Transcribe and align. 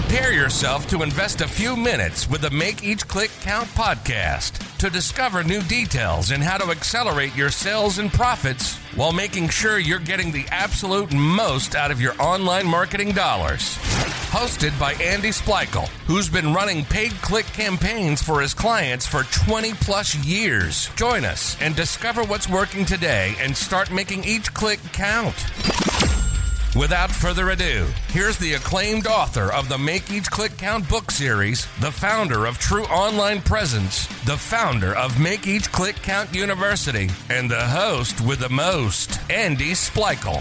Prepare 0.00 0.32
yourself 0.32 0.86
to 0.90 1.02
invest 1.02 1.40
a 1.40 1.48
few 1.48 1.74
minutes 1.74 2.30
with 2.30 2.42
the 2.42 2.50
Make 2.50 2.84
Each 2.84 3.06
Click 3.08 3.32
Count 3.40 3.66
podcast 3.70 4.78
to 4.78 4.88
discover 4.88 5.42
new 5.42 5.60
details 5.62 6.30
and 6.30 6.40
how 6.40 6.56
to 6.56 6.70
accelerate 6.70 7.34
your 7.34 7.50
sales 7.50 7.98
and 7.98 8.12
profits 8.12 8.76
while 8.94 9.12
making 9.12 9.48
sure 9.48 9.76
you're 9.76 9.98
getting 9.98 10.30
the 10.30 10.46
absolute 10.52 11.12
most 11.12 11.74
out 11.74 11.90
of 11.90 12.00
your 12.00 12.14
online 12.22 12.64
marketing 12.64 13.10
dollars. 13.10 13.76
Hosted 14.30 14.78
by 14.78 14.92
Andy 15.02 15.30
Splichal, 15.30 15.88
who's 16.06 16.28
been 16.28 16.54
running 16.54 16.84
paid 16.84 17.10
click 17.14 17.46
campaigns 17.46 18.22
for 18.22 18.40
his 18.40 18.54
clients 18.54 19.04
for 19.04 19.24
20 19.24 19.72
plus 19.74 20.14
years. 20.14 20.90
Join 20.94 21.24
us 21.24 21.60
and 21.60 21.74
discover 21.74 22.22
what's 22.22 22.48
working 22.48 22.84
today 22.84 23.34
and 23.40 23.56
start 23.56 23.90
making 23.90 24.22
each 24.22 24.54
click 24.54 24.78
count. 24.92 25.34
Without 26.78 27.10
further 27.10 27.50
ado, 27.50 27.88
here's 28.10 28.38
the 28.38 28.52
acclaimed 28.52 29.08
author 29.08 29.52
of 29.52 29.68
the 29.68 29.76
Make 29.76 30.12
Each 30.12 30.30
Click 30.30 30.56
Count 30.56 30.88
book 30.88 31.10
series, 31.10 31.66
the 31.80 31.90
founder 31.90 32.46
of 32.46 32.58
True 32.58 32.84
Online 32.84 33.42
Presence, 33.42 34.06
the 34.26 34.36
founder 34.36 34.94
of 34.94 35.18
Make 35.18 35.48
Each 35.48 35.72
Click 35.72 35.96
Count 35.96 36.32
University, 36.32 37.10
and 37.30 37.50
the 37.50 37.64
host 37.64 38.20
with 38.20 38.38
the 38.38 38.48
most, 38.48 39.18
Andy 39.28 39.72
Splichal. 39.72 40.40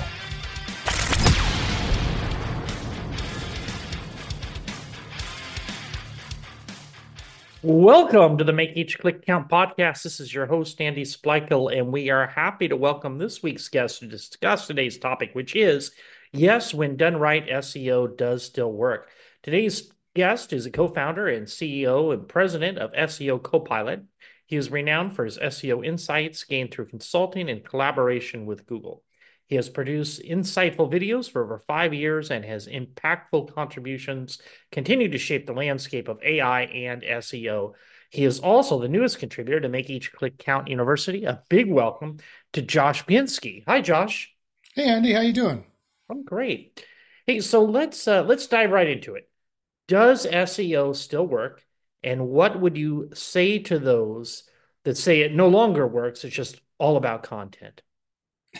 Welcome 7.63 8.37
to 8.37 8.43
the 8.43 8.53
Make 8.53 8.77
Each 8.77 8.99
Click 8.99 9.25
Count 9.25 9.49
podcast. 9.49 10.03
This 10.03 10.19
is 10.19 10.31
your 10.31 10.45
host, 10.45 10.79
Andy 10.79 11.03
Splichal, 11.03 11.75
and 11.75 11.91
we 11.91 12.11
are 12.11 12.27
happy 12.27 12.67
to 12.67 12.75
welcome 12.75 13.17
this 13.17 13.41
week's 13.41 13.67
guest 13.69 14.01
to 14.01 14.05
discuss 14.05 14.67
today's 14.67 14.99
topic, 14.99 15.31
which 15.33 15.55
is 15.55 15.93
Yes, 16.33 16.73
when 16.73 16.97
done 16.97 17.17
right, 17.17 17.47
SEO 17.47 18.15
does 18.17 18.43
still 18.43 18.71
work. 18.71 19.09
Today's 19.43 19.91
guest 20.15 20.51
is 20.51 20.65
a 20.65 20.71
co 20.71 20.87
founder 20.87 21.27
and 21.27 21.47
CEO 21.47 22.13
and 22.13 22.27
president 22.27 22.77
of 22.77 22.91
SEO 22.93 23.41
Copilot. 23.41 24.03
He 24.45 24.55
is 24.55 24.71
renowned 24.71 25.15
for 25.15 25.25
his 25.25 25.37
SEO 25.37 25.85
insights 25.85 26.43
gained 26.43 26.71
through 26.71 26.87
consulting 26.87 27.49
and 27.49 27.63
collaboration 27.63 28.45
with 28.45 28.65
Google. 28.65 29.03
He 29.47 29.55
has 29.55 29.69
produced 29.69 30.21
insightful 30.21 30.91
videos 30.91 31.29
for 31.29 31.43
over 31.43 31.63
five 31.67 31.93
years 31.93 32.31
and 32.31 32.43
has 32.43 32.67
impactful 32.67 33.53
contributions 33.53 34.39
continue 34.71 35.09
to 35.09 35.17
shape 35.17 35.47
the 35.47 35.53
landscape 35.53 36.09
of 36.09 36.21
AI 36.21 36.63
and 36.63 37.01
SEO. 37.01 37.73
He 38.09 38.25
is 38.25 38.39
also 38.39 38.79
the 38.79 38.89
newest 38.89 39.19
contributor 39.19 39.61
to 39.61 39.69
Make 39.69 39.89
Each 39.89 40.11
Click 40.11 40.37
Count 40.37 40.67
University. 40.67 41.25
A 41.25 41.43
big 41.49 41.69
welcome 41.71 42.17
to 42.53 42.61
Josh 42.61 43.05
Bachynski. 43.05 43.63
Hi, 43.67 43.81
Josh. 43.81 44.33
Hey, 44.75 44.89
Andy. 44.89 45.13
How 45.13 45.21
you 45.21 45.33
doing? 45.33 45.66
I'm 46.09 46.23
great. 46.23 46.83
Hey, 47.25 47.41
so 47.41 47.63
let's 47.63 48.07
uh, 48.07 48.23
let's 48.23 48.47
dive 48.47 48.71
right 48.71 48.87
into 48.87 49.15
it. 49.15 49.29
Does 49.87 50.25
SEO 50.25 50.95
still 50.95 51.25
work? 51.25 51.63
And 52.03 52.29
what 52.29 52.59
would 52.59 52.77
you 52.77 53.09
say 53.13 53.59
to 53.59 53.79
those 53.79 54.43
that 54.83 54.97
say 54.97 55.21
it 55.21 55.33
no 55.33 55.47
longer 55.47 55.87
works? 55.87 56.23
It's 56.23 56.35
just 56.35 56.61
all 56.77 56.97
about 56.97 57.23
content. 57.23 57.81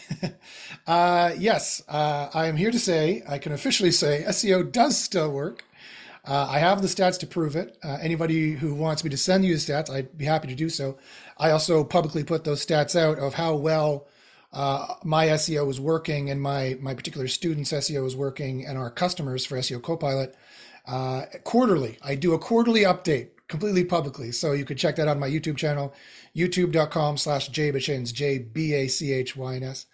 uh, 0.88 1.34
yes, 1.38 1.82
uh, 1.88 2.30
I 2.34 2.48
am 2.48 2.58
here 2.58 2.72
to 2.72 2.80
say 2.80 3.24
I 3.28 3.38
can 3.38 3.54
officially 3.54 3.92
say 3.92 4.26
SEO 4.28 4.72
does 4.72 4.98
still 4.98 5.32
work. 5.32 5.64
Uh, 6.26 6.46
I 6.50 6.60
have 6.60 6.82
the 6.82 6.90
stats 6.90 7.18
to 7.20 7.28
prove 7.28 7.56
it. 7.56 7.78
Uh, 7.82 7.98
anybody 8.02 8.52
who 8.52 8.76
wants 8.76 9.04
me 9.04 9.10
to 9.12 9.18
send 9.18 9.46
you 9.46 9.54
the 9.54 9.60
stats, 9.60 9.90
I'd 9.90 10.18
be 10.18 10.26
happy 10.26 10.50
to 10.50 10.56
do 10.56 10.68
so. 10.68 10.98
I 11.38 11.52
also 11.52 11.86
publicly 11.86 12.24
put 12.26 12.44
those 12.44 12.66
stats 12.66 13.00
out 13.00 13.18
of 13.18 13.34
how 13.34 13.56
well 13.56 14.08
uh, 14.54 14.96
my 15.04 15.28
SEO 15.28 15.70
is 15.70 15.80
working 15.80 16.30
and 16.30 16.42
my 16.42 16.78
my 16.82 16.94
particular 16.94 17.28
students' 17.28 17.72
SEO 17.72 18.06
is 18.06 18.16
working 18.16 18.66
and 18.66 18.78
our 18.78 18.90
customers 18.90 19.46
for 19.46 19.58
SEO 19.58 19.82
Copilot 19.82 20.36
uh, 20.88 21.26
quarterly. 21.44 21.98
I 22.02 22.16
do 22.16 22.34
a 22.34 22.40
quarterly 22.40 22.82
update 22.82 23.30
completely 23.50 23.84
publicly, 23.84 24.32
so 24.32 24.54
you 24.54 24.66
could 24.66 24.78
check 24.78 24.96
that 24.96 25.08
out 25.08 25.16
on 25.16 25.20
my 25.20 25.30
YouTube 25.30 25.58
channel, 25.58 25.94
youtube.com 26.36 27.18
slash 27.18 27.50
jbachins, 27.50 28.14
J-B-A-C-H-Y-N-S. 28.14 29.86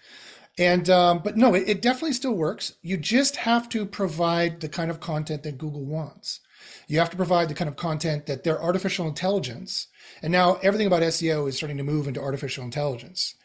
And 0.60 0.90
um, 0.90 1.22
but 1.24 1.36
no, 1.36 1.56
it, 1.56 1.68
it 1.68 1.82
definitely 1.82 2.14
still 2.14 2.34
works. 2.34 2.74
You 2.84 2.98
just 2.98 3.38
have 3.38 3.70
to 3.70 3.88
provide 3.88 4.62
the 4.62 4.70
kind 4.70 4.92
of 4.92 5.00
content 5.00 5.42
that 5.44 5.58
Google 5.58 5.84
wants. 5.84 6.42
You 6.88 7.00
have 7.00 7.10
to 7.10 7.18
provide 7.18 7.50
the 7.50 7.56
kind 7.56 7.68
of 7.68 7.76
content 7.76 8.28
that 8.28 8.44
their 8.44 8.62
artificial 8.62 9.08
intelligence, 9.08 9.88
and 10.22 10.32
now 10.32 10.60
everything 10.62 10.86
about 10.86 11.02
SEO 11.02 11.50
is 11.50 11.58
starting 11.58 11.78
to 11.78 11.84
move 11.84 12.08
into 12.08 12.22
artificial 12.22 12.64
intelligence 12.64 13.36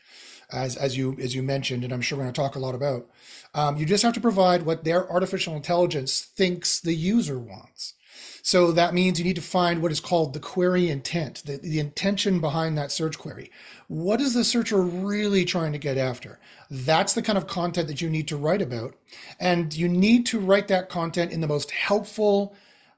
as 0.51 0.77
as 0.77 0.97
you 0.97 1.17
as 1.21 1.35
you 1.35 1.43
mentioned, 1.43 1.85
and 1.85 1.93
I'm 1.93 2.01
sure 2.01 2.19
we're 2.19 2.25
going 2.25 2.35
to 2.35 2.41
talk 2.41 2.57
a 2.57 2.61
lot 2.61 2.75
about. 2.75 3.07
Um, 3.55 3.77
you 3.77 3.87
just 3.87 4.03
have 4.03 4.15
to 4.15 4.21
provide 4.21 4.63
what 4.63 4.85
their 4.85 5.11
artificial 5.11 5.57
intelligence 5.57 6.21
thinks 6.21 6.81
the 6.81 6.95
user 6.95 7.39
wants. 7.39 7.95
So 8.43 8.73
that 8.73 8.95
means 8.95 9.19
you 9.19 9.25
need 9.25 9.37
to 9.37 9.43
find 9.43 9.83
what 9.83 9.93
is 9.93 10.01
called 10.01 10.33
the 10.33 10.41
query 10.41 10.89
intent, 10.89 11.43
the, 11.45 11.59
the 11.59 11.79
intention 11.79 12.41
behind 12.41 12.79
that 12.79 12.91
search 12.91 13.19
query. 13.19 13.51
What 13.89 14.21
is 14.21 14.33
the 14.33 14.45
searcher 14.45 14.81
really 14.81 15.45
trying 15.45 15.73
to 15.73 15.79
get 15.79 15.99
after? 15.99 16.39
That's 16.71 17.13
the 17.13 17.23
kind 17.23 17.37
of 17.37 17.47
content 17.47 17.89
that 17.89 18.01
you 18.01 18.09
need 18.09 18.29
to 18.29 18.37
write 18.37 18.63
about. 18.63 18.95
And 19.39 19.75
you 19.75 19.89
need 19.89 20.25
to 20.27 20.41
write 20.41 20.69
that 20.69 20.89
content 20.89 21.33
in 21.33 21.41
the 21.41 21.47
most 21.47 21.71
helpful, 21.73 22.55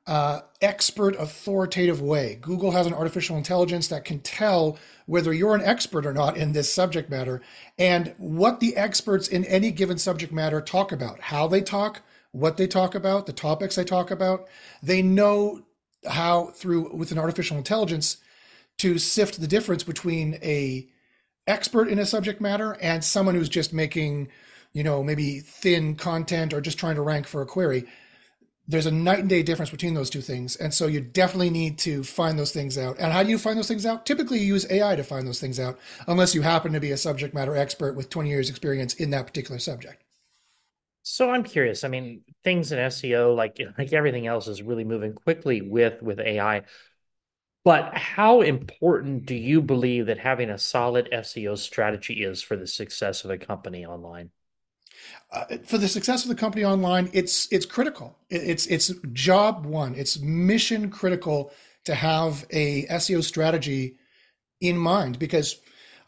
uh, 0.06 0.41
expert, 0.61 1.15
authoritative 1.16 2.00
way. 2.00 2.38
Google 2.41 2.72
has 2.72 2.87
an 2.87 2.94
artificial 2.94 3.37
intelligence 3.37 3.88
that 3.88 4.05
can 4.05 4.21
tell 4.21 4.78
whether 5.06 5.33
you're 5.33 5.55
an 5.55 5.65
expert 5.65 6.06
or 6.06 6.12
not 6.12 6.37
in 6.37 6.53
this 6.53 6.72
subject 6.72 7.11
matter 7.11 7.43
and 7.78 8.15
what 8.19 8.60
the 8.60 8.77
experts 8.77 9.28
in 9.28 9.44
any 9.44 9.71
given 9.71 9.99
subject 9.99 10.33
matter 10.33 10.60
talk 10.60 10.93
about, 10.93 11.21
how 11.21 11.47
they 11.47 11.60
talk, 11.60 12.03
what 12.33 12.56
they 12.56 12.66
talk 12.66 12.94
about, 12.94 13.27
the 13.27 13.33
topics 13.33 13.77
they 13.77 13.84
talk 13.84 14.10
about. 14.10 14.47
They 14.83 15.03
know 15.03 15.62
how, 16.09 16.47
through 16.47 16.94
with 16.94 17.12
an 17.12 17.19
artificial 17.19 17.56
intelligence, 17.56 18.16
to 18.78 18.99
sift 18.99 19.41
the 19.41 19.47
difference 19.47 19.84
between 19.84 20.39
a 20.43 20.89
expert 21.47 21.89
in 21.89 21.99
a 21.99 22.06
subject 22.06 22.41
matter 22.41 22.77
and 22.81 23.05
someone 23.05 23.34
who's 23.34 23.49
just 23.49 23.72
making 23.72 24.28
you 24.72 24.84
know 24.84 25.03
maybe 25.03 25.41
thin 25.41 25.94
content 25.94 26.55
or 26.55 26.60
just 26.60 26.78
trying 26.78 26.94
to 26.94 27.03
rank 27.03 27.27
for 27.27 27.43
a 27.43 27.47
query 27.47 27.84
there's 28.70 28.86
a 28.86 28.91
night 28.91 29.19
and 29.19 29.28
day 29.28 29.42
difference 29.42 29.70
between 29.70 29.94
those 29.94 30.10
two 30.10 30.20
things. 30.20 30.54
And 30.56 30.72
so 30.72 30.86
you 30.86 31.00
definitely 31.00 31.50
need 31.50 31.76
to 31.81 32.04
find 32.04 32.38
those 32.38 32.53
things 32.53 32.78
out. 32.78 32.97
And 32.98 33.12
how 33.12 33.22
do 33.25 33.31
you 33.31 33.38
find 33.38 33.58
those 33.58 33.69
things 33.69 33.84
out? 33.84 34.06
Typically, 34.06 34.38
you 34.38 34.47
use 34.47 34.70
AI 34.70 34.94
to 34.97 35.03
find 35.03 35.26
those 35.26 35.41
things 35.41 35.58
out, 35.58 35.78
unless 36.06 36.34
you 36.34 36.42
happen 36.42 36.72
to 36.72 36.80
be 36.80 36.92
a 36.92 36.97
subject 36.97 37.34
matter 37.34 37.56
expert 37.56 37.97
with 37.97 38.10
20 38.10 38.30
years 38.30 38.48
experience 38.48 38.94
in 38.94 39.10
that 39.10 39.26
particular 39.26 39.59
subject. 39.59 40.04
So 41.03 41.30
I'm 41.30 41.42
curious. 41.42 41.82
I 41.84 41.88
mean, 41.88 42.22
things 42.44 42.72
in 42.72 42.78
SEO, 42.78 43.34
like 43.34 43.59
like 43.78 43.92
everything 43.92 44.26
else, 44.26 44.48
is 44.48 44.62
really 44.62 44.84
moving 44.84 45.14
quickly 45.14 45.60
with 45.62 46.03
with 46.03 46.20
AI. 46.20 46.62
But 47.64 47.97
how 47.97 48.42
important 48.42 49.26
do 49.26 49.34
you 49.34 49.62
believe 49.62 50.06
that 50.06 50.19
having 50.19 50.50
a 50.50 50.59
solid 50.59 51.09
SEO 51.12 51.56
strategy 51.56 52.25
is 52.25 52.42
for 52.42 52.56
the 52.56 52.66
success 52.66 53.25
of 53.25 53.30
a 53.30 53.38
company 53.38 53.86
online? 53.86 54.30
Uh, 55.32 55.44
for 55.65 55.78
the 55.78 55.88
success 55.88 56.25
of 56.25 56.28
the 56.28 56.34
company 56.34 56.65
online, 56.65 57.10
it's 57.12 57.50
it's 57.53 57.66
critical. 57.66 58.16
It's 58.28 58.66
it's 58.66 58.93
job 59.12 59.65
one. 59.66 59.94
It's 59.94 60.19
mission 60.21 60.91
critical 60.91 61.53
to 61.84 61.94
have 61.94 62.47
a 62.50 62.87
SEO 62.87 63.22
strategy 63.22 63.97
in 64.60 64.76
mind 64.76 65.19
because 65.19 65.60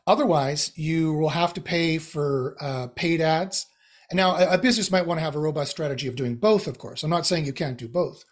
otherwise 0.07 0.73
you 0.77 1.15
will 1.15 1.29
have 1.29 1.55
to 1.55 1.61
pay 1.61 1.99
for 1.99 2.57
uh, 2.61 2.89
paid 2.89 3.21
ads. 3.21 3.67
And 4.11 4.17
now 4.17 4.37
a, 4.37 4.55
a 4.55 4.59
business 4.59 4.91
might 4.91 5.07
want 5.07 5.19
to 5.19 5.25
have 5.25 5.37
a 5.37 5.41
robust 5.41 5.71
strategy 5.71 6.09
of 6.09 6.17
doing 6.17 6.37
both. 6.37 6.67
Of 6.67 6.79
course, 6.79 7.03
I'm 7.03 7.11
not 7.11 7.27
saying 7.27 7.47
you 7.47 7.53
can't 7.53 7.79
do 7.79 7.89
both, 7.89 8.25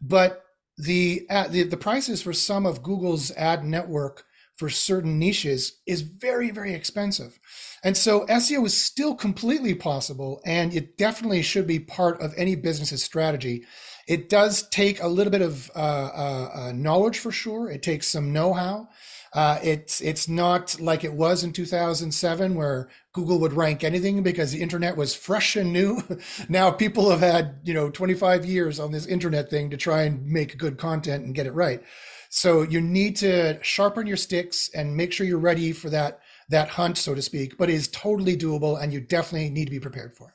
but 0.00 0.44
the 0.78 1.26
uh, 1.30 1.48
the, 1.48 1.64
the 1.64 1.76
prices 1.76 2.22
for 2.22 2.32
some 2.32 2.66
of 2.66 2.82
Google's 2.82 3.30
ad 3.32 3.64
network 3.64 4.25
for 4.56 4.68
certain 4.68 5.18
niches 5.18 5.80
is 5.86 6.00
very 6.02 6.50
very 6.50 6.74
expensive 6.74 7.38
and 7.86 7.96
so 7.96 8.26
SEO 8.26 8.66
is 8.66 8.76
still 8.76 9.14
completely 9.14 9.72
possible, 9.72 10.40
and 10.44 10.74
it 10.74 10.98
definitely 10.98 11.42
should 11.42 11.68
be 11.68 11.78
part 11.78 12.20
of 12.20 12.34
any 12.36 12.56
business's 12.56 13.04
strategy. 13.04 13.64
It 14.08 14.28
does 14.28 14.68
take 14.70 15.00
a 15.00 15.06
little 15.06 15.30
bit 15.30 15.40
of 15.40 15.70
uh, 15.76 15.78
uh, 15.78 16.50
uh, 16.54 16.72
knowledge 16.72 17.20
for 17.20 17.30
sure. 17.30 17.70
It 17.70 17.84
takes 17.84 18.08
some 18.08 18.32
know-how. 18.32 18.88
Uh, 19.32 19.60
it's 19.62 20.00
it's 20.00 20.28
not 20.28 20.80
like 20.80 21.04
it 21.04 21.12
was 21.12 21.44
in 21.44 21.52
2007 21.52 22.56
where 22.56 22.88
Google 23.12 23.38
would 23.38 23.52
rank 23.52 23.84
anything 23.84 24.22
because 24.24 24.50
the 24.50 24.62
internet 24.62 24.96
was 24.96 25.14
fresh 25.14 25.54
and 25.54 25.72
new. 25.72 26.02
now 26.48 26.72
people 26.72 27.10
have 27.10 27.20
had 27.20 27.60
you 27.62 27.74
know 27.74 27.88
25 27.88 28.44
years 28.44 28.80
on 28.80 28.90
this 28.90 29.06
internet 29.06 29.48
thing 29.48 29.70
to 29.70 29.76
try 29.76 30.02
and 30.02 30.26
make 30.26 30.58
good 30.58 30.76
content 30.76 31.24
and 31.24 31.36
get 31.36 31.46
it 31.46 31.52
right. 31.52 31.82
So 32.36 32.60
you 32.60 32.82
need 32.82 33.16
to 33.16 33.58
sharpen 33.62 34.06
your 34.06 34.18
sticks 34.18 34.68
and 34.74 34.94
make 34.94 35.10
sure 35.10 35.26
you're 35.26 35.38
ready 35.38 35.72
for 35.72 35.88
that 35.88 36.20
that 36.50 36.68
hunt, 36.68 36.98
so 36.98 37.14
to 37.14 37.22
speak, 37.22 37.56
but 37.56 37.70
is 37.70 37.88
totally 37.88 38.36
doable 38.36 38.80
and 38.80 38.92
you 38.92 39.00
definitely 39.00 39.48
need 39.48 39.64
to 39.64 39.70
be 39.70 39.80
prepared 39.80 40.14
for 40.14 40.28
it. 40.28 40.34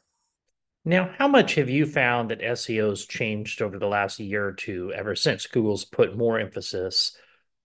Now, 0.83 1.13
how 1.19 1.27
much 1.27 1.53
have 1.55 1.69
you 1.69 1.85
found 1.85 2.31
that 2.31 2.41
SEO's 2.41 3.05
changed 3.05 3.61
over 3.61 3.77
the 3.77 3.87
last 3.87 4.19
year 4.19 4.47
or 4.47 4.51
two 4.51 4.91
ever 4.95 5.15
since 5.15 5.45
Google's 5.45 5.85
put 5.85 6.17
more 6.17 6.39
emphasis 6.39 7.15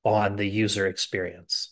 on 0.04 0.36
the 0.36 0.46
user 0.46 0.86
experience? 0.86 1.70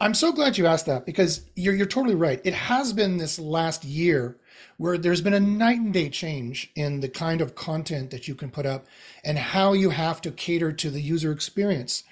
I'm 0.00 0.14
so 0.14 0.32
glad 0.32 0.58
you 0.58 0.66
asked 0.66 0.86
that 0.86 1.06
because 1.06 1.42
you're 1.56 1.74
you're 1.74 1.86
totally 1.86 2.14
right. 2.14 2.40
It 2.44 2.54
has 2.54 2.92
been 2.92 3.16
this 3.16 3.38
last 3.38 3.84
year 3.84 4.36
where 4.76 4.96
there's 4.96 5.20
been 5.20 5.34
a 5.34 5.40
night 5.40 5.78
and 5.78 5.92
day 5.92 6.08
change 6.08 6.70
in 6.74 7.00
the 7.00 7.08
kind 7.08 7.40
of 7.40 7.54
content 7.54 8.10
that 8.10 8.28
you 8.28 8.34
can 8.34 8.50
put 8.50 8.64
up 8.64 8.86
and 9.24 9.38
how 9.38 9.72
you 9.72 9.90
have 9.90 10.20
to 10.20 10.30
cater 10.30 10.72
to 10.72 10.90
the 10.90 11.00
user 11.00 11.32
experience. 11.32 12.04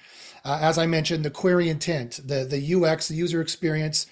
Uh, 0.43 0.59
as 0.61 0.77
I 0.77 0.85
mentioned, 0.85 1.25
the 1.25 1.31
query 1.31 1.69
intent, 1.69 2.19
the, 2.25 2.45
the 2.45 2.75
UX, 2.75 3.07
the 3.07 3.15
user 3.15 3.41
experience, 3.41 4.07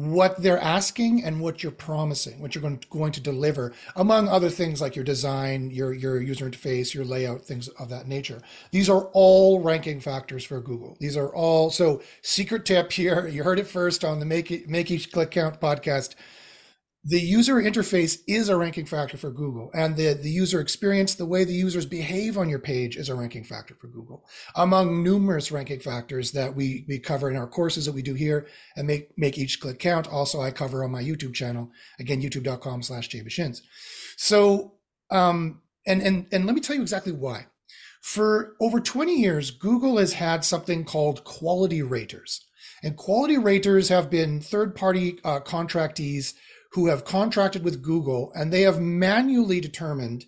what 0.00 0.40
they're 0.42 0.60
asking 0.60 1.22
and 1.24 1.40
what 1.40 1.62
you're 1.62 1.70
promising, 1.70 2.40
what 2.40 2.54
you're 2.54 2.62
going 2.62 2.78
to, 2.78 2.88
going 2.88 3.12
to 3.12 3.20
deliver, 3.20 3.72
among 3.96 4.28
other 4.28 4.48
things 4.48 4.80
like 4.80 4.96
your 4.96 5.04
design, 5.04 5.70
your, 5.70 5.92
your 5.92 6.22
user 6.22 6.48
interface, 6.48 6.94
your 6.94 7.04
layout, 7.04 7.42
things 7.42 7.68
of 7.68 7.90
that 7.90 8.08
nature. 8.08 8.40
These 8.70 8.88
are 8.88 9.04
all 9.12 9.60
ranking 9.60 10.00
factors 10.00 10.42
for 10.42 10.58
Google. 10.60 10.96
These 11.00 11.18
are 11.18 11.28
all, 11.34 11.70
so 11.70 12.00
secret 12.22 12.64
tip 12.64 12.92
here, 12.92 13.28
you 13.32 13.42
heard 13.42 13.58
it 13.58 13.66
first 13.66 14.02
on 14.02 14.20
the 14.20 14.26
Make, 14.26 14.50
It 14.50 14.68
Make 14.68 14.90
Each 14.90 15.12
Click 15.12 15.32
Count 15.32 15.60
podcast 15.60 16.14
the 17.02 17.20
user 17.20 17.54
interface 17.54 18.18
is 18.26 18.50
a 18.50 18.56
ranking 18.56 18.84
factor 18.84 19.16
for 19.16 19.30
Google, 19.30 19.70
and 19.72 19.96
the, 19.96 20.12
the 20.12 20.28
user 20.28 20.60
experience, 20.60 21.14
the 21.14 21.24
way 21.24 21.44
the 21.44 21.54
users 21.54 21.86
behave 21.86 22.36
on 22.36 22.50
your 22.50 22.58
page, 22.58 22.96
is 22.96 23.08
a 23.08 23.14
ranking 23.14 23.42
factor 23.42 23.74
for 23.74 23.86
Google, 23.86 24.28
among 24.54 25.02
numerous 25.02 25.50
ranking 25.50 25.80
factors 25.80 26.32
that 26.32 26.54
we, 26.54 26.84
we 26.88 26.98
cover 26.98 27.30
in 27.30 27.38
our 27.38 27.46
courses 27.46 27.86
that 27.86 27.94
we 27.94 28.02
do 28.02 28.12
here 28.12 28.46
and 28.76 28.86
make, 28.86 29.16
make 29.16 29.38
each 29.38 29.60
click 29.60 29.78
count. 29.78 30.08
Also, 30.08 30.42
I 30.42 30.50
cover 30.50 30.84
on 30.84 30.90
my 30.90 31.02
YouTube 31.02 31.32
channel, 31.32 31.70
again, 31.98 32.20
youtube.com 32.20 32.82
slash 32.82 33.08
jbashins. 33.08 33.62
So, 34.18 34.74
um, 35.10 35.62
and, 35.86 36.02
and, 36.02 36.26
and 36.30 36.44
let 36.44 36.54
me 36.54 36.60
tell 36.60 36.76
you 36.76 36.82
exactly 36.82 37.12
why. 37.12 37.46
For 38.02 38.56
over 38.60 38.78
20 38.78 39.14
years, 39.14 39.50
Google 39.50 39.96
has 39.96 40.12
had 40.14 40.44
something 40.44 40.84
called 40.84 41.24
quality 41.24 41.82
raters. 41.82 42.44
And 42.82 42.96
quality 42.96 43.38
raters 43.38 43.88
have 43.88 44.10
been 44.10 44.40
third 44.40 44.74
party 44.74 45.18
uh, 45.24 45.40
contractees 45.40 46.34
who 46.72 46.86
have 46.86 47.04
contracted 47.04 47.64
with 47.64 47.82
Google 47.82 48.32
and 48.34 48.52
they 48.52 48.62
have 48.62 48.80
manually 48.80 49.60
determined 49.60 50.24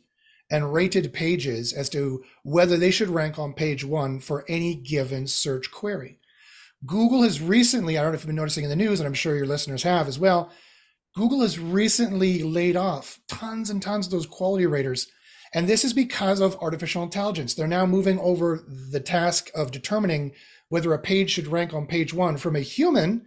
and 0.51 0.73
rated 0.73 1.13
pages 1.13 1.73
as 1.73 1.89
to 1.89 2.23
whether 2.43 2.77
they 2.77 2.91
should 2.91 3.09
rank 3.09 3.39
on 3.39 3.55
page 3.55 3.85
one 3.85 4.21
for 4.21 4.45
any 4.49 4.75
given 4.75 5.27
search 5.27 5.71
query. 5.71 6.19
Google 6.85 7.23
has 7.23 7.41
recently, 7.41 7.97
I 7.97 8.03
don't 8.03 8.11
know 8.11 8.17
if 8.17 8.23
you've 8.23 8.27
been 8.27 8.37
noticing 8.37 8.65
in 8.65 8.71
the 8.71 8.77
news, 8.77 9.01
and 9.01 9.07
I'm 9.07 9.15
sure 9.15 9.37
your 9.37 9.47
listeners 9.47 9.85
have 9.85 10.09
as 10.09 10.19
well, 10.19 10.51
Google 11.17 11.41
has 11.43 11.59
recently 11.59 12.43
laid 12.43 12.77
off 12.77 13.21
tons 13.29 13.71
and 13.71 13.81
tons 13.81 14.07
of 14.07 14.13
those 14.13 14.27
quality 14.27 14.67
raters. 14.67 15.09
And 15.55 15.69
this 15.69 15.85
is 15.85 15.93
because 15.93 16.41
of 16.41 16.57
artificial 16.61 17.03
intelligence. 17.03 17.55
They're 17.55 17.69
now 17.69 17.87
moving 17.87 18.19
over 18.19 18.65
the 18.67 19.01
task 19.01 19.51
of 19.55 19.71
determining 19.71 20.33
whether 20.71 20.93
a 20.93 20.99
page 20.99 21.31
should 21.31 21.47
rank 21.47 21.73
on 21.73 21.87
page 21.87 22.13
one 22.13 22.37
from 22.37 22.57
a 22.57 22.61
human 22.61 23.27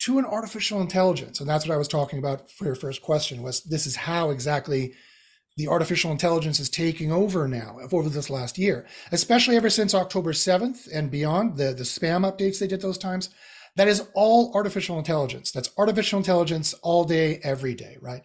to 0.00 0.18
an 0.18 0.24
artificial 0.24 0.80
intelligence. 0.80 1.40
And 1.40 1.48
that's 1.48 1.66
what 1.66 1.74
I 1.74 1.78
was 1.78 1.88
talking 1.88 2.18
about 2.18 2.50
for 2.50 2.64
your 2.64 2.74
first 2.74 3.02
question 3.02 3.42
was 3.42 3.62
this 3.62 3.86
is 3.86 3.96
how 3.96 4.30
exactly 4.30 4.94
the 5.56 5.68
artificial 5.68 6.10
intelligence 6.10 6.60
is 6.60 6.68
taking 6.68 7.10
over 7.10 7.48
now 7.48 7.78
over 7.90 8.08
this 8.10 8.28
last 8.28 8.58
year, 8.58 8.86
especially 9.10 9.56
ever 9.56 9.70
since 9.70 9.94
October 9.94 10.32
7th 10.32 10.88
and 10.92 11.10
beyond, 11.10 11.56
the, 11.56 11.72
the 11.72 11.82
spam 11.82 12.30
updates 12.30 12.58
they 12.58 12.66
did 12.66 12.82
those 12.82 12.98
times. 12.98 13.30
That 13.76 13.88
is 13.88 14.06
all 14.14 14.52
artificial 14.54 14.98
intelligence. 14.98 15.50
That's 15.50 15.70
artificial 15.76 16.18
intelligence 16.18 16.74
all 16.82 17.04
day, 17.04 17.40
every 17.42 17.74
day, 17.74 17.98
right? 18.00 18.22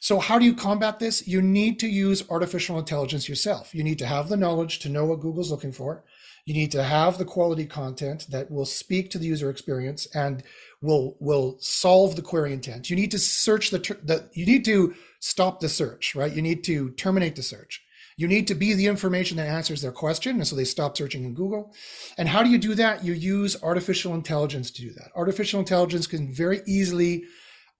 So 0.00 0.18
how 0.18 0.38
do 0.38 0.44
you 0.44 0.54
combat 0.54 0.98
this? 0.98 1.26
You 1.26 1.40
need 1.40 1.78
to 1.80 1.88
use 1.88 2.28
artificial 2.30 2.78
intelligence 2.78 3.28
yourself. 3.28 3.74
You 3.74 3.84
need 3.84 3.98
to 3.98 4.06
have 4.06 4.28
the 4.28 4.36
knowledge 4.36 4.78
to 4.80 4.88
know 4.88 5.06
what 5.06 5.20
Google's 5.20 5.50
looking 5.50 5.72
for. 5.72 6.04
You 6.46 6.52
need 6.52 6.72
to 6.72 6.82
have 6.82 7.16
the 7.16 7.24
quality 7.24 7.64
content 7.64 8.26
that 8.30 8.50
will 8.50 8.66
speak 8.66 9.10
to 9.10 9.18
the 9.18 9.26
user 9.26 9.48
experience 9.48 10.06
and 10.14 10.42
will 10.84 11.16
will 11.18 11.56
solve 11.60 12.14
the 12.14 12.22
query 12.22 12.52
intent. 12.52 12.90
You 12.90 12.96
need 12.96 13.10
to 13.12 13.18
search 13.18 13.70
the, 13.70 13.78
the 14.02 14.28
you 14.34 14.44
need 14.44 14.64
to 14.66 14.94
stop 15.20 15.60
the 15.60 15.68
search, 15.68 16.14
right? 16.14 16.32
You 16.32 16.42
need 16.42 16.62
to 16.64 16.90
terminate 16.90 17.36
the 17.36 17.42
search. 17.42 17.82
You 18.16 18.28
need 18.28 18.46
to 18.46 18.54
be 18.54 18.74
the 18.74 18.86
information 18.86 19.38
that 19.38 19.48
answers 19.48 19.82
their 19.82 19.90
question, 19.90 20.36
and 20.36 20.46
so 20.46 20.54
they 20.54 20.64
stop 20.64 20.96
searching 20.96 21.24
in 21.24 21.34
Google. 21.34 21.74
And 22.16 22.28
how 22.28 22.44
do 22.44 22.50
you 22.50 22.58
do 22.58 22.74
that? 22.76 23.02
You 23.02 23.12
use 23.12 23.60
artificial 23.60 24.14
intelligence 24.14 24.70
to 24.72 24.82
do 24.82 24.92
that. 24.92 25.10
Artificial 25.16 25.58
intelligence 25.58 26.06
can 26.06 26.32
very 26.32 26.60
easily 26.66 27.24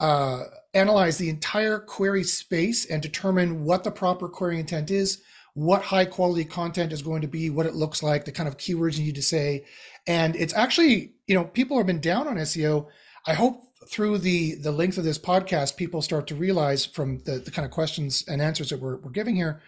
uh, 0.01 0.45
analyze 0.73 1.19
the 1.19 1.29
entire 1.29 1.79
query 1.79 2.25
space 2.25 2.87
and 2.87 3.01
determine 3.01 3.65
what 3.65 3.85
the 3.85 3.93
proper 3.93 4.29
query 4.29 4.59
intent 4.59 4.91
is, 4.91 5.23
what 5.53 5.83
high 5.83 6.05
quality 6.05 6.45
content 6.45 6.93
is 6.93 7.03
going 7.03 7.23
to 7.23 7.29
be, 7.29 7.49
what 7.49 7.67
it 7.67 7.77
looks 7.77 8.03
like, 8.03 8.25
the 8.25 8.33
kind 8.33 8.49
of 8.49 8.57
keywords 8.57 8.99
you 8.99 9.05
need 9.05 9.15
to 9.15 9.23
say. 9.23 9.65
And 10.07 10.37
it's 10.37 10.55
actually, 10.55 11.15
you 11.27 11.35
know, 11.35 11.45
people 11.45 11.77
have 11.79 11.87
been 11.87 12.01
down 12.01 12.29
on 12.29 12.37
SEO. 12.37 12.87
I 13.27 13.35
hope 13.35 13.63
through 13.89 14.19
the 14.19 14.55
the 14.55 14.73
length 14.73 14.99
of 14.99 15.05
this 15.05 15.19
podcast, 15.19 15.77
people 15.77 16.03
start 16.03 16.27
to 16.29 16.35
realize 16.35 16.85
from 16.85 17.19
the, 17.25 17.39
the 17.39 17.51
kind 17.51 17.65
of 17.65 17.73
questions 17.73 18.25
and 18.29 18.41
answers 18.41 18.71
that 18.71 18.81
we're, 18.81 18.97
we're 18.99 19.11
giving 19.11 19.37
here 19.37 19.63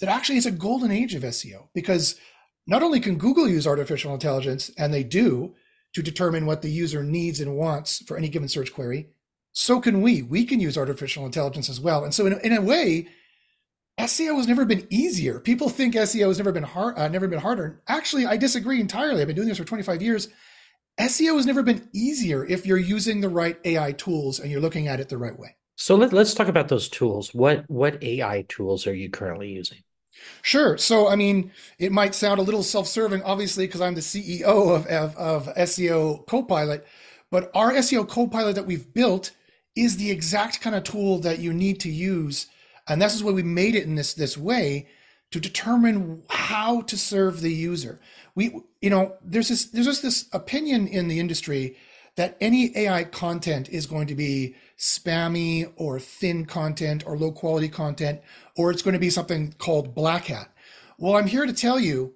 that 0.00 0.08
actually 0.08 0.36
it's 0.36 0.46
a 0.46 0.50
golden 0.50 0.90
age 0.90 1.14
of 1.14 1.22
SEO 1.22 1.68
because 1.74 2.16
not 2.66 2.82
only 2.82 3.00
can 3.00 3.16
Google 3.16 3.48
use 3.48 3.66
artificial 3.66 4.12
intelligence, 4.12 4.70
and 4.76 4.92
they 4.92 5.04
do, 5.04 5.54
to 5.94 6.02
determine 6.02 6.44
what 6.44 6.60
the 6.60 6.70
user 6.70 7.02
needs 7.02 7.40
and 7.40 7.56
wants 7.56 8.02
for 8.04 8.18
any 8.18 8.28
given 8.28 8.48
search 8.48 8.74
query, 8.74 9.08
so 9.52 9.80
can 9.80 10.02
we. 10.02 10.20
We 10.20 10.44
can 10.44 10.60
use 10.60 10.76
artificial 10.76 11.24
intelligence 11.24 11.70
as 11.70 11.80
well. 11.80 12.04
And 12.04 12.12
so, 12.12 12.26
in, 12.26 12.38
in 12.40 12.52
a 12.52 12.60
way, 12.60 13.08
SEO 13.98 14.36
has 14.36 14.46
never 14.46 14.66
been 14.66 14.86
easier. 14.90 15.40
People 15.40 15.70
think 15.70 15.94
SEO 15.94 16.28
has 16.28 16.38
never 16.38 16.52
been 16.52 16.62
hard, 16.62 16.98
uh, 16.98 17.08
never 17.08 17.28
been 17.28 17.38
harder. 17.38 17.80
Actually, 17.88 18.26
I 18.26 18.36
disagree 18.36 18.80
entirely. 18.80 19.22
I've 19.22 19.26
been 19.26 19.36
doing 19.36 19.48
this 19.48 19.56
for 19.56 19.64
25 19.64 20.02
years. 20.02 20.28
SEO 21.00 21.36
has 21.36 21.46
never 21.46 21.62
been 21.62 21.88
easier 21.94 22.44
if 22.44 22.66
you're 22.66 22.76
using 22.76 23.20
the 23.20 23.28
right 23.28 23.58
AI 23.64 23.92
tools 23.92 24.38
and 24.38 24.50
you're 24.50 24.60
looking 24.60 24.86
at 24.86 25.00
it 25.00 25.08
the 25.08 25.18
right 25.18 25.38
way. 25.38 25.56
So 25.76 25.94
let, 25.94 26.12
us 26.12 26.34
talk 26.34 26.48
about 26.48 26.68
those 26.68 26.88
tools. 26.88 27.34
What 27.34 27.68
what 27.68 28.02
AI 28.02 28.46
tools 28.48 28.86
are 28.86 28.94
you 28.94 29.10
currently 29.10 29.48
using? 29.48 29.78
Sure. 30.40 30.78
So, 30.78 31.08
I 31.08 31.16
mean, 31.16 31.52
it 31.78 31.92
might 31.92 32.14
sound 32.14 32.40
a 32.40 32.42
little 32.42 32.62
self-serving, 32.62 33.22
obviously, 33.22 33.66
because 33.66 33.82
I'm 33.82 33.94
the 33.94 34.00
CEO 34.00 34.74
of, 34.74 34.86
of, 34.86 35.16
of 35.16 35.54
SEO 35.56 36.26
Copilot, 36.26 36.86
but 37.30 37.50
our 37.54 37.72
SEO 37.72 38.08
Copilot 38.08 38.54
that 38.54 38.66
we've 38.66 38.92
built 38.94 39.32
is 39.74 39.98
the 39.98 40.10
exact 40.10 40.62
kind 40.62 40.74
of 40.74 40.84
tool 40.84 41.18
that 41.18 41.38
you 41.38 41.52
need 41.52 41.80
to 41.80 41.90
use 41.90 42.46
and 42.88 43.00
this 43.00 43.14
is 43.14 43.22
why 43.22 43.32
we 43.32 43.42
made 43.42 43.74
it 43.74 43.84
in 43.84 43.94
this 43.94 44.14
this 44.14 44.36
way 44.36 44.88
to 45.30 45.40
determine 45.40 46.22
how 46.30 46.82
to 46.82 46.96
serve 46.96 47.40
the 47.40 47.52
user. 47.52 48.00
We, 48.34 48.60
you 48.80 48.90
know, 48.90 49.16
there's 49.22 49.48
this 49.48 49.66
there's 49.66 49.86
just 49.86 50.02
this 50.02 50.28
opinion 50.32 50.86
in 50.86 51.08
the 51.08 51.18
industry 51.18 51.76
that 52.16 52.36
any 52.40 52.76
AI 52.76 53.04
content 53.04 53.68
is 53.68 53.86
going 53.86 54.06
to 54.06 54.14
be 54.14 54.56
spammy 54.78 55.70
or 55.76 56.00
thin 56.00 56.46
content 56.46 57.04
or 57.06 57.16
low 57.16 57.30
quality 57.30 57.68
content, 57.68 58.20
or 58.56 58.70
it's 58.70 58.82
going 58.82 58.94
to 58.94 59.00
be 59.00 59.10
something 59.10 59.54
called 59.58 59.94
black 59.94 60.26
hat. 60.26 60.50
Well, 60.98 61.16
I'm 61.16 61.26
here 61.26 61.46
to 61.46 61.52
tell 61.52 61.78
you, 61.78 62.14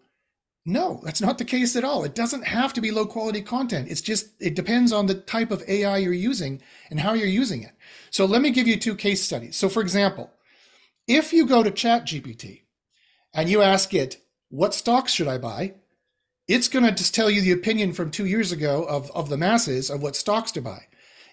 no, 0.64 1.00
that's 1.04 1.20
not 1.20 1.38
the 1.38 1.44
case 1.44 1.76
at 1.76 1.84
all. 1.84 2.04
It 2.04 2.14
doesn't 2.14 2.46
have 2.46 2.72
to 2.74 2.80
be 2.80 2.90
low 2.90 3.06
quality 3.06 3.42
content. 3.42 3.90
It's 3.90 4.00
just, 4.00 4.30
it 4.40 4.54
depends 4.54 4.92
on 4.92 5.06
the 5.06 5.14
type 5.14 5.50
of 5.50 5.62
AI 5.68 5.98
you're 5.98 6.12
using 6.12 6.62
and 6.90 7.00
how 7.00 7.12
you're 7.12 7.26
using 7.26 7.62
it. 7.62 7.72
So 8.10 8.24
let 8.24 8.42
me 8.42 8.50
give 8.50 8.66
you 8.66 8.76
two 8.78 8.94
case 8.94 9.22
studies. 9.22 9.56
So 9.56 9.68
for 9.68 9.80
example, 9.80 10.30
if 11.10 11.32
you 11.32 11.44
go 11.44 11.64
to 11.64 11.72
ChatGPT 11.72 12.60
and 13.34 13.50
you 13.50 13.62
ask 13.62 13.92
it, 13.92 14.18
what 14.48 14.72
stocks 14.72 15.12
should 15.12 15.26
I 15.26 15.38
buy? 15.38 15.74
It's 16.46 16.68
going 16.68 16.84
to 16.84 16.92
just 16.92 17.16
tell 17.16 17.28
you 17.28 17.40
the 17.40 17.50
opinion 17.50 17.92
from 17.92 18.12
two 18.12 18.26
years 18.26 18.52
ago 18.52 18.84
of, 18.84 19.10
of 19.10 19.28
the 19.28 19.36
masses 19.36 19.90
of 19.90 20.02
what 20.02 20.14
stocks 20.14 20.52
to 20.52 20.62
buy. 20.62 20.86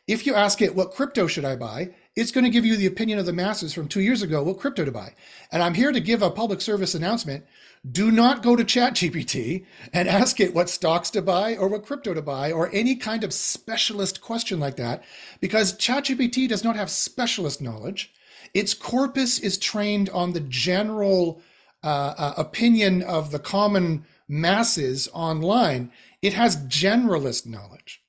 If 0.07 0.25
you 0.25 0.33
ask 0.33 0.63
it, 0.63 0.73
what 0.73 0.93
crypto 0.93 1.27
should 1.27 1.45
I 1.45 1.57
buy? 1.57 1.93
It's 2.15 2.31
going 2.31 2.43
to 2.43 2.49
give 2.49 2.65
you 2.65 2.75
the 2.75 2.87
opinion 2.87 3.19
of 3.19 3.27
the 3.27 3.33
masses 3.33 3.71
from 3.71 3.87
two 3.87 4.01
years 4.01 4.23
ago, 4.23 4.41
what 4.41 4.57
crypto 4.57 4.83
to 4.83 4.91
buy. 4.91 5.13
And 5.51 5.61
I'm 5.61 5.75
here 5.75 5.91
to 5.91 5.99
give 5.99 6.23
a 6.23 6.31
public 6.31 6.61
service 6.61 6.95
announcement. 6.95 7.45
Do 7.91 8.09
not 8.09 8.41
go 8.41 8.55
to 8.55 8.65
ChatGPT 8.65 9.65
and 9.93 10.09
ask 10.09 10.39
it 10.39 10.55
what 10.55 10.71
stocks 10.71 11.11
to 11.11 11.21
buy 11.21 11.55
or 11.55 11.67
what 11.67 11.85
crypto 11.85 12.15
to 12.15 12.21
buy 12.23 12.51
or 12.51 12.71
any 12.73 12.95
kind 12.95 13.23
of 13.23 13.31
specialist 13.31 14.21
question 14.21 14.59
like 14.59 14.77
that, 14.77 15.03
because 15.39 15.77
ChatGPT 15.77 16.49
does 16.49 16.63
not 16.63 16.75
have 16.75 16.89
specialist 16.89 17.61
knowledge. 17.61 18.11
Its 18.53 18.73
corpus 18.73 19.39
is 19.39 19.57
trained 19.57 20.09
on 20.09 20.33
the 20.33 20.39
general 20.41 21.41
uh, 21.83 22.13
uh, 22.17 22.33
opinion 22.37 23.03
of 23.03 23.31
the 23.31 23.39
common 23.39 24.05
masses 24.27 25.07
online. 25.13 25.91
It 26.21 26.33
has 26.33 26.57
generalist 26.65 27.45
knowledge. 27.45 28.01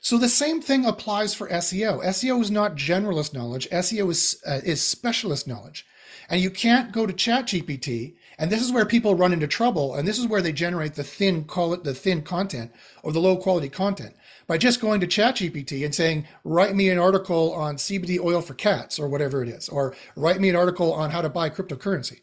So 0.00 0.18
the 0.18 0.28
same 0.28 0.60
thing 0.62 0.84
applies 0.84 1.34
for 1.34 1.48
SEO. 1.48 2.02
SEO 2.04 2.40
is 2.40 2.50
not 2.50 2.76
generalist 2.76 3.34
knowledge. 3.34 3.68
SEO 3.70 4.10
is 4.10 4.40
uh, 4.46 4.60
is 4.64 4.80
specialist 4.80 5.48
knowledge. 5.48 5.86
And 6.28 6.40
you 6.40 6.50
can't 6.50 6.92
go 6.92 7.06
to 7.06 7.12
ChatGPT, 7.12 8.14
and 8.38 8.50
this 8.50 8.62
is 8.62 8.72
where 8.72 8.84
people 8.84 9.14
run 9.14 9.32
into 9.32 9.46
trouble, 9.46 9.94
and 9.94 10.06
this 10.06 10.18
is 10.18 10.26
where 10.26 10.42
they 10.42 10.52
generate 10.52 10.94
the 10.94 11.04
thin 11.04 11.44
call 11.44 11.72
it 11.72 11.84
the 11.84 11.94
thin 11.94 12.22
content 12.22 12.72
or 13.02 13.12
the 13.12 13.20
low 13.20 13.36
quality 13.36 13.68
content 13.68 14.14
by 14.46 14.58
just 14.58 14.80
going 14.80 15.00
to 15.00 15.06
ChatGPT 15.06 15.84
and 15.84 15.94
saying, 15.94 16.26
write 16.44 16.74
me 16.74 16.88
an 16.88 16.98
article 16.98 17.52
on 17.54 17.76
CBD 17.76 18.20
oil 18.20 18.40
for 18.40 18.54
cats 18.54 18.98
or 18.98 19.08
whatever 19.08 19.42
it 19.42 19.48
is, 19.48 19.68
or 19.68 19.94
write 20.14 20.40
me 20.40 20.48
an 20.48 20.56
article 20.56 20.92
on 20.92 21.10
how 21.10 21.20
to 21.20 21.28
buy 21.28 21.50
cryptocurrency. 21.50 22.20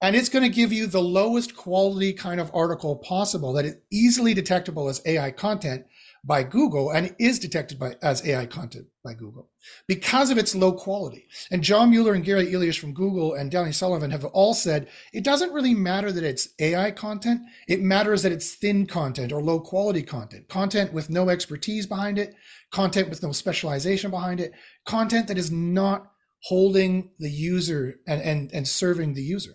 And 0.00 0.14
it's 0.14 0.28
going 0.28 0.44
to 0.44 0.48
give 0.48 0.72
you 0.72 0.86
the 0.86 1.02
lowest 1.02 1.56
quality 1.56 2.12
kind 2.12 2.40
of 2.40 2.50
article 2.54 2.96
possible 2.96 3.52
that 3.54 3.64
is 3.64 3.76
easily 3.90 4.32
detectable 4.32 4.88
as 4.88 5.02
AI 5.04 5.30
content 5.30 5.84
by 6.24 6.42
Google 6.42 6.90
and 6.90 7.14
is 7.18 7.38
detected 7.38 7.78
by 7.78 7.96
as 8.02 8.26
AI 8.26 8.46
content 8.46 8.86
by 9.04 9.14
Google 9.14 9.50
because 9.86 10.30
of 10.30 10.38
its 10.38 10.54
low 10.54 10.72
quality. 10.72 11.26
And 11.50 11.62
John 11.62 11.90
Mueller 11.90 12.14
and 12.14 12.24
Gary 12.24 12.52
Illyes 12.52 12.76
from 12.76 12.92
Google 12.92 13.34
and 13.34 13.50
Danny 13.50 13.72
Sullivan 13.72 14.10
have 14.10 14.24
all 14.26 14.54
said 14.54 14.88
it 15.12 15.24
doesn't 15.24 15.52
really 15.52 15.74
matter 15.74 16.12
that 16.12 16.24
it's 16.24 16.48
AI 16.58 16.90
content. 16.90 17.42
It 17.66 17.80
matters 17.80 18.22
that 18.22 18.32
it's 18.32 18.54
thin 18.54 18.86
content 18.86 19.32
or 19.32 19.42
low 19.42 19.60
quality 19.60 20.02
content, 20.02 20.48
content 20.48 20.92
with 20.92 21.10
no 21.10 21.28
expertise 21.28 21.86
behind 21.86 22.18
it, 22.18 22.34
content 22.70 23.08
with 23.08 23.22
no 23.22 23.32
specialization 23.32 24.10
behind 24.10 24.40
it, 24.40 24.52
content 24.84 25.28
that 25.28 25.38
is 25.38 25.50
not 25.50 26.10
holding 26.42 27.10
the 27.18 27.30
user 27.30 27.96
and, 28.06 28.22
and, 28.22 28.50
and 28.52 28.68
serving 28.68 29.14
the 29.14 29.22
user. 29.22 29.54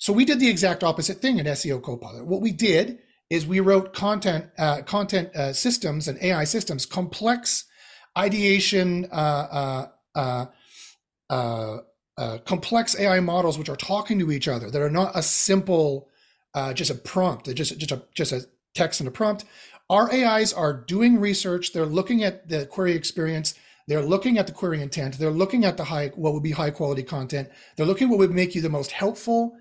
So 0.00 0.14
we 0.14 0.24
did 0.24 0.40
the 0.40 0.48
exact 0.48 0.82
opposite 0.82 1.18
thing 1.18 1.38
in 1.38 1.44
SEO 1.44 1.82
Copilot. 1.82 2.26
What 2.26 2.40
we 2.40 2.52
did 2.52 3.00
is 3.28 3.46
we 3.46 3.60
wrote 3.60 3.92
content 3.92 4.46
uh, 4.58 4.80
content 4.80 5.36
uh, 5.36 5.52
systems 5.52 6.08
and 6.08 6.18
AI 6.22 6.44
systems, 6.44 6.86
complex 6.86 7.66
ideation, 8.16 9.06
uh, 9.12 9.88
uh, 10.16 10.46
uh, 11.28 11.78
uh, 12.16 12.38
complex 12.46 12.98
AI 12.98 13.20
models 13.20 13.58
which 13.58 13.68
are 13.68 13.76
talking 13.76 14.18
to 14.18 14.32
each 14.32 14.48
other 14.48 14.70
that 14.70 14.80
are 14.80 14.90
not 14.90 15.12
a 15.14 15.22
simple 15.22 16.08
just 16.72 16.90
a 16.90 16.94
prompt, 16.94 17.54
just 17.54 17.76
just 17.78 17.92
a 17.92 18.02
just 18.14 18.32
a 18.32 18.46
text 18.74 19.00
and 19.02 19.08
a 19.08 19.12
prompt. 19.12 19.44
Our 19.90 20.10
AIs 20.10 20.54
are 20.54 20.72
doing 20.72 21.20
research. 21.20 21.74
They're 21.74 21.84
looking 21.84 22.24
at 22.24 22.48
the 22.48 22.64
query 22.64 22.92
experience. 22.92 23.52
They're 23.86 24.00
looking 24.00 24.38
at 24.38 24.46
the 24.46 24.54
query 24.54 24.80
intent. 24.80 25.18
They're 25.18 25.30
looking 25.30 25.66
at 25.66 25.76
the 25.76 25.84
high, 25.84 26.08
what 26.14 26.32
would 26.32 26.44
be 26.44 26.52
high 26.52 26.70
quality 26.70 27.02
content. 27.02 27.50
They're 27.76 27.86
looking 27.86 28.08
what 28.08 28.20
would 28.20 28.30
make 28.30 28.54
you 28.54 28.62
the 28.62 28.68
most 28.70 28.92
helpful 28.92 29.56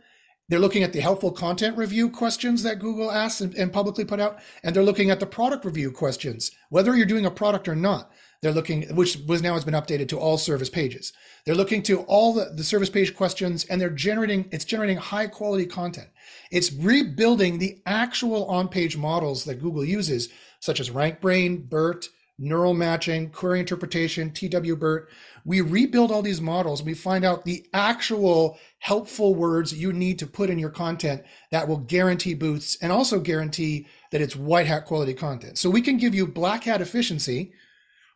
they're 0.50 0.60
looking 0.60 0.84
at 0.84 0.92
the 0.92 1.00
helpful 1.00 1.32
content 1.32 1.78
review 1.78 2.10
questions 2.10 2.64
that 2.64 2.80
Google 2.80 3.12
asks 3.12 3.42
and, 3.42 3.56
and, 3.56 3.72
publicly 3.72 4.04
put 4.04 4.20
out, 4.20 4.40
and 4.64 4.76
they're 4.76 4.84
looking 4.84 5.12
at 5.12 5.20
the 5.20 5.26
product 5.26 5.64
review 5.64 5.92
questions, 5.92 6.52
whether 6.70 6.96
you're 6.96 7.06
doing 7.06 7.26
a 7.26 7.32
product 7.32 7.68
or 7.68 7.76
not. 7.76 8.12
They're 8.42 8.54
looking, 8.54 8.96
which 8.96 9.18
was 9.28 9.42
now 9.42 9.54
has 9.54 9.66
been 9.66 9.74
updated 9.74 10.08
to 10.10 10.18
all 10.18 10.38
service 10.38 10.70
pages. 10.70 11.12
They're 11.46 11.56
looking 11.56 11.84
to 11.84 12.02
all 12.04 12.34
the, 12.34 12.52
the 12.56 12.64
service 12.64 12.90
page 12.90 13.16
questions, 13.16 13.66
and 13.66 13.82
they're 13.82 13.90
generating. 13.90 14.48
It's 14.52 14.66
generating 14.66 14.98
high 14.98 15.28
quality 15.28 15.66
content. 15.66 16.08
It's 16.50 16.72
rebuilding 16.72 17.60
the 17.60 17.82
actual 17.86 18.46
on-page 18.46 18.96
models 18.96 19.44
that 19.44 19.62
Google 19.62 19.84
uses, 19.84 20.30
such 20.62 20.80
as 20.80 20.90
RankBrain, 20.90 21.70
BERT, 21.70 22.08
neural 22.40 22.74
matching, 22.74 23.30
query 23.30 23.60
interpretation, 23.60 24.32
TW-BERT. 24.32 25.10
We 25.46 25.62
rebuild 25.62 26.12
all 26.12 26.22
these 26.22 26.42
models. 26.42 26.82
We 26.82 26.94
find 26.94 27.26
out 27.26 27.46
the 27.46 27.66
actual 27.74 28.58
helpful 28.80 29.36
words 29.36 29.74
you 29.74 29.94
need 29.94 30.18
to 30.20 30.28
put 30.28 30.50
in 30.50 30.58
your 30.58 30.70
content 30.70 31.24
that 31.52 31.68
will 31.68 31.78
guarantee 31.78 32.34
boosts 32.34 32.78
and 32.82 32.92
also 32.92 33.20
guarantee 33.20 33.88
that 34.12 34.22
it's 34.22 34.36
white 34.36 34.68
hat 34.68 34.86
quality 34.86 35.14
content. 35.14 35.58
So 35.58 35.70
we 35.70 35.82
can 35.82 35.98
give 35.98 36.16
you 36.16 36.26
black 36.26 36.64
hat 36.64 36.82
efficiency. 36.82 37.52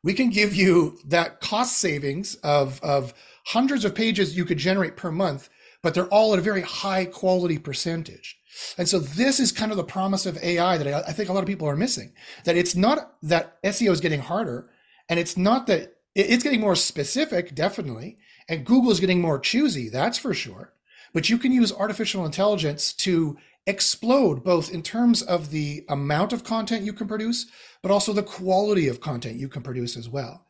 We 0.03 0.13
can 0.13 0.29
give 0.29 0.55
you 0.55 0.97
that 1.07 1.41
cost 1.41 1.77
savings 1.77 2.35
of, 2.35 2.81
of 2.81 3.13
hundreds 3.45 3.85
of 3.85 3.95
pages 3.95 4.35
you 4.35 4.45
could 4.45 4.57
generate 4.57 4.95
per 4.97 5.11
month, 5.11 5.49
but 5.81 5.93
they're 5.93 6.07
all 6.07 6.33
at 6.33 6.39
a 6.39 6.43
very 6.43 6.61
high 6.61 7.05
quality 7.05 7.57
percentage. 7.57 8.37
And 8.77 8.87
so 8.87 8.99
this 8.99 9.39
is 9.39 9.51
kind 9.51 9.71
of 9.71 9.77
the 9.77 9.83
promise 9.83 10.25
of 10.25 10.41
AI 10.43 10.77
that 10.77 10.87
I, 10.87 11.09
I 11.09 11.13
think 11.13 11.29
a 11.29 11.33
lot 11.33 11.43
of 11.43 11.47
people 11.47 11.67
are 11.67 11.75
missing. 11.75 12.13
That 12.45 12.57
it's 12.57 12.75
not 12.75 13.15
that 13.21 13.61
SEO 13.63 13.91
is 13.91 14.01
getting 14.01 14.21
harder, 14.21 14.69
and 15.09 15.19
it's 15.19 15.37
not 15.37 15.67
that 15.67 15.95
it's 16.15 16.43
getting 16.43 16.61
more 16.61 16.75
specific, 16.75 17.55
definitely, 17.55 18.17
and 18.47 18.65
Google 18.65 18.91
is 18.91 18.99
getting 18.99 19.21
more 19.21 19.39
choosy, 19.39 19.89
that's 19.89 20.17
for 20.17 20.33
sure. 20.33 20.73
But 21.13 21.29
you 21.29 21.37
can 21.37 21.51
use 21.51 21.71
artificial 21.71 22.25
intelligence 22.25 22.93
to 22.93 23.37
explode 23.65 24.43
both 24.43 24.73
in 24.73 24.81
terms 24.81 25.21
of 25.21 25.49
the 25.49 25.85
amount 25.87 26.33
of 26.33 26.43
content 26.43 26.83
you 26.83 26.91
can 26.91 27.07
produce, 27.07 27.45
but 27.81 27.91
also 27.91 28.11
the 28.11 28.23
quality 28.23 28.87
of 28.89 28.99
content 28.99 29.39
you 29.39 29.47
can 29.47 29.61
produce 29.61 29.95
as 29.95 30.09
well. 30.09 30.45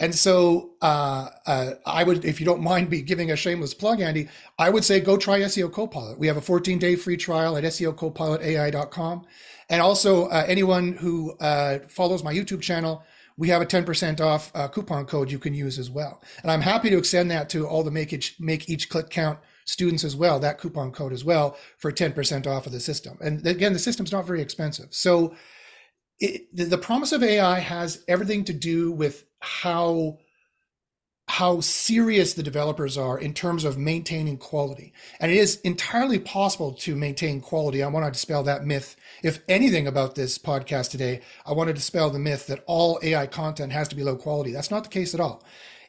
And 0.00 0.14
so, 0.14 0.70
uh, 0.82 1.28
uh, 1.46 1.74
I 1.86 2.02
would, 2.02 2.24
if 2.24 2.40
you 2.40 2.46
don't 2.46 2.62
mind 2.62 2.90
me 2.90 3.02
giving 3.02 3.30
a 3.30 3.36
shameless 3.36 3.74
plug, 3.74 4.00
Andy, 4.00 4.28
I 4.58 4.70
would 4.70 4.84
say 4.84 5.00
go 5.00 5.16
try 5.16 5.40
SEO 5.40 5.72
Copilot. 5.72 6.18
We 6.18 6.26
have 6.26 6.36
a 6.36 6.40
14 6.40 6.78
day 6.78 6.96
free 6.96 7.16
trial 7.16 7.56
at 7.56 7.64
SEOCopilotai.com. 7.64 9.26
And 9.70 9.82
also, 9.82 10.26
uh, 10.26 10.44
anyone 10.48 10.94
who 10.94 11.32
uh, 11.38 11.80
follows 11.88 12.24
my 12.24 12.32
YouTube 12.32 12.60
channel, 12.60 13.04
we 13.36 13.48
have 13.48 13.62
a 13.62 13.66
10% 13.66 14.20
off 14.20 14.50
uh, 14.54 14.66
coupon 14.66 15.04
code 15.06 15.30
you 15.30 15.38
can 15.38 15.54
use 15.54 15.78
as 15.78 15.90
well. 15.90 16.20
And 16.42 16.50
I'm 16.50 16.60
happy 16.60 16.90
to 16.90 16.98
extend 16.98 17.30
that 17.30 17.48
to 17.50 17.66
all 17.66 17.84
the 17.84 17.90
make 17.90 18.12
each, 18.12 18.34
make 18.40 18.68
each 18.68 18.88
click 18.88 19.10
count 19.10 19.38
students 19.68 20.02
as 20.02 20.16
well, 20.16 20.40
that 20.40 20.58
coupon 20.58 20.90
code 20.90 21.12
as 21.12 21.24
well 21.24 21.56
for 21.76 21.92
10% 21.92 22.46
off 22.46 22.66
of 22.66 22.72
the 22.72 22.80
system. 22.80 23.18
And 23.20 23.46
again, 23.46 23.74
the 23.74 23.78
system's 23.78 24.12
not 24.12 24.26
very 24.26 24.40
expensive. 24.40 24.88
So 24.90 25.34
it, 26.18 26.54
the, 26.56 26.64
the 26.64 26.78
promise 26.78 27.12
of 27.12 27.22
AI 27.22 27.58
has 27.58 28.02
everything 28.08 28.44
to 28.44 28.54
do 28.54 28.90
with 28.90 29.24
how 29.40 30.18
how 31.30 31.60
serious 31.60 32.32
the 32.32 32.42
developers 32.42 32.96
are 32.96 33.18
in 33.18 33.34
terms 33.34 33.62
of 33.62 33.76
maintaining 33.76 34.38
quality. 34.38 34.94
And 35.20 35.30
it 35.30 35.36
is 35.36 35.60
entirely 35.60 36.18
possible 36.18 36.72
to 36.72 36.96
maintain 36.96 37.42
quality. 37.42 37.82
I 37.82 37.88
want 37.88 38.06
to 38.06 38.10
dispel 38.10 38.42
that 38.44 38.64
myth. 38.64 38.96
If 39.22 39.40
anything 39.46 39.86
about 39.86 40.14
this 40.14 40.38
podcast 40.38 40.90
today, 40.90 41.20
I 41.44 41.52
want 41.52 41.68
to 41.68 41.74
dispel 41.74 42.08
the 42.08 42.18
myth 42.18 42.46
that 42.46 42.64
all 42.66 42.98
AI 43.02 43.26
content 43.26 43.72
has 43.72 43.88
to 43.88 43.94
be 43.94 44.02
low 44.02 44.16
quality. 44.16 44.52
That's 44.52 44.70
not 44.70 44.84
the 44.84 44.88
case 44.88 45.12
at 45.12 45.20
all. 45.20 45.44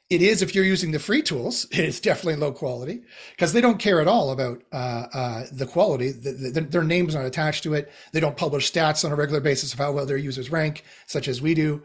It 0.10 0.24
is 0.24 0.42
if 0.42 0.56
you're 0.56 0.66
using 0.66 0.92
the 0.92 1.00
free 1.00 1.22
tools, 1.22 1.66
it 1.72 1.80
is 1.80 2.00
definitely 2.00 2.36
low 2.36 2.52
quality 2.52 3.02
because 3.32 3.54
they 3.54 3.62
don't 3.62 3.80
care 3.80 4.02
at 4.02 4.08
all 4.08 4.32
about 4.32 4.64
uh, 4.72 5.08
uh, 5.14 5.44
the 5.52 5.68
quality. 5.68 6.12
The, 6.12 6.32
the, 6.32 6.62
their 6.62 6.84
name's 6.84 7.16
not 7.16 7.26
attached 7.26 7.64
to 7.64 7.74
it. 7.74 7.92
They 8.12 8.20
don't 8.20 8.38
publish 8.38 8.72
stats 8.72 9.06
on 9.06 9.12
a 9.12 9.16
regular 9.16 9.40
basis 9.40 9.74
of 9.74 9.80
how 9.80 9.92
well 9.92 10.06
their 10.06 10.18
users 10.18 10.52
rank, 10.52 10.84
such 11.06 11.28
as 11.28 11.42
we 11.42 11.54
do. 11.54 11.84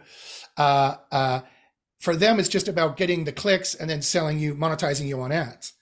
Uh, 0.57 0.97
uh 1.11 1.41
for 1.99 2.15
them, 2.15 2.39
it's 2.39 2.51
just 2.51 2.69
about 2.69 2.99
getting 2.99 3.25
the 3.25 3.33
clicks 3.33 3.75
and 3.75 3.89
then 3.89 4.03
selling 4.03 4.39
you, 4.39 4.55
monetizing 4.55 5.07
you 5.07 5.23
on 5.23 5.33
ads. 5.33 5.73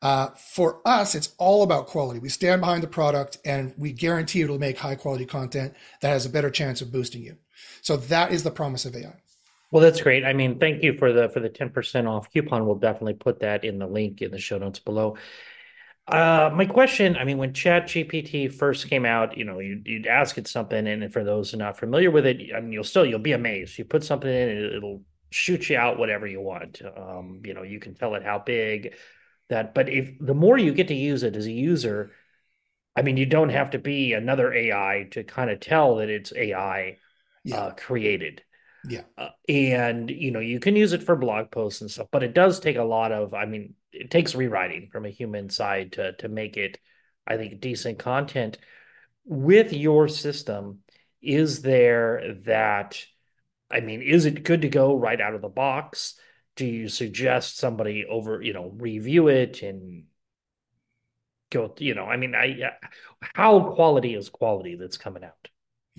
Uh, 0.00 0.28
for 0.28 0.80
us, 0.86 1.14
it's 1.14 1.34
all 1.36 1.62
about 1.62 1.88
quality. 1.88 2.18
We 2.18 2.30
stand 2.30 2.62
behind 2.62 2.82
the 2.82 2.88
product 2.88 3.36
and 3.44 3.74
we 3.76 3.92
guarantee 3.92 4.40
it'll 4.40 4.58
make 4.58 4.78
high 4.78 4.94
quality 4.94 5.26
content 5.26 5.74
that 6.00 6.08
has 6.08 6.24
a 6.24 6.30
better 6.30 6.48
chance 6.48 6.80
of 6.80 6.90
boosting 6.90 7.22
you. 7.22 7.36
So 7.82 7.98
that 7.98 8.32
is 8.32 8.44
the 8.44 8.50
promise 8.50 8.86
of 8.86 8.96
AI. 8.96 9.20
Well, 9.70 9.82
that's 9.82 10.00
great. 10.00 10.24
I 10.24 10.32
mean, 10.32 10.58
thank 10.58 10.82
you 10.82 10.96
for 10.96 11.12
the 11.12 11.28
for 11.28 11.40
the 11.40 11.48
ten 11.48 11.70
percent 11.70 12.06
off 12.06 12.30
coupon. 12.32 12.66
We'll 12.66 12.76
definitely 12.76 13.14
put 13.14 13.40
that 13.40 13.64
in 13.64 13.78
the 13.78 13.86
link 13.86 14.22
in 14.22 14.30
the 14.30 14.38
show 14.38 14.58
notes 14.58 14.78
below. 14.78 15.16
Uh, 16.06 16.50
my 16.54 16.64
question, 16.64 17.16
I 17.18 17.24
mean, 17.24 17.36
when 17.36 17.52
Chat 17.52 17.86
GPT 17.86 18.48
first 18.48 18.88
came 18.88 19.04
out, 19.04 19.36
you 19.36 19.44
know, 19.44 19.58
you'd, 19.58 19.86
you'd 19.86 20.06
ask 20.06 20.38
it 20.38 20.48
something, 20.48 20.86
and 20.86 21.12
for 21.12 21.22
those 21.22 21.50
who 21.50 21.58
are 21.58 21.58
not 21.58 21.78
familiar 21.78 22.10
with 22.10 22.24
it, 22.24 22.40
I 22.56 22.60
mean, 22.60 22.72
you'll 22.72 22.84
still 22.84 23.04
you'll 23.04 23.18
be 23.18 23.32
amazed. 23.32 23.76
You 23.78 23.84
put 23.84 24.04
something 24.04 24.30
in, 24.30 24.48
it'll 24.48 25.02
shoot 25.30 25.68
you 25.68 25.76
out 25.76 25.98
whatever 25.98 26.26
you 26.26 26.40
want. 26.40 26.80
Um, 26.96 27.42
you 27.44 27.52
know, 27.52 27.62
you 27.62 27.78
can 27.78 27.94
tell 27.94 28.14
it 28.14 28.22
how 28.24 28.38
big 28.38 28.94
that, 29.50 29.74
but 29.74 29.90
if 29.90 30.16
the 30.18 30.34
more 30.34 30.56
you 30.56 30.72
get 30.72 30.88
to 30.88 30.94
use 30.94 31.22
it 31.24 31.36
as 31.36 31.44
a 31.46 31.52
user, 31.52 32.12
I 32.96 33.02
mean, 33.02 33.18
you 33.18 33.26
don't 33.26 33.50
have 33.50 33.70
to 33.70 33.78
be 33.78 34.14
another 34.14 34.52
AI 34.52 35.08
to 35.12 35.24
kind 35.24 35.50
of 35.50 35.60
tell 35.60 35.96
that 35.96 36.08
it's 36.08 36.32
AI 36.34 36.98
yeah. 37.44 37.56
uh, 37.56 37.70
created. 37.74 38.42
Yeah. 38.86 39.02
Uh, 39.16 39.30
and, 39.48 40.10
you 40.10 40.30
know, 40.30 40.40
you 40.40 40.60
can 40.60 40.76
use 40.76 40.92
it 40.92 41.02
for 41.02 41.16
blog 41.16 41.50
posts 41.50 41.80
and 41.80 41.90
stuff, 41.90 42.08
but 42.10 42.22
it 42.22 42.34
does 42.34 42.60
take 42.60 42.76
a 42.76 42.84
lot 42.84 43.12
of, 43.12 43.34
I 43.34 43.44
mean, 43.44 43.74
it 43.92 44.10
takes 44.10 44.34
rewriting 44.34 44.88
from 44.92 45.04
a 45.04 45.10
human 45.10 45.50
side 45.50 45.92
to, 45.92 46.12
to 46.16 46.28
make 46.28 46.56
it, 46.56 46.78
I 47.26 47.36
think, 47.36 47.60
decent 47.60 47.98
content. 47.98 48.58
With 49.24 49.72
your 49.72 50.08
system, 50.08 50.80
is 51.20 51.62
there 51.62 52.36
that, 52.44 53.02
I 53.70 53.80
mean, 53.80 54.00
is 54.02 54.24
it 54.24 54.44
good 54.44 54.62
to 54.62 54.68
go 54.68 54.96
right 54.96 55.20
out 55.20 55.34
of 55.34 55.42
the 55.42 55.48
box? 55.48 56.14
Do 56.56 56.64
you 56.64 56.88
suggest 56.88 57.58
somebody 57.58 58.06
over, 58.06 58.40
you 58.40 58.52
know, 58.52 58.72
review 58.76 59.28
it 59.28 59.62
and 59.62 60.04
go, 61.50 61.74
you 61.78 61.94
know, 61.94 62.04
I 62.04 62.16
mean, 62.16 62.34
I 62.34 62.70
how 63.20 63.72
quality 63.74 64.14
is 64.14 64.28
quality 64.28 64.76
that's 64.76 64.96
coming 64.96 65.24
out? 65.24 65.48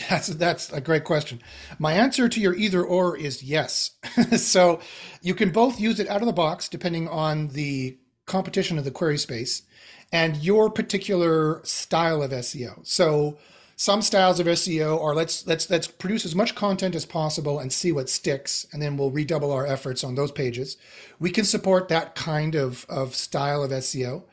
That's 0.10 0.28
that's 0.28 0.72
a 0.72 0.82
great 0.82 1.04
question. 1.04 1.42
My 1.78 1.94
answer 1.94 2.30
to 2.30 2.40
your 2.40 2.56
either 2.56 2.84
or 2.84 3.18
is 3.18 3.44
yes. 3.44 3.92
so 4.38 4.80
you 5.22 5.34
can 5.34 5.52
both 5.52 5.80
use 5.80 6.00
it 6.00 6.08
out 6.08 6.22
of 6.22 6.28
the 6.28 6.34
box 6.34 6.70
depending 6.70 7.08
on 7.08 7.50
the 7.50 7.98
competition 8.26 8.78
of 8.78 8.86
the 8.86 8.92
query 8.92 9.18
space 9.18 9.64
and 10.12 10.38
your 10.38 10.70
particular 10.70 11.62
style 11.64 12.22
of 12.22 12.32
SEO. 12.32 12.86
So 12.86 13.38
some 13.80 14.02
styles 14.02 14.42
of 14.42 14.46
SEO 14.46 15.02
are 15.02 15.16
let's 15.16 15.48
let's 15.48 15.70
let's 15.70 15.88
produce 15.88 16.26
as 16.26 16.36
much 16.36 16.54
content 16.54 16.96
as 16.96 17.06
possible 17.06 17.60
and 17.60 17.72
see 17.72 17.94
what 17.94 18.10
sticks, 18.10 18.68
and 18.74 18.82
then 18.82 18.98
we'll 18.98 19.10
redouble 19.10 19.54
our 19.54 19.66
efforts 19.66 20.04
on 20.04 20.16
those 20.16 20.34
pages. 20.34 20.76
We 21.18 21.32
can 21.32 21.46
support 21.46 21.88
that 21.88 22.14
kind 22.14 22.56
of 22.56 22.86
of 22.90 23.16
style 23.16 23.64
of 23.64 23.72
SEO, 23.72 24.24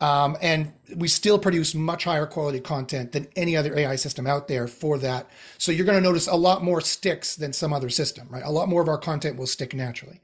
um, 0.00 0.36
and 0.40 0.72
we 0.94 1.08
still 1.08 1.40
produce 1.40 1.74
much 1.74 2.04
higher 2.04 2.24
quality 2.24 2.60
content 2.60 3.10
than 3.10 3.26
any 3.34 3.56
other 3.56 3.76
AI 3.76 3.96
system 3.96 4.28
out 4.28 4.46
there 4.46 4.68
for 4.68 4.96
that. 4.98 5.28
So 5.58 5.72
you're 5.72 5.86
going 5.86 6.00
to 6.00 6.08
notice 6.08 6.28
a 6.28 6.36
lot 6.36 6.62
more 6.62 6.80
sticks 6.80 7.34
than 7.34 7.52
some 7.52 7.72
other 7.72 7.90
system, 7.90 8.28
right? 8.30 8.44
A 8.44 8.50
lot 8.52 8.68
more 8.68 8.80
of 8.80 8.88
our 8.88 8.98
content 8.98 9.36
will 9.36 9.48
stick 9.48 9.74
naturally. 9.74 10.20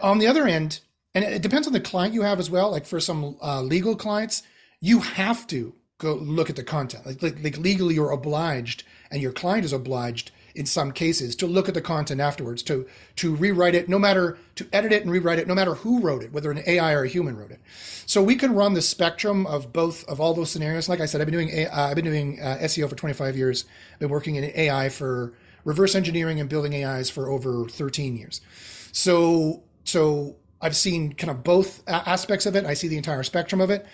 On 0.00 0.20
the 0.20 0.28
other 0.28 0.46
end, 0.46 0.78
and 1.12 1.24
it 1.24 1.42
depends 1.42 1.66
on 1.66 1.72
the 1.72 1.80
client 1.80 2.14
you 2.14 2.22
have 2.22 2.38
as 2.38 2.50
well. 2.50 2.70
Like 2.70 2.86
for 2.86 3.00
some 3.00 3.36
uh, 3.42 3.62
legal 3.62 3.96
clients, 3.96 4.44
you 4.80 5.00
have 5.00 5.48
to 5.48 5.74
go 6.00 6.14
look 6.14 6.50
at 6.50 6.56
the 6.56 6.64
content. 6.64 7.06
Like, 7.06 7.22
like, 7.22 7.42
like 7.42 7.58
legally, 7.58 7.94
you're 7.94 8.10
obliged, 8.10 8.82
and 9.10 9.22
your 9.22 9.32
client 9.32 9.64
is 9.64 9.72
obliged 9.72 10.32
in 10.54 10.66
some 10.66 10.90
cases 10.90 11.36
to 11.36 11.46
look 11.46 11.68
at 11.68 11.74
the 11.74 11.80
content 11.80 12.20
afterwards, 12.20 12.62
to 12.64 12.86
to 13.16 13.34
rewrite 13.34 13.74
it, 13.74 13.88
no 13.88 13.98
matter 13.98 14.36
to 14.56 14.66
edit 14.72 14.92
it 14.92 15.02
and 15.02 15.10
rewrite 15.10 15.38
it, 15.38 15.46
no 15.46 15.54
matter 15.54 15.74
who 15.74 16.00
wrote 16.00 16.24
it, 16.24 16.32
whether 16.32 16.50
an 16.50 16.62
AI 16.66 16.92
or 16.92 17.04
a 17.04 17.08
human 17.08 17.36
wrote 17.36 17.52
it. 17.52 17.60
So 18.06 18.22
we 18.22 18.34
can 18.34 18.54
run 18.54 18.74
the 18.74 18.82
spectrum 18.82 19.46
of 19.46 19.72
both 19.72 20.04
of 20.08 20.20
all 20.20 20.34
those 20.34 20.50
scenarios. 20.50 20.88
Like 20.88 21.00
I 21.00 21.06
said, 21.06 21.20
I've 21.20 21.26
been 21.26 21.34
doing 21.34 21.68
uh, 21.68 21.70
I've 21.72 21.96
been 21.96 22.04
doing 22.04 22.40
uh, 22.40 22.58
SEO 22.62 22.88
for 22.88 22.96
25 22.96 23.36
years. 23.36 23.64
I've 23.92 24.00
been 24.00 24.08
working 24.08 24.34
in 24.34 24.44
AI 24.44 24.88
for 24.88 25.32
reverse 25.64 25.94
engineering 25.94 26.40
and 26.40 26.48
building 26.48 26.74
AIs 26.84 27.10
for 27.10 27.28
over 27.28 27.68
13 27.68 28.16
years. 28.16 28.40
So 28.92 29.62
so 29.84 30.36
I've 30.60 30.76
seen 30.76 31.12
kind 31.14 31.30
of 31.30 31.42
both 31.42 31.82
aspects 31.88 32.46
of 32.46 32.54
it. 32.56 32.66
I 32.66 32.74
see 32.74 32.88
the 32.88 32.96
entire 32.96 33.22
spectrum 33.22 33.60
of 33.60 33.70
it. 33.70 33.86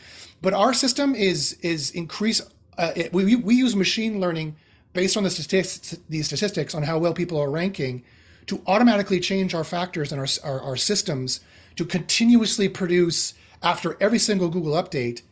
But 0.42 0.54
our 0.54 0.74
system 0.74 1.14
is 1.14 1.54
is 1.62 1.90
increase. 1.90 2.40
Uh, 2.78 2.92
it, 2.94 3.12
we 3.12 3.36
we 3.36 3.54
use 3.54 3.74
machine 3.74 4.20
learning 4.20 4.56
based 4.92 5.16
on 5.16 5.22
the 5.22 5.30
statistics, 5.30 5.98
the 6.08 6.22
statistics 6.22 6.74
on 6.74 6.82
how 6.82 6.98
well 6.98 7.14
people 7.14 7.38
are 7.40 7.50
ranking 7.50 8.02
to 8.46 8.62
automatically 8.66 9.20
change 9.20 9.54
our 9.54 9.64
factors 9.64 10.12
and 10.12 10.20
our, 10.20 10.26
our, 10.44 10.60
our 10.62 10.76
systems 10.76 11.40
to 11.76 11.84
continuously 11.84 12.68
produce 12.68 13.34
after 13.62 13.96
every 14.00 14.18
single 14.18 14.48
Google 14.48 14.72
update 14.72 15.22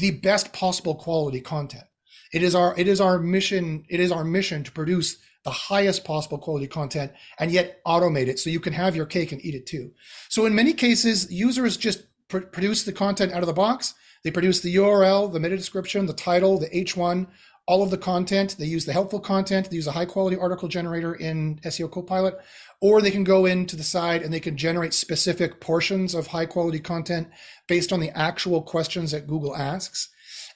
the 0.00 0.12
best 0.12 0.52
possible 0.52 0.94
quality 0.94 1.40
content. 1.40 1.84
It 2.32 2.42
is 2.42 2.54
our 2.54 2.78
it 2.78 2.88
is 2.88 3.00
our 3.00 3.18
mission 3.18 3.84
it 3.88 4.00
is 4.00 4.10
our 4.10 4.24
mission 4.24 4.64
to 4.64 4.72
produce 4.72 5.18
the 5.44 5.50
highest 5.50 6.04
possible 6.04 6.38
quality 6.38 6.66
content 6.66 7.12
and 7.38 7.50
yet 7.50 7.82
automate 7.84 8.28
it 8.28 8.38
so 8.38 8.48
you 8.48 8.60
can 8.60 8.72
have 8.72 8.96
your 8.96 9.06
cake 9.06 9.30
and 9.30 9.44
eat 9.44 9.54
it 9.54 9.66
too. 9.66 9.92
So 10.28 10.46
in 10.46 10.54
many 10.54 10.72
cases 10.72 11.30
users 11.30 11.76
just 11.76 12.04
pr- 12.28 12.38
produce 12.38 12.84
the 12.84 12.92
content 12.92 13.32
out 13.32 13.42
of 13.42 13.46
the 13.46 13.52
box 13.52 13.94
they 14.24 14.30
produce 14.30 14.60
the 14.60 14.74
URL, 14.76 15.30
the 15.30 15.38
meta 15.38 15.56
description, 15.56 16.06
the 16.06 16.14
title, 16.14 16.58
the 16.58 16.70
H1, 16.70 17.26
all 17.66 17.82
of 17.82 17.90
the 17.90 17.98
content. 17.98 18.56
They 18.58 18.64
use 18.64 18.86
the 18.86 18.92
helpful 18.92 19.20
content. 19.20 19.70
They 19.70 19.76
use 19.76 19.86
a 19.86 19.92
high 19.92 20.06
quality 20.06 20.36
article 20.36 20.66
generator 20.66 21.14
in 21.14 21.60
SEO 21.64 21.90
Copilot, 21.90 22.38
or 22.80 23.00
they 23.00 23.10
can 23.10 23.24
go 23.24 23.44
into 23.44 23.76
the 23.76 23.82
side 23.82 24.22
and 24.22 24.32
they 24.32 24.40
can 24.40 24.56
generate 24.56 24.94
specific 24.94 25.60
portions 25.60 26.14
of 26.14 26.28
high 26.28 26.46
quality 26.46 26.80
content 26.80 27.28
based 27.68 27.92
on 27.92 28.00
the 28.00 28.10
actual 28.10 28.62
questions 28.62 29.12
that 29.12 29.26
Google 29.26 29.54
asks. 29.54 30.08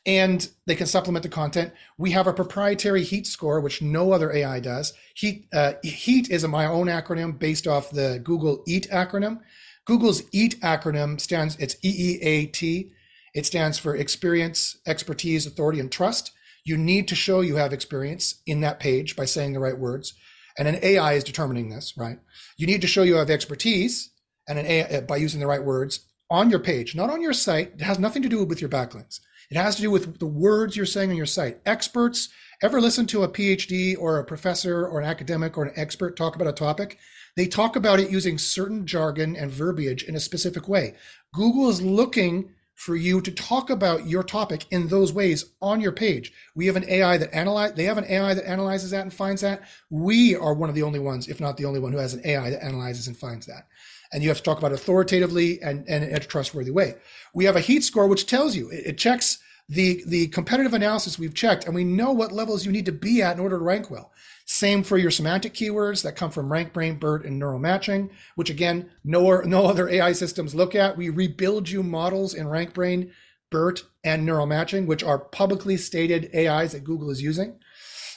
And 0.06 0.48
they 0.64 0.74
can 0.74 0.86
supplement 0.86 1.22
the 1.22 1.28
content. 1.28 1.72
We 1.98 2.12
have 2.12 2.26
a 2.26 2.32
proprietary 2.32 3.02
heat 3.02 3.26
score, 3.26 3.60
which 3.60 3.82
no 3.82 4.12
other 4.12 4.32
AI 4.32 4.60
does. 4.60 4.94
Heat, 5.14 5.46
uh, 5.52 5.74
heat 5.82 6.30
is 6.30 6.46
my 6.46 6.64
own 6.64 6.86
acronym 6.86 7.38
based 7.38 7.66
off 7.66 7.90
the 7.90 8.18
Google 8.24 8.62
EAT 8.66 8.88
acronym. 8.90 9.40
Google's 9.84 10.22
EAT 10.32 10.60
acronym 10.60 11.20
stands, 11.20 11.56
it's 11.56 11.76
E 11.84 11.94
E 11.98 12.20
A 12.22 12.46
T 12.46 12.92
it 13.34 13.46
stands 13.46 13.78
for 13.78 13.96
experience, 13.96 14.78
expertise, 14.86 15.46
authority, 15.46 15.80
and 15.80 15.90
trust. 15.90 16.32
You 16.64 16.76
need 16.76 17.08
to 17.08 17.14
show 17.14 17.40
you 17.40 17.56
have 17.56 17.72
experience 17.72 18.42
in 18.46 18.60
that 18.60 18.80
page 18.80 19.16
by 19.16 19.24
saying 19.24 19.52
the 19.52 19.60
right 19.60 19.78
words. 19.78 20.14
And 20.58 20.66
an 20.66 20.78
AI 20.82 21.12
is 21.14 21.24
determining 21.24 21.68
this, 21.68 21.94
right? 21.96 22.18
You 22.56 22.66
need 22.66 22.80
to 22.80 22.88
show 22.88 23.02
you 23.02 23.16
have 23.16 23.30
expertise 23.30 24.10
and 24.48 24.58
an 24.58 24.66
AI 24.66 24.98
uh, 24.98 25.00
by 25.02 25.16
using 25.16 25.40
the 25.40 25.46
right 25.46 25.62
words 25.62 26.00
on 26.30 26.50
your 26.50 26.58
page, 26.58 26.94
not 26.94 27.10
on 27.10 27.22
your 27.22 27.32
site. 27.32 27.74
It 27.74 27.82
has 27.82 27.98
nothing 27.98 28.22
to 28.22 28.28
do 28.28 28.44
with 28.44 28.60
your 28.60 28.70
backlinks. 28.70 29.20
It 29.50 29.56
has 29.56 29.76
to 29.76 29.82
do 29.82 29.90
with 29.90 30.18
the 30.18 30.26
words 30.26 30.76
you're 30.76 30.84
saying 30.84 31.10
on 31.10 31.16
your 31.16 31.26
site. 31.26 31.60
Experts 31.64 32.28
ever 32.62 32.80
listen 32.80 33.06
to 33.06 33.22
a 33.22 33.28
PhD 33.28 33.96
or 33.98 34.18
a 34.18 34.24
professor 34.24 34.86
or 34.86 35.00
an 35.00 35.08
academic 35.08 35.56
or 35.56 35.64
an 35.64 35.72
expert 35.76 36.16
talk 36.16 36.34
about 36.34 36.48
a 36.48 36.52
topic? 36.52 36.98
They 37.36 37.46
talk 37.46 37.76
about 37.76 38.00
it 38.00 38.10
using 38.10 38.36
certain 38.36 38.84
jargon 38.84 39.36
and 39.36 39.50
verbiage 39.50 40.02
in 40.02 40.16
a 40.16 40.20
specific 40.20 40.68
way. 40.68 40.96
Google 41.32 41.70
is 41.70 41.80
looking 41.80 42.50
for 42.78 42.94
you 42.94 43.20
to 43.20 43.32
talk 43.32 43.70
about 43.70 44.06
your 44.06 44.22
topic 44.22 44.64
in 44.70 44.86
those 44.86 45.12
ways 45.12 45.46
on 45.60 45.80
your 45.80 45.90
page. 45.90 46.32
We 46.54 46.66
have 46.66 46.76
an 46.76 46.88
AI 46.88 47.18
that 47.18 47.34
analyze 47.34 47.72
they 47.74 47.82
have 47.82 47.98
an 47.98 48.04
AI 48.08 48.34
that 48.34 48.48
analyzes 48.48 48.92
that 48.92 49.02
and 49.02 49.12
finds 49.12 49.42
that. 49.42 49.62
We 49.90 50.36
are 50.36 50.54
one 50.54 50.68
of 50.68 50.76
the 50.76 50.84
only 50.84 51.00
ones, 51.00 51.26
if 51.26 51.40
not 51.40 51.56
the 51.56 51.64
only 51.64 51.80
one, 51.80 51.90
who 51.90 51.98
has 51.98 52.14
an 52.14 52.22
AI 52.24 52.50
that 52.50 52.62
analyzes 52.62 53.08
and 53.08 53.16
finds 53.16 53.46
that. 53.46 53.66
And 54.12 54.22
you 54.22 54.28
have 54.28 54.38
to 54.38 54.44
talk 54.44 54.58
about 54.58 54.70
it 54.70 54.76
authoritatively 54.76 55.60
and, 55.60 55.84
and 55.88 56.04
in 56.04 56.14
a 56.14 56.20
trustworthy 56.20 56.70
way. 56.70 56.94
We 57.34 57.46
have 57.46 57.56
a 57.56 57.60
heat 57.60 57.82
score 57.82 58.06
which 58.06 58.26
tells 58.26 58.54
you 58.54 58.70
it, 58.70 58.86
it 58.86 58.98
checks 58.98 59.38
the 59.68 60.04
the 60.06 60.28
competitive 60.28 60.72
analysis 60.72 61.18
we've 61.18 61.34
checked 61.34 61.66
and 61.66 61.74
we 61.74 61.82
know 61.82 62.12
what 62.12 62.30
levels 62.30 62.64
you 62.64 62.70
need 62.70 62.86
to 62.86 62.92
be 62.92 63.22
at 63.22 63.34
in 63.34 63.40
order 63.42 63.58
to 63.58 63.64
rank 63.64 63.90
well. 63.90 64.12
Same 64.50 64.82
for 64.82 64.96
your 64.96 65.10
semantic 65.10 65.52
keywords 65.52 66.02
that 66.02 66.16
come 66.16 66.30
from 66.30 66.48
RankBrain, 66.48 66.98
BERT, 66.98 67.26
and 67.26 67.38
neural 67.38 67.58
matching, 67.58 68.08
which 68.34 68.48
again, 68.48 68.88
no, 69.04 69.40
no 69.42 69.66
other 69.66 69.90
AI 69.90 70.12
systems 70.12 70.54
look 70.54 70.74
at. 70.74 70.96
We 70.96 71.10
rebuild 71.10 71.68
you 71.68 71.82
models 71.82 72.32
in 72.32 72.46
RankBrain, 72.46 73.10
BERT, 73.50 73.82
and 74.04 74.24
neural 74.24 74.46
matching, 74.46 74.86
which 74.86 75.04
are 75.04 75.18
publicly 75.18 75.76
stated 75.76 76.34
AIs 76.34 76.72
that 76.72 76.82
Google 76.82 77.10
is 77.10 77.20
using. 77.20 77.60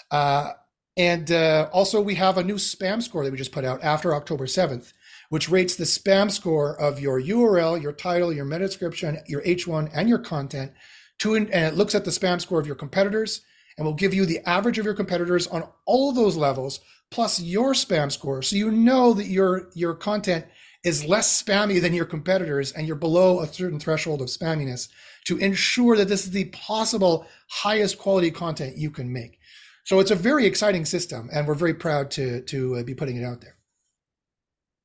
Uh, 0.10 0.52
and 0.96 1.30
uh, 1.34 1.68
also, 1.74 2.00
we 2.00 2.16
have 2.16 2.38
a 2.38 2.46
new 2.46 2.56
spam 2.56 3.04
score 3.04 3.26
that 3.26 3.32
we 3.32 3.38
just 3.38 3.52
put 3.52 3.66
out 3.66 3.84
after 3.84 4.16
October 4.16 4.46
7th, 4.46 4.94
which 5.28 5.50
rates 5.50 5.76
the 5.76 5.84
spam 5.84 6.32
score 6.32 6.80
of 6.80 7.02
your 7.02 7.22
URL, 7.22 7.82
your 7.82 7.92
title, 7.92 8.32
your 8.32 8.46
meta 8.46 8.68
description, 8.68 9.18
your 9.28 9.42
H1, 9.42 9.92
and 9.94 10.08
your 10.08 10.20
content. 10.20 10.72
To, 11.20 11.36
and 11.36 11.50
it 11.50 11.76
looks 11.76 11.94
at 11.94 12.06
the 12.06 12.12
spam 12.12 12.40
score 12.40 12.62
of 12.62 12.68
your 12.68 12.78
competitors 12.78 13.42
and 13.82 13.88
will 13.88 13.96
give 13.96 14.14
you 14.14 14.28
the 14.28 14.48
average 14.48 14.78
of 14.78 14.86
your 14.86 14.94
competitors 14.94 15.48
on 15.48 15.68
all 15.88 16.12
those 16.12 16.38
levels 16.38 16.82
plus 17.10 17.42
your 17.42 17.74
spam 17.74 18.12
score. 18.12 18.44
So 18.44 18.56
you 18.56 18.70
know 18.70 19.14
that 19.14 19.26
your 19.26 19.70
your 19.74 19.96
content 19.96 20.46
is 20.84 21.04
less 21.04 21.42
spammy 21.42 21.82
than 21.82 21.92
your 21.92 22.06
competitors 22.06 22.74
and 22.74 22.86
you're 22.86 22.96
below 22.96 23.40
a 23.40 23.48
certain 23.48 23.80
threshold 23.80 24.22
of 24.22 24.28
spamminess 24.28 24.88
to 25.26 25.38
ensure 25.38 25.98
that 25.98 26.08
this 26.08 26.26
is 26.26 26.32
the 26.32 26.46
possible 26.46 27.26
highest 27.50 27.98
quality 27.98 28.30
content 28.30 28.78
you 28.78 28.92
can 28.92 29.12
make. 29.12 29.40
So 29.84 30.00
it's 30.00 30.12
a 30.12 30.16
very 30.16 30.46
exciting 30.46 30.86
system 30.86 31.28
and 31.34 31.48
we're 31.48 31.56
very 31.56 31.74
proud 31.74 32.12
to 32.12 32.42
to 32.42 32.76
uh, 32.76 32.84
be 32.84 32.94
putting 32.94 33.18
it 33.18 33.26
out 33.26 33.42
there. 33.42 33.58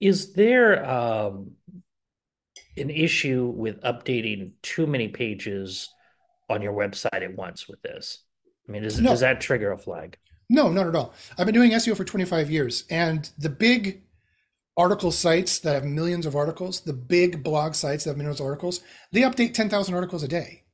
Is 0.01 0.33
there 0.33 0.89
um, 0.89 1.51
an 2.79 2.89
issue 2.89 3.53
with 3.55 3.83
updating 3.83 4.53
too 4.63 4.87
many 4.87 5.09
pages 5.09 5.91
on 6.49 6.63
your 6.63 6.73
website 6.73 7.23
at 7.23 7.37
once 7.37 7.69
with 7.69 7.83
this 7.83 8.23
I 8.69 8.73
mean, 8.73 8.83
does, 8.83 9.01
no. 9.01 9.11
does 9.11 9.21
that 9.21 9.41
trigger 9.41 9.73
a 9.73 9.79
flag? 9.79 10.19
No, 10.49 10.71
not 10.71 10.87
at 10.87 10.95
all. 10.95 11.13
I've 11.39 11.47
been 11.47 11.55
doing 11.55 11.73
SEO 11.73 11.97
for 11.97 12.05
25 12.05 12.51
years, 12.51 12.85
and 12.91 13.29
the 13.39 13.49
big 13.49 14.03
article 14.77 15.11
sites 15.11 15.59
that 15.61 15.75
have 15.75 15.85
millions 15.85 16.27
of 16.27 16.37
articles, 16.37 16.81
the 16.81 16.93
big 16.93 17.43
blog 17.43 17.75
sites 17.75 18.05
that 18.05 18.11
have 18.11 18.19
millions 18.19 18.41
of 18.41 18.47
articles, 18.47 18.81
they 19.13 19.23
update 19.23 19.55
10,000 19.55 19.95
articles 19.95 20.23
a 20.23 20.29
day. 20.29 20.65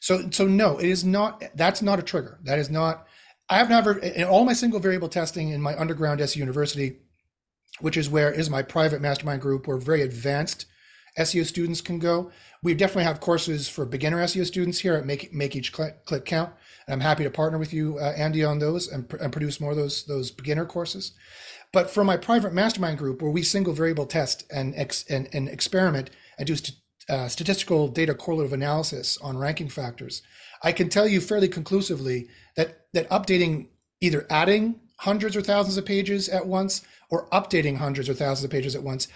So, 0.00 0.30
so 0.30 0.46
no, 0.46 0.78
it 0.78 0.88
is 0.88 1.04
not. 1.04 1.44
That's 1.54 1.80
not 1.80 2.00
a 2.00 2.02
trigger. 2.02 2.40
That 2.42 2.58
is 2.58 2.68
not. 2.68 3.06
I 3.48 3.58
have 3.58 3.70
never 3.70 3.98
in 3.98 4.24
all 4.24 4.44
my 4.44 4.52
single 4.52 4.80
variable 4.80 5.08
testing 5.08 5.50
in 5.50 5.62
my 5.62 5.78
underground 5.78 6.20
SEO 6.20 6.36
university, 6.36 6.96
which 7.80 7.96
is 7.96 8.10
where 8.10 8.32
is 8.32 8.50
my 8.50 8.62
private 8.62 9.00
mastermind 9.00 9.42
group 9.42 9.66
where 9.66 9.76
very 9.76 10.02
advanced 10.02 10.66
SEO 11.18 11.44
students 11.44 11.80
can 11.80 11.98
go. 11.98 12.30
We 12.62 12.74
definitely 12.74 13.04
have 13.04 13.20
courses 13.20 13.68
for 13.68 13.84
beginner 13.84 14.18
SEO 14.18 14.46
students 14.46 14.78
here 14.78 14.94
at 14.94 15.04
Make 15.04 15.32
Make 15.32 15.56
Each 15.56 15.72
Click, 15.72 16.04
click 16.04 16.24
Count. 16.24 16.52
I'm 16.88 17.00
happy 17.00 17.24
to 17.24 17.30
partner 17.30 17.58
with 17.58 17.72
you, 17.72 17.98
uh, 17.98 18.12
Andy, 18.16 18.44
on 18.44 18.58
those 18.58 18.88
and, 18.88 19.08
pr- 19.08 19.16
and, 19.16 19.32
produce 19.32 19.60
more 19.60 19.70
of 19.70 19.76
those 19.76 20.04
those 20.04 20.30
beginner 20.30 20.64
courses. 20.64 21.12
But 21.72 21.90
for 21.90 22.04
my 22.04 22.16
private 22.16 22.52
mastermind 22.52 22.98
group, 22.98 23.22
where 23.22 23.30
we 23.30 23.42
single 23.42 23.72
variable 23.72 24.06
test 24.06 24.44
and 24.52 24.74
ex- 24.76 25.04
and, 25.08 25.28
and 25.32 25.48
experiment 25.48 26.10
and 26.38 26.46
do 26.46 26.56
st- 26.56 26.76
uh, 27.08 27.28
statistical 27.28 27.88
data 27.88 28.14
correlative 28.14 28.52
analysis 28.52 29.18
on 29.18 29.36
ranking 29.36 29.68
factors, 29.68 30.22
I 30.62 30.72
can 30.72 30.88
tell 30.88 31.06
you 31.06 31.20
fairly 31.20 31.48
conclusively 31.48 32.28
that 32.56 32.86
that 32.94 33.08
updating 33.10 33.68
either 34.00 34.26
adding 34.30 34.80
hundreds 34.98 35.36
or 35.36 35.42
thousands 35.42 35.76
of 35.76 35.84
pages 35.84 36.28
at 36.28 36.46
once 36.46 36.82
or 37.10 37.28
updating 37.30 37.76
hundreds 37.76 38.08
or 38.08 38.14
thousands 38.14 38.44
of 38.44 38.50
pages 38.50 38.74
at 38.74 38.82
once 38.82 39.08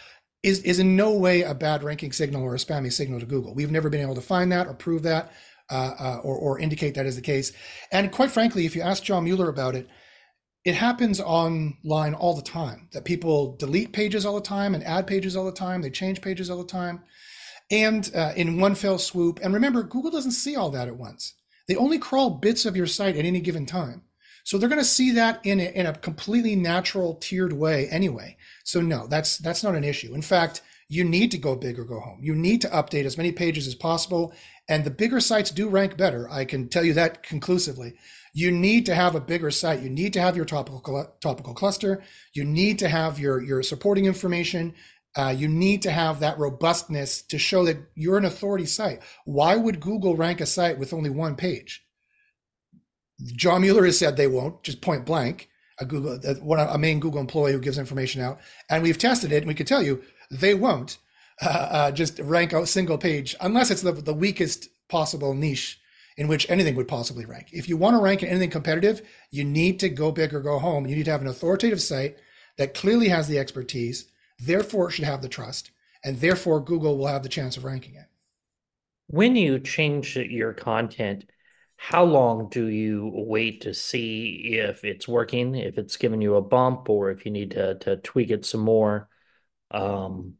is, 0.46 0.60
is 0.60 0.78
in 0.78 0.94
no 0.94 1.12
way 1.12 1.42
a 1.42 1.54
bad 1.54 1.82
ranking 1.82 2.12
signal 2.12 2.44
or 2.44 2.54
a 2.54 2.58
spammy 2.58 2.92
signal 2.92 3.18
to 3.18 3.26
Google. 3.26 3.52
We've 3.52 3.72
never 3.72 3.90
been 3.90 4.00
able 4.00 4.14
to 4.14 4.20
find 4.20 4.52
that 4.52 4.68
or 4.68 4.74
prove 4.74 5.02
that 5.02 5.32
uh, 5.68 5.94
uh, 5.98 6.20
or, 6.22 6.36
or 6.36 6.60
indicate 6.60 6.94
that 6.94 7.04
is 7.04 7.16
the 7.16 7.22
case. 7.22 7.52
And 7.90 8.12
quite 8.12 8.30
frankly, 8.30 8.64
if 8.64 8.76
you 8.76 8.82
ask 8.82 9.02
John 9.02 9.24
Mueller 9.24 9.48
about 9.48 9.74
it, 9.74 9.88
it 10.64 10.76
happens 10.76 11.20
online 11.20 12.14
all 12.14 12.36
the 12.36 12.42
time 12.42 12.88
that 12.92 13.04
people 13.04 13.56
delete 13.56 13.92
pages 13.92 14.24
all 14.24 14.36
the 14.36 14.40
time 14.40 14.74
and 14.76 14.84
add 14.84 15.08
pages 15.08 15.34
all 15.34 15.44
the 15.44 15.52
time. 15.52 15.82
They 15.82 15.90
change 15.90 16.20
pages 16.20 16.48
all 16.48 16.58
the 16.58 16.64
time. 16.64 17.02
And 17.68 18.08
uh, 18.14 18.32
in 18.36 18.60
one 18.60 18.76
fell 18.76 18.98
swoop. 18.98 19.40
And 19.42 19.52
remember, 19.52 19.82
Google 19.82 20.12
doesn't 20.12 20.30
see 20.30 20.54
all 20.54 20.70
that 20.70 20.86
at 20.86 20.96
once. 20.96 21.34
They 21.66 21.74
only 21.74 21.98
crawl 21.98 22.30
bits 22.30 22.64
of 22.66 22.76
your 22.76 22.86
site 22.86 23.16
at 23.16 23.24
any 23.24 23.40
given 23.40 23.66
time. 23.66 24.02
So 24.44 24.58
they're 24.58 24.68
going 24.68 24.80
to 24.80 24.84
see 24.84 25.10
that 25.12 25.44
in 25.44 25.58
a, 25.58 25.64
in 25.64 25.86
a 25.86 25.94
completely 25.94 26.54
natural 26.54 27.16
tiered 27.16 27.52
way 27.52 27.88
anyway. 27.88 28.35
So 28.66 28.78
no, 28.80 29.00
that's 29.12 29.38
that's 29.46 29.64
not 29.64 29.76
an 29.76 29.84
issue. 29.92 30.12
In 30.14 30.22
fact, 30.22 30.62
you 30.96 31.04
need 31.04 31.30
to 31.32 31.38
go 31.46 31.54
big 31.66 31.78
or 31.78 31.84
go 31.84 32.00
home. 32.00 32.20
You 32.28 32.34
need 32.46 32.60
to 32.62 32.68
update 32.80 33.06
as 33.06 33.16
many 33.20 33.32
pages 33.32 33.66
as 33.66 33.74
possible 33.88 34.24
and 34.68 34.84
the 34.84 34.90
bigger 35.02 35.20
sites 35.20 35.50
do 35.52 35.68
rank 35.68 35.96
better. 35.96 36.22
I 36.40 36.44
can 36.44 36.68
tell 36.68 36.84
you 36.88 36.94
that 36.94 37.22
conclusively. 37.22 37.90
You 38.34 38.50
need 38.50 38.86
to 38.86 38.94
have 38.94 39.14
a 39.16 39.20
bigger 39.32 39.50
site. 39.50 39.80
You 39.84 39.90
need 39.90 40.12
to 40.14 40.20
have 40.20 40.36
your 40.36 40.44
topical 40.44 41.16
topical 41.20 41.54
cluster. 41.54 42.02
You 42.38 42.44
need 42.44 42.78
to 42.80 42.88
have 42.88 43.18
your 43.24 43.36
your 43.42 43.62
supporting 43.62 44.06
information 44.06 44.74
Uh, 45.18 45.34
you 45.42 45.48
need 45.48 45.80
to 45.82 45.90
have 45.90 46.20
that 46.20 46.38
robustness 46.38 47.22
to 47.22 47.38
show 47.38 47.64
that 47.64 47.78
you're 47.94 48.18
an 48.18 48.26
authority 48.26 48.66
site. 48.66 49.00
Why 49.24 49.56
would 49.56 49.80
Google 49.80 50.14
rank 50.16 50.40
a 50.40 50.46
site 50.46 50.78
with 50.78 50.92
only 50.92 51.10
one 51.10 51.36
page? 51.36 51.72
John 53.36 53.62
Mueller 53.62 53.86
has 53.86 53.98
said 53.98 54.16
they 54.16 54.26
won't, 54.26 54.62
just 54.62 54.80
point 54.82 55.06
blank. 55.06 55.48
A 55.78 55.84
Google, 55.84 56.18
one 56.36 56.58
a 56.58 56.78
main 56.78 57.00
Google 57.00 57.20
employee 57.20 57.52
who 57.52 57.60
gives 57.60 57.78
information 57.78 58.22
out, 58.22 58.40
and 58.70 58.82
we've 58.82 58.98
tested 58.98 59.32
it, 59.32 59.38
and 59.38 59.46
we 59.46 59.54
can 59.54 59.66
tell 59.66 59.82
you 59.82 60.02
they 60.30 60.54
won't 60.54 60.98
uh, 61.42 61.48
uh, 61.48 61.90
just 61.90 62.18
rank 62.20 62.52
a 62.52 62.66
single 62.66 62.96
page 62.96 63.36
unless 63.40 63.70
it's 63.70 63.82
the, 63.82 63.92
the 63.92 64.14
weakest 64.14 64.68
possible 64.88 65.34
niche 65.34 65.78
in 66.16 66.28
which 66.28 66.48
anything 66.48 66.74
would 66.76 66.88
possibly 66.88 67.26
rank. 67.26 67.48
If 67.52 67.68
you 67.68 67.76
want 67.76 67.94
to 67.94 68.02
rank 68.02 68.22
in 68.22 68.30
anything 68.30 68.50
competitive, 68.50 69.02
you 69.30 69.44
need 69.44 69.78
to 69.80 69.88
go 69.88 70.10
big 70.10 70.32
or 70.32 70.40
go 70.40 70.58
home. 70.58 70.86
You 70.86 70.96
need 70.96 71.04
to 71.04 71.10
have 71.10 71.20
an 71.20 71.26
authoritative 71.26 71.82
site 71.82 72.16
that 72.56 72.74
clearly 72.74 73.08
has 73.08 73.28
the 73.28 73.38
expertise, 73.38 74.06
therefore 74.38 74.88
it 74.88 74.92
should 74.92 75.04
have 75.04 75.20
the 75.20 75.28
trust, 75.28 75.70
and 76.02 76.18
therefore 76.18 76.60
Google 76.60 76.96
will 76.96 77.06
have 77.06 77.22
the 77.22 77.28
chance 77.28 77.56
of 77.56 77.64
ranking 77.64 77.94
it. 77.94 78.06
When 79.08 79.36
you 79.36 79.58
change 79.58 80.16
your 80.16 80.52
content, 80.52 81.26
how 81.76 82.04
long 82.04 82.48
do 82.48 82.66
you 82.66 83.10
wait 83.12 83.62
to 83.62 83.74
see 83.74 84.58
if 84.58 84.84
it's 84.84 85.06
working, 85.06 85.54
if 85.54 85.78
it's 85.78 85.96
giving 85.96 86.22
you 86.22 86.36
a 86.36 86.42
bump, 86.42 86.88
or 86.88 87.10
if 87.10 87.24
you 87.24 87.30
need 87.30 87.52
to, 87.52 87.76
to 87.80 87.96
tweak 87.98 88.30
it 88.30 88.46
some 88.46 88.60
more? 88.60 89.08
Um, 89.70 90.34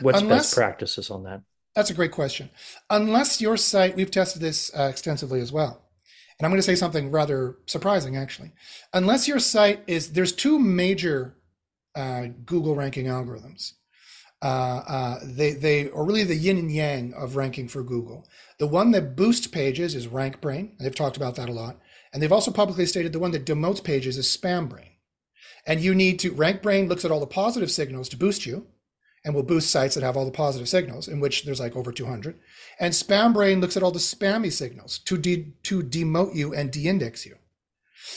what's 0.00 0.20
Unless, 0.20 0.46
best 0.46 0.54
practices 0.54 1.10
on 1.10 1.24
that? 1.24 1.42
That's 1.76 1.90
a 1.90 1.94
great 1.94 2.12
question. 2.12 2.50
Unless 2.88 3.40
your 3.40 3.56
site, 3.56 3.96
we've 3.96 4.10
tested 4.10 4.40
this 4.42 4.74
uh, 4.74 4.84
extensively 4.84 5.40
as 5.40 5.52
well. 5.52 5.82
And 6.38 6.46
I'm 6.46 6.50
going 6.50 6.58
to 6.58 6.66
say 6.66 6.74
something 6.74 7.10
rather 7.10 7.58
surprising, 7.66 8.16
actually. 8.16 8.52
Unless 8.94 9.28
your 9.28 9.38
site 9.38 9.82
is, 9.86 10.12
there's 10.12 10.32
two 10.32 10.58
major 10.58 11.36
uh, 11.94 12.28
Google 12.46 12.74
ranking 12.74 13.06
algorithms. 13.06 13.74
Uh, 14.42 14.82
uh, 14.86 15.20
they 15.22 15.52
they 15.52 15.90
are 15.90 16.04
really 16.04 16.24
the 16.24 16.34
yin 16.34 16.56
and 16.56 16.72
yang 16.72 17.12
of 17.14 17.36
ranking 17.36 17.68
for 17.68 17.82
Google. 17.82 18.26
The 18.58 18.66
one 18.66 18.90
that 18.92 19.14
boosts 19.16 19.46
pages 19.46 19.94
is 19.94 20.06
RankBrain. 20.06 20.78
They've 20.78 20.94
talked 20.94 21.16
about 21.16 21.36
that 21.36 21.48
a 21.48 21.52
lot, 21.52 21.78
and 22.12 22.22
they've 22.22 22.32
also 22.32 22.50
publicly 22.50 22.86
stated 22.86 23.12
the 23.12 23.18
one 23.18 23.32
that 23.32 23.44
demotes 23.44 23.84
pages 23.84 24.16
is 24.16 24.34
SpamBrain. 24.34 24.88
And 25.66 25.80
you 25.80 25.94
need 25.94 26.18
to 26.20 26.32
RankBrain 26.32 26.88
looks 26.88 27.04
at 27.04 27.10
all 27.10 27.20
the 27.20 27.26
positive 27.26 27.70
signals 27.70 28.08
to 28.10 28.16
boost 28.16 28.46
you, 28.46 28.66
and 29.24 29.34
will 29.34 29.42
boost 29.42 29.70
sites 29.70 29.94
that 29.94 30.04
have 30.04 30.16
all 30.16 30.24
the 30.24 30.30
positive 30.30 30.68
signals, 30.68 31.06
in 31.06 31.20
which 31.20 31.44
there's 31.44 31.60
like 31.60 31.76
over 31.76 31.92
200. 31.92 32.38
And 32.78 32.94
SpamBrain 32.94 33.60
looks 33.60 33.76
at 33.76 33.82
all 33.82 33.90
the 33.90 33.98
spammy 33.98 34.50
signals 34.50 34.98
to 35.00 35.18
de- 35.18 35.52
to 35.64 35.82
demote 35.82 36.34
you 36.34 36.54
and 36.54 36.70
de-index 36.70 37.26
you. 37.26 37.36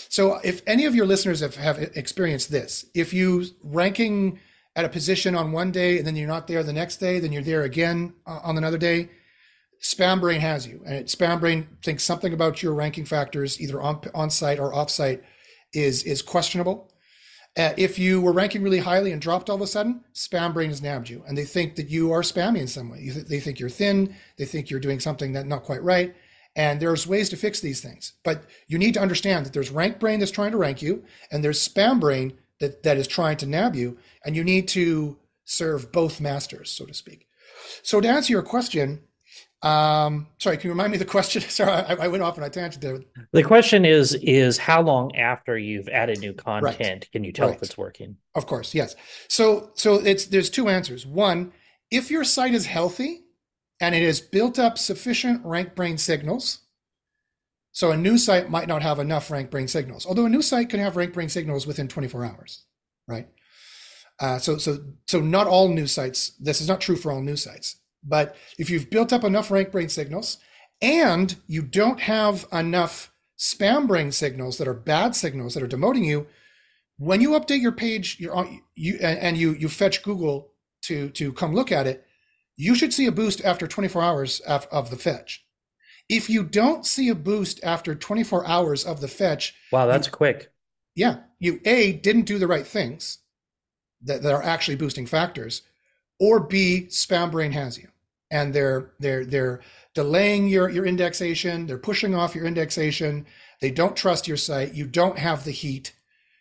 So 0.09 0.39
if 0.43 0.61
any 0.65 0.85
of 0.85 0.95
your 0.95 1.05
listeners 1.05 1.41
have, 1.41 1.55
have 1.55 1.79
experienced 1.79 2.49
this, 2.49 2.85
if 2.93 3.13
you 3.13 3.45
ranking 3.61 4.39
at 4.75 4.85
a 4.85 4.89
position 4.89 5.35
on 5.35 5.51
one 5.51 5.71
day 5.71 5.97
and 5.97 6.07
then 6.07 6.15
you're 6.15 6.27
not 6.27 6.47
there 6.47 6.63
the 6.63 6.73
next 6.73 6.97
day, 6.97 7.19
then 7.19 7.31
you're 7.31 7.43
there 7.43 7.63
again 7.63 8.13
uh, 8.25 8.39
on 8.43 8.57
another 8.57 8.77
day, 8.77 9.09
SpamBrain 9.81 10.39
has 10.39 10.65
you. 10.65 10.81
And 10.85 10.95
it, 10.95 11.07
SpamBrain 11.07 11.67
thinks 11.83 12.03
something 12.03 12.33
about 12.33 12.63
your 12.63 12.73
ranking 12.73 13.05
factors, 13.05 13.59
either 13.59 13.81
on 13.81 14.01
on 14.13 14.29
site 14.29 14.59
or 14.59 14.73
off 14.73 14.89
site, 14.89 15.21
is 15.73 16.03
is 16.03 16.21
questionable. 16.21 16.89
Uh, 17.55 17.73
if 17.77 17.99
you 17.99 18.19
were 18.19 18.33
ranking 18.33 18.63
really 18.63 18.79
highly 18.79 19.11
and 19.11 19.21
dropped 19.21 19.47
all 19.47 19.57
of 19.57 19.61
a 19.61 19.67
sudden, 19.67 20.03
SpamBrain 20.15 20.69
has 20.69 20.81
nabbed 20.81 21.09
you, 21.09 21.23
and 21.27 21.37
they 21.37 21.45
think 21.45 21.75
that 21.75 21.89
you 21.89 22.11
are 22.11 22.21
spammy 22.21 22.59
in 22.59 22.67
some 22.67 22.89
way. 22.89 23.09
Th- 23.09 23.25
they 23.27 23.39
think 23.39 23.59
you're 23.59 23.69
thin. 23.69 24.15
They 24.37 24.45
think 24.45 24.69
you're 24.69 24.79
doing 24.79 24.99
something 24.99 25.33
that 25.33 25.45
not 25.45 25.63
quite 25.63 25.83
right. 25.83 26.15
And 26.55 26.79
there's 26.79 27.05
ways 27.05 27.29
to 27.29 27.35
fix 27.35 27.59
these 27.59 27.81
things, 27.81 28.13
but 28.23 28.43
you 28.67 28.77
need 28.77 28.93
to 28.93 29.01
understand 29.01 29.45
that 29.45 29.53
there's 29.53 29.71
RankBrain 29.71 30.19
that's 30.19 30.31
trying 30.31 30.51
to 30.51 30.57
rank 30.57 30.81
you, 30.81 31.03
and 31.31 31.43
there's 31.43 31.67
SpamBrain 31.67 32.33
that 32.59 32.83
that 32.83 32.97
is 32.97 33.07
trying 33.07 33.37
to 33.37 33.45
nab 33.45 33.75
you, 33.75 33.97
and 34.25 34.35
you 34.35 34.43
need 34.43 34.67
to 34.69 35.17
serve 35.45 35.91
both 35.91 36.21
masters, 36.21 36.71
so 36.71 36.85
to 36.85 36.93
speak. 36.93 37.27
So 37.81 38.01
to 38.01 38.07
answer 38.07 38.31
your 38.31 38.43
question, 38.43 39.01
um, 39.63 40.27
sorry, 40.39 40.57
can 40.57 40.67
you 40.67 40.71
remind 40.73 40.91
me 40.91 40.97
the 40.97 41.05
question? 41.05 41.41
Sorry, 41.49 41.71
I, 41.71 41.95
I, 41.95 42.07
went 42.09 42.21
off 42.21 42.37
on 42.37 42.43
a 42.43 42.49
tangent 42.49 42.81
there. 42.81 42.99
The 43.31 43.43
question 43.43 43.85
is 43.85 44.13
is 44.15 44.57
how 44.57 44.81
long 44.81 45.15
after 45.15 45.57
you've 45.57 45.87
added 45.87 46.19
new 46.19 46.33
content 46.33 46.79
right. 46.79 47.11
can 47.13 47.23
you 47.23 47.31
tell 47.31 47.47
right. 47.47 47.55
if 47.55 47.63
it's 47.63 47.77
working? 47.77 48.17
Of 48.35 48.45
course, 48.45 48.75
yes. 48.75 48.93
So 49.29 49.71
so 49.75 49.95
it's 49.95 50.25
there's 50.25 50.49
two 50.49 50.67
answers. 50.67 51.05
One, 51.05 51.53
if 51.89 52.11
your 52.11 52.25
site 52.25 52.53
is 52.53 52.65
healthy 52.65 53.21
and 53.79 53.95
it 53.95 54.03
has 54.03 54.19
built 54.19 54.59
up 54.59 54.77
sufficient 54.77 55.45
rank 55.45 55.75
brain 55.75 55.97
signals, 55.97 56.62
so 57.73 57.91
a 57.91 57.97
new 57.97 58.17
site 58.17 58.49
might 58.49 58.69
not 58.69 58.81
have 58.81 58.99
enough 58.99 59.29
rank 59.29 59.51
brain 59.51 59.67
signals, 59.67 60.05
although 60.05 60.25
a 60.25 60.29
new 60.29 60.41
site 60.41 60.69
can 60.69 60.79
have 60.79 60.95
rank 60.95 61.13
brain 61.13 61.27
signals 61.27 61.67
within 61.67 61.89
24 61.89 62.23
hours, 62.23 62.63
right? 63.07 63.27
Uh, 64.19 64.39
so 64.39 64.57
so 64.57 64.77
so 65.07 65.19
not 65.19 65.47
all 65.47 65.67
new 65.67 65.87
sites. 65.87 66.31
This 66.39 66.61
is 66.61 66.69
not 66.69 66.79
true 66.79 66.95
for 66.95 67.11
all 67.11 67.21
new 67.21 67.35
sites 67.35 67.77
but 68.03 68.35
if 68.57 68.69
you've 68.69 68.89
built 68.89 69.13
up 69.13 69.23
enough 69.23 69.49
rank 69.49 69.71
brain 69.71 69.89
signals 69.89 70.37
and 70.81 71.35
you 71.47 71.61
don't 71.61 72.01
have 72.01 72.45
enough 72.51 73.11
spam 73.37 73.87
brain 73.87 74.11
signals 74.11 74.57
that 74.57 74.67
are 74.67 74.73
bad 74.73 75.15
signals 75.15 75.53
that 75.53 75.63
are 75.63 75.67
demoting 75.67 76.05
you, 76.05 76.27
when 76.97 77.21
you 77.21 77.31
update 77.31 77.61
your 77.61 77.71
page 77.71 78.19
you're 78.19 78.35
on, 78.35 78.61
you 78.75 78.97
and 79.01 79.37
you 79.37 79.53
you 79.53 79.67
fetch 79.67 80.03
Google 80.03 80.51
to 80.83 81.09
to 81.11 81.33
come 81.33 81.55
look 81.55 81.71
at 81.71 81.87
it, 81.87 82.05
you 82.55 82.75
should 82.75 82.93
see 82.93 83.07
a 83.07 83.11
boost 83.11 83.43
after 83.43 83.67
24 83.67 84.01
hours 84.03 84.39
of, 84.41 84.67
of 84.71 84.89
the 84.89 84.95
fetch. 84.95 85.42
If 86.13 86.29
you 86.29 86.43
don't 86.43 86.85
see 86.85 87.09
a 87.09 87.15
boost 87.15 87.63
after 87.63 87.95
24 87.95 88.45
hours 88.45 88.85
of 88.85 89.01
the 89.01 89.07
fetch, 89.07 89.55
wow, 89.71 89.87
that's 89.87 90.07
you, 90.07 90.13
quick. 90.13 90.51
Yeah, 90.95 91.17
you 91.39 91.59
a 91.65 91.93
didn't 91.93 92.25
do 92.25 92.37
the 92.37 92.47
right 92.47 92.67
things 92.67 93.19
that, 94.03 94.21
that 94.21 94.33
are 94.33 94.43
actually 94.43 94.75
boosting 94.75 95.07
factors, 95.07 95.63
or 96.19 96.39
b 96.39 96.87
spam 96.89 97.31
brain 97.31 97.51
has 97.51 97.77
you 97.77 97.87
and 98.33 98.53
they're 98.53 98.91
they're 98.99 99.23
they're 99.23 99.61
delaying 99.93 100.47
your 100.47 100.69
your 100.69 100.85
indexation 100.85 101.67
they're 101.67 101.77
pushing 101.77 102.15
off 102.15 102.35
your 102.35 102.45
indexation 102.45 103.25
they 103.61 103.71
don't 103.71 103.95
trust 103.95 104.27
your 104.27 104.37
site 104.37 104.73
you 104.73 104.85
don't 104.85 105.19
have 105.19 105.45
the 105.45 105.51
heat 105.51 105.93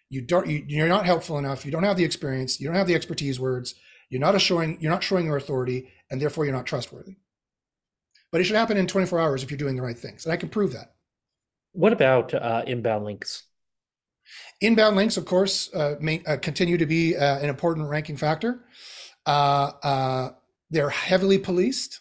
you 0.08 0.20
don't 0.20 0.46
you, 0.48 0.64
you're 0.66 0.88
not 0.88 1.06
helpful 1.06 1.38
enough 1.38 1.64
you 1.64 1.70
don't 1.70 1.82
have 1.84 1.96
the 1.96 2.04
experience 2.04 2.60
you 2.60 2.66
don't 2.66 2.76
have 2.76 2.86
the 2.86 2.94
expertise 2.94 3.38
words 3.38 3.74
you're 4.08 4.20
not 4.20 4.40
showing 4.40 4.78
you're 4.80 4.90
not 4.90 5.04
showing 5.04 5.26
your 5.26 5.36
authority 5.36 5.88
and 6.10 6.20
therefore 6.20 6.44
you're 6.44 6.54
not 6.54 6.66
trustworthy 6.66 7.16
but 8.32 8.40
it 8.40 8.44
should 8.44 8.56
happen 8.56 8.76
in 8.76 8.86
24 8.86 9.20
hours 9.20 9.42
if 9.42 9.50
you're 9.50 9.58
doing 9.58 9.76
the 9.76 9.82
right 9.82 9.98
things 9.98 10.24
and 10.24 10.32
i 10.32 10.36
can 10.36 10.48
prove 10.48 10.72
that 10.72 10.94
what 11.72 11.92
about 11.92 12.34
uh, 12.34 12.64
inbound 12.66 13.04
links 13.04 13.44
inbound 14.60 14.96
links 14.96 15.16
of 15.16 15.24
course 15.24 15.72
uh, 15.74 15.94
may, 16.00 16.22
uh, 16.26 16.36
continue 16.38 16.76
to 16.76 16.86
be 16.86 17.16
uh, 17.16 17.38
an 17.38 17.48
important 17.48 17.88
ranking 17.88 18.16
factor 18.16 18.64
uh, 19.26 19.70
uh, 19.82 20.30
they're 20.70 20.90
heavily 20.90 21.38
policed. 21.38 22.00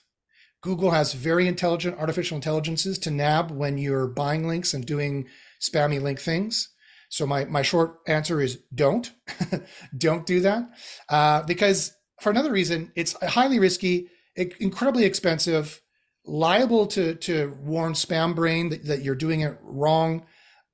Google 0.61 0.91
has 0.91 1.13
very 1.13 1.47
intelligent 1.47 1.97
artificial 1.97 2.35
intelligences 2.35 2.99
to 2.99 3.11
nab 3.11 3.51
when 3.51 3.77
you're 3.77 4.07
buying 4.07 4.47
links 4.47 4.73
and 4.73 4.85
doing 4.85 5.27
spammy 5.59 6.01
link 6.01 6.19
things. 6.19 6.69
So 7.09 7.25
my, 7.25 7.45
my 7.45 7.61
short 7.61 7.99
answer 8.07 8.39
is 8.39 8.59
don't, 8.73 9.11
don't 9.97 10.25
do 10.25 10.39
that. 10.41 10.69
Uh, 11.09 11.43
because 11.43 11.93
for 12.21 12.29
another 12.29 12.51
reason, 12.51 12.91
it's 12.95 13.13
highly 13.23 13.59
risky, 13.59 14.07
incredibly 14.35 15.03
expensive, 15.03 15.81
liable 16.25 16.87
to, 16.87 17.15
to 17.15 17.57
warn 17.61 17.93
SpamBrain 17.93 18.69
that, 18.69 18.85
that 18.85 19.01
you're 19.01 19.15
doing 19.15 19.41
it 19.41 19.57
wrong. 19.61 20.25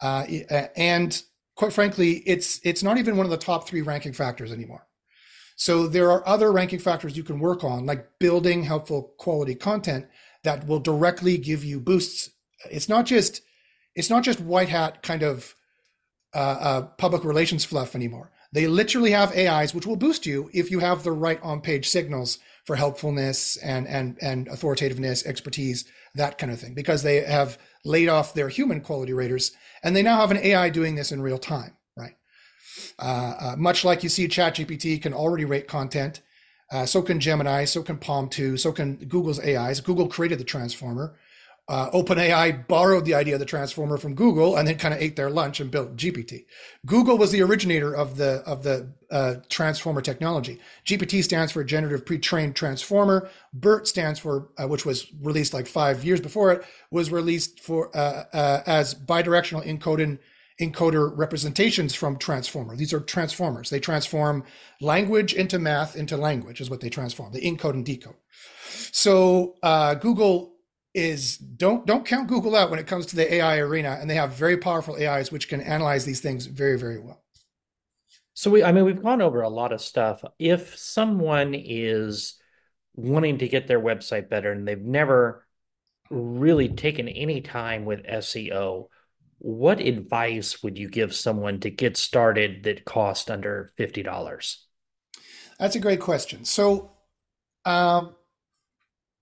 Uh, 0.02 0.26
and 0.76 1.22
quite 1.56 1.74
frankly, 1.74 2.24
it's, 2.26 2.60
it's 2.64 2.84
not 2.84 2.98
even 2.98 3.18
one 3.18 3.26
of 3.26 3.32
the 3.32 3.38
top 3.38 3.68
three 3.68 3.82
ranking 3.82 4.14
factors 4.14 4.52
anymore. 4.52 4.88
So 5.58 5.88
there 5.88 6.12
are 6.12 6.26
other 6.28 6.52
ranking 6.52 6.80
factors 6.80 7.18
you 7.18 7.24
can 7.24 7.40
work 7.40 7.64
on, 7.64 7.88
like 7.88 8.20
building 8.20 8.64
helpful 8.64 9.14
quality 9.18 9.56
content 9.56 10.06
that 10.44 10.68
will 10.68 10.80
directly 10.80 11.38
give 11.38 11.64
you 11.64 11.80
boosts. 11.80 12.30
It's 12.70 12.88
not 12.88 13.06
just 13.06 13.42
it's 13.96 14.12
not 14.12 14.24
just 14.24 14.40
white 14.40 14.70
hat 14.70 15.02
kind 15.02 15.24
of 15.24 15.56
uh, 16.36 16.38
uh, 16.60 16.82
public 17.00 17.24
relations 17.24 17.66
fluff 17.66 17.96
anymore. 17.96 18.32
They 18.54 18.68
literally 18.68 19.12
have 19.12 19.36
AIs 19.36 19.74
which 19.74 19.88
will 19.88 19.96
boost 19.96 20.28
you 20.28 20.52
if 20.54 20.70
you 20.70 20.80
have 20.80 21.04
the 21.04 21.12
right 21.12 21.42
on 21.42 21.62
page 21.62 21.90
signals 21.90 22.38
for 22.68 22.76
helpfulness 22.76 23.58
and 23.58 23.88
and 23.88 24.18
and 24.22 24.48
authoritativeness, 24.50 25.26
expertise, 25.26 25.86
that 26.14 26.38
kind 26.38 26.52
of 26.52 26.60
thing, 26.60 26.76
because 26.76 27.02
they 27.02 27.22
have 27.22 27.58
laid 27.84 28.10
off 28.10 28.36
their 28.36 28.50
human 28.50 28.82
quality 28.82 29.14
raters 29.14 29.54
and 29.82 29.96
they 29.96 30.04
now 30.04 30.18
have 30.18 30.32
an 30.32 30.38
AI 30.38 30.70
doing 30.70 30.96
this 30.96 31.12
in 31.12 31.22
real 31.22 31.40
time. 31.40 31.78
Uh, 33.00 33.34
uh, 33.40 33.56
much 33.58 33.84
like 33.86 34.04
you 34.04 34.10
see 34.10 34.28
ChatGPT 34.28 35.02
can 35.02 35.14
already 35.14 35.46
rate 35.46 35.68
content, 35.68 36.22
uh, 36.72 36.86
so 36.86 37.02
can 37.02 37.20
Gemini, 37.20 37.66
so 37.66 37.84
can 37.84 37.98
PaLM 37.98 38.30
2, 38.30 38.58
so 38.58 38.72
can 38.72 38.96
Google's 38.96 39.40
AIs. 39.40 39.82
Google 39.82 40.08
created 40.08 40.40
the 40.40 40.44
transformer. 40.44 41.16
Uh, 41.70 41.92
OpenAI 41.92 42.66
borrowed 42.68 43.04
the 43.04 43.14
idea 43.14 43.34
of 43.34 43.42
the 43.42 43.46
transformer 43.46 43.98
from 43.98 44.16
Google 44.16 44.56
and 44.56 44.66
then 44.66 44.78
kind 44.78 44.94
of 44.94 45.02
ate 45.02 45.18
their 45.18 45.30
lunch 45.30 45.60
and 45.60 45.70
built 45.70 45.98
GPT. 45.98 46.46
Google 46.86 47.18
was 47.18 47.32
the 47.32 47.42
originator 47.42 47.94
of 47.94 48.16
the 48.16 48.42
of 48.46 48.64
the 48.64 48.94
uh, 49.12 49.36
transformer 49.50 50.02
technology. 50.02 50.60
GPT 50.86 51.22
stands 51.24 51.52
for 51.52 51.66
Generative 51.66 52.06
Pre-trained 52.06 52.56
Transformer. 52.56 53.30
BERT 53.54 53.86
stands 53.88 54.18
for, 54.18 54.50
uh, 54.58 54.68
which 54.68 54.86
was 54.86 55.08
released 55.22 55.54
like 55.54 55.68
five 55.68 56.06
years 56.06 56.22
before 56.22 56.54
it, 56.54 56.66
was 56.90 57.12
released 57.12 57.60
for 57.60 57.96
uh, 57.96 58.24
uh, 58.34 58.64
as 58.66 58.96
bidirectional 58.96 59.66
encoding 59.66 60.20
encoder 60.62 61.16
representations 61.16 61.94
from 61.94 62.18
transformer. 62.18 62.76
These 62.76 62.94
are 62.94 63.00
transformers. 63.00 63.70
They 63.70 63.80
transform 63.80 64.44
language 64.82 65.34
into 65.34 65.60
math 65.60 65.96
into 65.96 66.18
language 66.18 66.62
is 66.62 66.70
what 66.70 66.80
they 66.80 66.90
transform. 66.90 67.34
They 67.34 67.42
encode 67.42 67.74
and 67.74 67.86
decode. 67.86 68.16
So 68.92 69.56
uh, 69.62 69.96
Google 69.96 70.57
is 70.98 71.38
don't 71.38 71.86
don't 71.86 72.06
count 72.06 72.28
Google 72.28 72.56
out 72.56 72.72
when 72.72 72.80
it 72.80 72.88
comes 72.88 73.06
to 73.08 73.16
the 73.16 73.36
AI 73.36 73.60
arena, 73.60 73.98
and 74.02 74.10
they 74.10 74.16
have 74.16 74.34
very 74.34 74.58
powerful 74.58 74.96
AIs 74.96 75.32
which 75.32 75.48
can 75.48 75.62
analyze 75.62 76.04
these 76.04 76.20
things 76.20 76.48
very 76.48 76.78
very 76.78 77.00
well. 77.00 77.24
So 78.34 78.52
we, 78.52 78.64
I 78.64 78.72
mean, 78.72 78.86
we've 78.86 79.02
gone 79.02 79.22
over 79.22 79.42
a 79.42 79.50
lot 79.50 79.74
of 79.74 79.82
stuff. 79.82 80.24
If 80.38 80.78
someone 80.78 81.56
is 81.56 82.36
wanting 82.96 83.40
to 83.40 83.48
get 83.48 83.68
their 83.68 83.80
website 83.80 84.30
better 84.30 84.52
and 84.52 84.68
they've 84.68 84.80
never 84.80 85.48
really 86.12 86.70
taken 86.70 87.08
any 87.08 87.42
time 87.42 87.84
with 87.84 88.06
SEO, 88.06 88.90
what 89.40 89.80
advice 89.80 90.62
would 90.62 90.78
you 90.78 90.88
give 90.88 91.16
someone 91.16 91.60
to 91.62 91.72
get 91.72 91.98
started 91.98 92.64
that 92.64 92.86
cost 92.86 93.32
under 93.32 93.72
$50? 93.78 94.58
That's 95.60 95.76
a 95.76 95.80
great 95.80 96.00
question. 96.00 96.46
So, 96.46 96.92
um, 97.66 98.16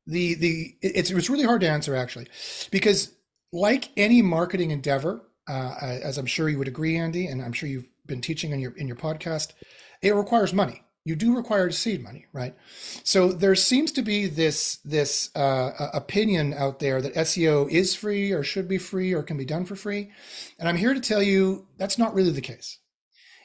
the 0.07 0.35
the 0.35 0.75
it's 0.81 1.11
it's 1.11 1.29
really 1.29 1.45
hard 1.45 1.61
to 1.61 1.69
answer 1.69 1.95
actually, 1.95 2.27
because 2.71 3.13
like 3.51 3.89
any 3.97 4.21
marketing 4.21 4.71
endeavor, 4.71 5.23
uh, 5.47 5.75
as 5.81 6.17
I'm 6.17 6.25
sure 6.25 6.49
you 6.49 6.57
would 6.57 6.67
agree, 6.67 6.97
Andy, 6.97 7.27
and 7.27 7.41
I'm 7.41 7.53
sure 7.53 7.69
you've 7.69 7.89
been 8.05 8.21
teaching 8.21 8.51
in 8.51 8.59
your 8.59 8.71
in 8.73 8.87
your 8.87 8.97
podcast, 8.97 9.53
it 10.01 10.13
requires 10.13 10.53
money 10.53 10.85
you 11.05 11.15
do 11.15 11.35
require 11.35 11.69
seed 11.69 12.03
money, 12.03 12.25
right? 12.33 12.55
So 13.03 13.31
there 13.31 13.53
seems 13.53 13.91
to 13.93 14.01
be 14.01 14.25
this 14.25 14.77
this 14.77 15.33
uh, 15.35 15.89
opinion 15.93 16.53
out 16.55 16.79
there 16.79 16.99
that 17.01 17.13
SEO 17.13 17.69
is 17.69 17.95
free 17.95 18.31
or 18.31 18.43
should 18.43 18.67
be 18.67 18.79
free 18.79 19.13
or 19.13 19.21
can 19.21 19.37
be 19.37 19.45
done 19.45 19.65
for 19.65 19.75
free, 19.75 20.11
and 20.59 20.67
I'm 20.67 20.77
here 20.77 20.95
to 20.95 20.99
tell 20.99 21.21
you 21.21 21.67
that's 21.77 21.99
not 21.99 22.15
really 22.15 22.31
the 22.31 22.41
case. 22.41 22.79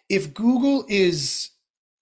If 0.08 0.32
Google 0.32 0.86
is 0.88 1.50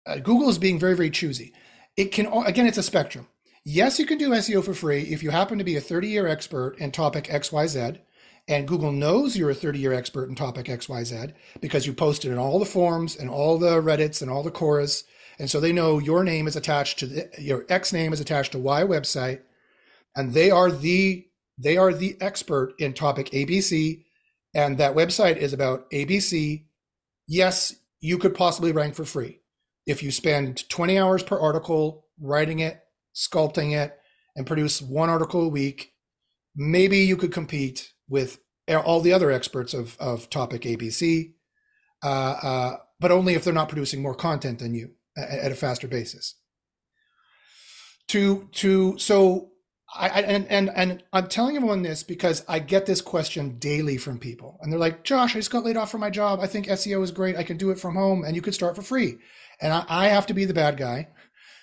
uh, 0.06 0.18
Google 0.18 0.48
is 0.48 0.58
being 0.58 0.78
very 0.78 0.94
very 0.94 1.10
choosy, 1.10 1.52
it 1.96 2.12
can 2.12 2.26
again 2.46 2.66
it's 2.66 2.78
a 2.78 2.82
spectrum. 2.82 3.26
Yes, 3.64 3.98
you 3.98 4.06
can 4.06 4.18
do 4.18 4.30
SEO 4.30 4.64
for 4.64 4.74
free 4.74 5.02
if 5.02 5.22
you 5.22 5.30
happen 5.30 5.58
to 5.58 5.64
be 5.64 5.76
a 5.76 5.80
30 5.80 6.08
year 6.08 6.26
expert 6.26 6.76
in 6.78 6.90
topic 6.90 7.24
XYZ. 7.24 7.98
And 8.46 8.66
Google 8.66 8.92
knows 8.92 9.36
you're 9.36 9.50
a 9.50 9.54
30 9.54 9.78
year 9.78 9.92
expert 9.92 10.28
in 10.28 10.34
topic 10.34 10.66
XYZ 10.66 11.34
because 11.60 11.86
you 11.86 11.92
posted 11.92 12.32
in 12.32 12.38
all 12.38 12.58
the 12.58 12.64
forums 12.64 13.14
and 13.14 13.28
all 13.28 13.58
the 13.58 13.82
Reddits 13.82 14.22
and 14.22 14.30
all 14.30 14.42
the 14.42 14.50
Quoras 14.50 15.04
and 15.38 15.50
so 15.50 15.60
they 15.60 15.72
know 15.72 15.98
your 15.98 16.24
name 16.24 16.46
is 16.46 16.56
attached 16.56 16.98
to 16.98 17.06
the, 17.06 17.30
your 17.38 17.64
X 17.68 17.92
name 17.92 18.12
is 18.12 18.20
attached 18.20 18.52
to 18.52 18.58
Y 18.58 18.82
website, 18.82 19.40
and 20.16 20.32
they 20.32 20.50
are 20.50 20.70
the 20.70 21.26
they 21.56 21.76
are 21.76 21.92
the 21.92 22.16
expert 22.20 22.74
in 22.78 22.92
topic 22.92 23.30
ABC, 23.30 24.04
and 24.54 24.78
that 24.78 24.94
website 24.94 25.36
is 25.36 25.52
about 25.52 25.90
ABC. 25.90 26.64
Yes, 27.26 27.74
you 28.00 28.18
could 28.18 28.34
possibly 28.34 28.72
rank 28.72 28.94
for 28.94 29.04
free 29.04 29.40
if 29.86 30.02
you 30.02 30.10
spend 30.10 30.68
20 30.68 30.98
hours 30.98 31.22
per 31.22 31.38
article 31.38 32.06
writing 32.20 32.58
it, 32.58 32.80
sculpting 33.18 33.76
it, 33.76 33.98
and 34.36 34.46
produce 34.46 34.80
one 34.80 35.10
article 35.10 35.42
a 35.42 35.48
week. 35.48 35.92
Maybe 36.54 36.98
you 36.98 37.16
could 37.16 37.32
compete 37.32 37.92
with 38.08 38.38
all 38.68 39.00
the 39.00 39.12
other 39.12 39.30
experts 39.30 39.74
of, 39.74 39.96
of 39.98 40.30
topic 40.30 40.62
ABC, 40.62 41.32
uh, 42.04 42.06
uh, 42.06 42.76
but 43.00 43.10
only 43.10 43.34
if 43.34 43.44
they're 43.44 43.52
not 43.52 43.68
producing 43.68 44.02
more 44.02 44.14
content 44.14 44.58
than 44.58 44.74
you 44.74 44.90
at 45.16 45.50
a 45.50 45.56
faster 45.56 45.88
basis. 45.88 46.36
To 48.08 48.48
to 48.52 48.96
so 48.98 49.50
I, 49.94 50.08
I, 50.08 50.20
and 50.20 50.46
and 50.48 50.70
and 50.74 51.02
I'm 51.12 51.26
telling 51.28 51.56
everyone 51.56 51.82
this 51.82 52.02
because 52.02 52.44
I 52.48 52.58
get 52.58 52.86
this 52.86 53.00
question 53.00 53.58
daily 53.58 53.98
from 53.98 54.18
people, 54.18 54.58
and 54.62 54.72
they're 54.72 54.80
like, 54.80 55.04
"Josh, 55.04 55.34
I 55.34 55.40
just 55.40 55.50
got 55.50 55.64
laid 55.64 55.76
off 55.76 55.90
from 55.90 56.00
my 56.00 56.10
job. 56.10 56.40
I 56.40 56.46
think 56.46 56.68
SEO 56.68 57.02
is 57.02 57.10
great. 57.10 57.36
I 57.36 57.42
can 57.42 57.56
do 57.58 57.70
it 57.70 57.78
from 57.78 57.96
home, 57.96 58.24
and 58.24 58.34
you 58.34 58.42
could 58.42 58.54
start 58.54 58.76
for 58.76 58.82
free." 58.82 59.18
And 59.60 59.72
I, 59.72 59.84
I 59.88 60.06
have 60.08 60.26
to 60.28 60.34
be 60.34 60.44
the 60.44 60.54
bad 60.54 60.76
guy 60.76 61.08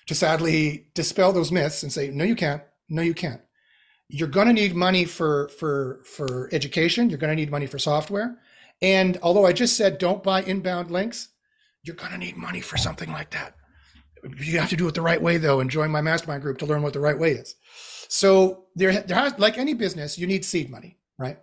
to 0.07 0.15
sadly 0.15 0.87
dispel 0.93 1.33
those 1.33 1.51
myths 1.51 1.83
and 1.83 1.91
say, 1.91 2.09
"No, 2.09 2.23
you 2.23 2.35
can't. 2.35 2.61
No, 2.89 3.01
you 3.01 3.13
can't. 3.13 3.41
You're 4.07 4.27
going 4.27 4.47
to 4.47 4.53
need 4.53 4.75
money 4.75 5.05
for 5.05 5.49
for 5.49 6.01
for 6.05 6.49
education. 6.51 7.09
You're 7.09 7.19
going 7.19 7.35
to 7.35 7.35
need 7.35 7.51
money 7.51 7.65
for 7.65 7.79
software. 7.79 8.37
And 8.81 9.17
although 9.23 9.45
I 9.45 9.53
just 9.53 9.77
said 9.77 9.97
don't 9.97 10.23
buy 10.23 10.43
inbound 10.43 10.91
links, 10.91 11.29
you're 11.83 11.95
going 11.95 12.11
to 12.11 12.17
need 12.17 12.37
money 12.37 12.61
for 12.61 12.77
something 12.77 13.11
like 13.11 13.31
that. 13.31 13.55
You 14.39 14.59
have 14.59 14.69
to 14.69 14.75
do 14.75 14.87
it 14.87 14.95
the 14.95 15.01
right 15.01 15.21
way, 15.21 15.37
though, 15.37 15.59
and 15.59 15.69
join 15.69 15.91
my 15.91 16.01
mastermind 16.01 16.41
group 16.41 16.57
to 16.59 16.65
learn 16.65 16.81
what 16.81 16.93
the 16.93 16.99
right 16.99 17.17
way 17.17 17.33
is. 17.33 17.55
So 18.07 18.65
there, 18.75 19.01
there 19.01 19.17
has, 19.17 19.37
like 19.37 19.57
any 19.57 19.73
business, 19.73 20.17
you 20.17 20.25
need 20.25 20.43
seed 20.43 20.69
money, 20.69 20.97
right? 21.19 21.37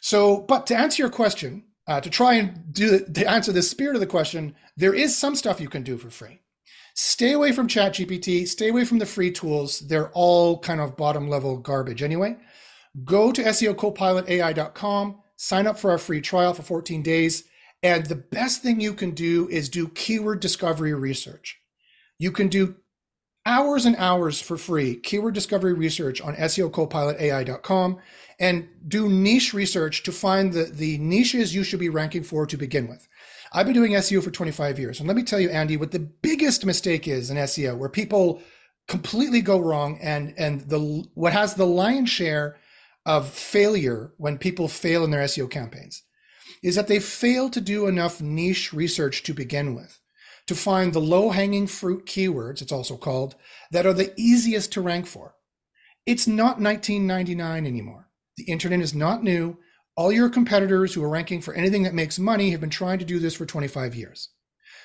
So, 0.00 0.40
but 0.40 0.66
to 0.68 0.76
answer 0.76 1.02
your 1.02 1.10
question, 1.10 1.64
uh, 1.86 2.00
to 2.00 2.10
try 2.10 2.34
and 2.34 2.72
do 2.72 3.00
to 3.00 3.30
answer 3.30 3.52
the 3.52 3.62
spirit 3.62 3.96
of 3.96 4.00
the 4.00 4.06
question, 4.06 4.54
there 4.76 4.94
is 4.94 5.16
some 5.16 5.34
stuff 5.34 5.60
you 5.60 5.68
can 5.68 5.82
do 5.82 5.96
for 5.96 6.10
free. 6.10 6.40
Stay 6.98 7.32
away 7.32 7.52
from 7.52 7.68
ChatGPT. 7.68 8.48
Stay 8.48 8.70
away 8.70 8.86
from 8.86 8.98
the 8.98 9.04
free 9.04 9.30
tools. 9.30 9.80
They're 9.80 10.08
all 10.12 10.58
kind 10.58 10.80
of 10.80 10.96
bottom 10.96 11.28
level 11.28 11.58
garbage 11.58 12.02
anyway. 12.02 12.38
Go 13.04 13.30
to 13.32 13.42
SEOcopilotai.com. 13.42 15.20
Sign 15.36 15.66
up 15.66 15.78
for 15.78 15.90
our 15.90 15.98
free 15.98 16.22
trial 16.22 16.54
for 16.54 16.62
14 16.62 17.02
days. 17.02 17.44
And 17.82 18.06
the 18.06 18.16
best 18.16 18.62
thing 18.62 18.80
you 18.80 18.94
can 18.94 19.10
do 19.10 19.46
is 19.50 19.68
do 19.68 19.88
keyword 19.88 20.40
discovery 20.40 20.94
research. 20.94 21.60
You 22.18 22.32
can 22.32 22.48
do 22.48 22.76
hours 23.44 23.84
and 23.84 23.96
hours 23.96 24.40
for 24.40 24.56
free 24.56 24.96
keyword 24.96 25.34
discovery 25.34 25.74
research 25.74 26.22
on 26.22 26.34
SEOcopilotai.com 26.34 27.98
and 28.40 28.68
do 28.88 29.10
niche 29.10 29.52
research 29.52 30.02
to 30.04 30.12
find 30.12 30.54
the, 30.54 30.64
the 30.64 30.96
niches 30.96 31.54
you 31.54 31.62
should 31.62 31.78
be 31.78 31.90
ranking 31.90 32.22
for 32.22 32.46
to 32.46 32.56
begin 32.56 32.88
with. 32.88 33.06
I've 33.52 33.66
been 33.66 33.74
doing 33.74 33.92
SEO 33.92 34.22
for 34.22 34.30
25 34.30 34.78
years. 34.78 34.98
And 34.98 35.06
let 35.06 35.16
me 35.16 35.22
tell 35.22 35.40
you, 35.40 35.50
Andy, 35.50 35.76
what 35.76 35.92
the 35.92 35.98
biggest 35.98 36.64
mistake 36.64 37.06
is 37.08 37.30
in 37.30 37.36
SEO, 37.36 37.76
where 37.76 37.88
people 37.88 38.42
completely 38.88 39.40
go 39.40 39.58
wrong 39.58 39.98
and, 40.00 40.34
and 40.36 40.60
the 40.62 41.04
what 41.14 41.32
has 41.32 41.54
the 41.54 41.66
lion's 41.66 42.10
share 42.10 42.56
of 43.04 43.28
failure 43.28 44.12
when 44.16 44.38
people 44.38 44.68
fail 44.68 45.04
in 45.04 45.10
their 45.10 45.24
SEO 45.24 45.50
campaigns 45.50 46.02
is 46.62 46.74
that 46.74 46.88
they 46.88 46.98
fail 46.98 47.48
to 47.50 47.60
do 47.60 47.86
enough 47.86 48.20
niche 48.20 48.72
research 48.72 49.22
to 49.22 49.34
begin 49.34 49.74
with 49.74 50.00
to 50.46 50.54
find 50.54 50.92
the 50.92 51.00
low 51.00 51.30
hanging 51.30 51.66
fruit 51.66 52.06
keywords, 52.06 52.62
it's 52.62 52.72
also 52.72 52.96
called, 52.96 53.34
that 53.70 53.86
are 53.86 53.92
the 53.92 54.12
easiest 54.16 54.72
to 54.72 54.80
rank 54.80 55.06
for. 55.06 55.34
It's 56.06 56.26
not 56.26 56.60
1999 56.60 57.66
anymore. 57.66 58.08
The 58.36 58.44
internet 58.44 58.80
is 58.80 58.94
not 58.94 59.24
new. 59.24 59.58
All 59.96 60.12
your 60.12 60.28
competitors 60.28 60.92
who 60.94 61.02
are 61.02 61.08
ranking 61.08 61.40
for 61.40 61.54
anything 61.54 61.82
that 61.84 61.94
makes 61.94 62.18
money 62.18 62.50
have 62.50 62.60
been 62.60 62.70
trying 62.70 62.98
to 62.98 63.04
do 63.04 63.18
this 63.18 63.34
for 63.34 63.46
25 63.46 63.94
years. 63.94 64.28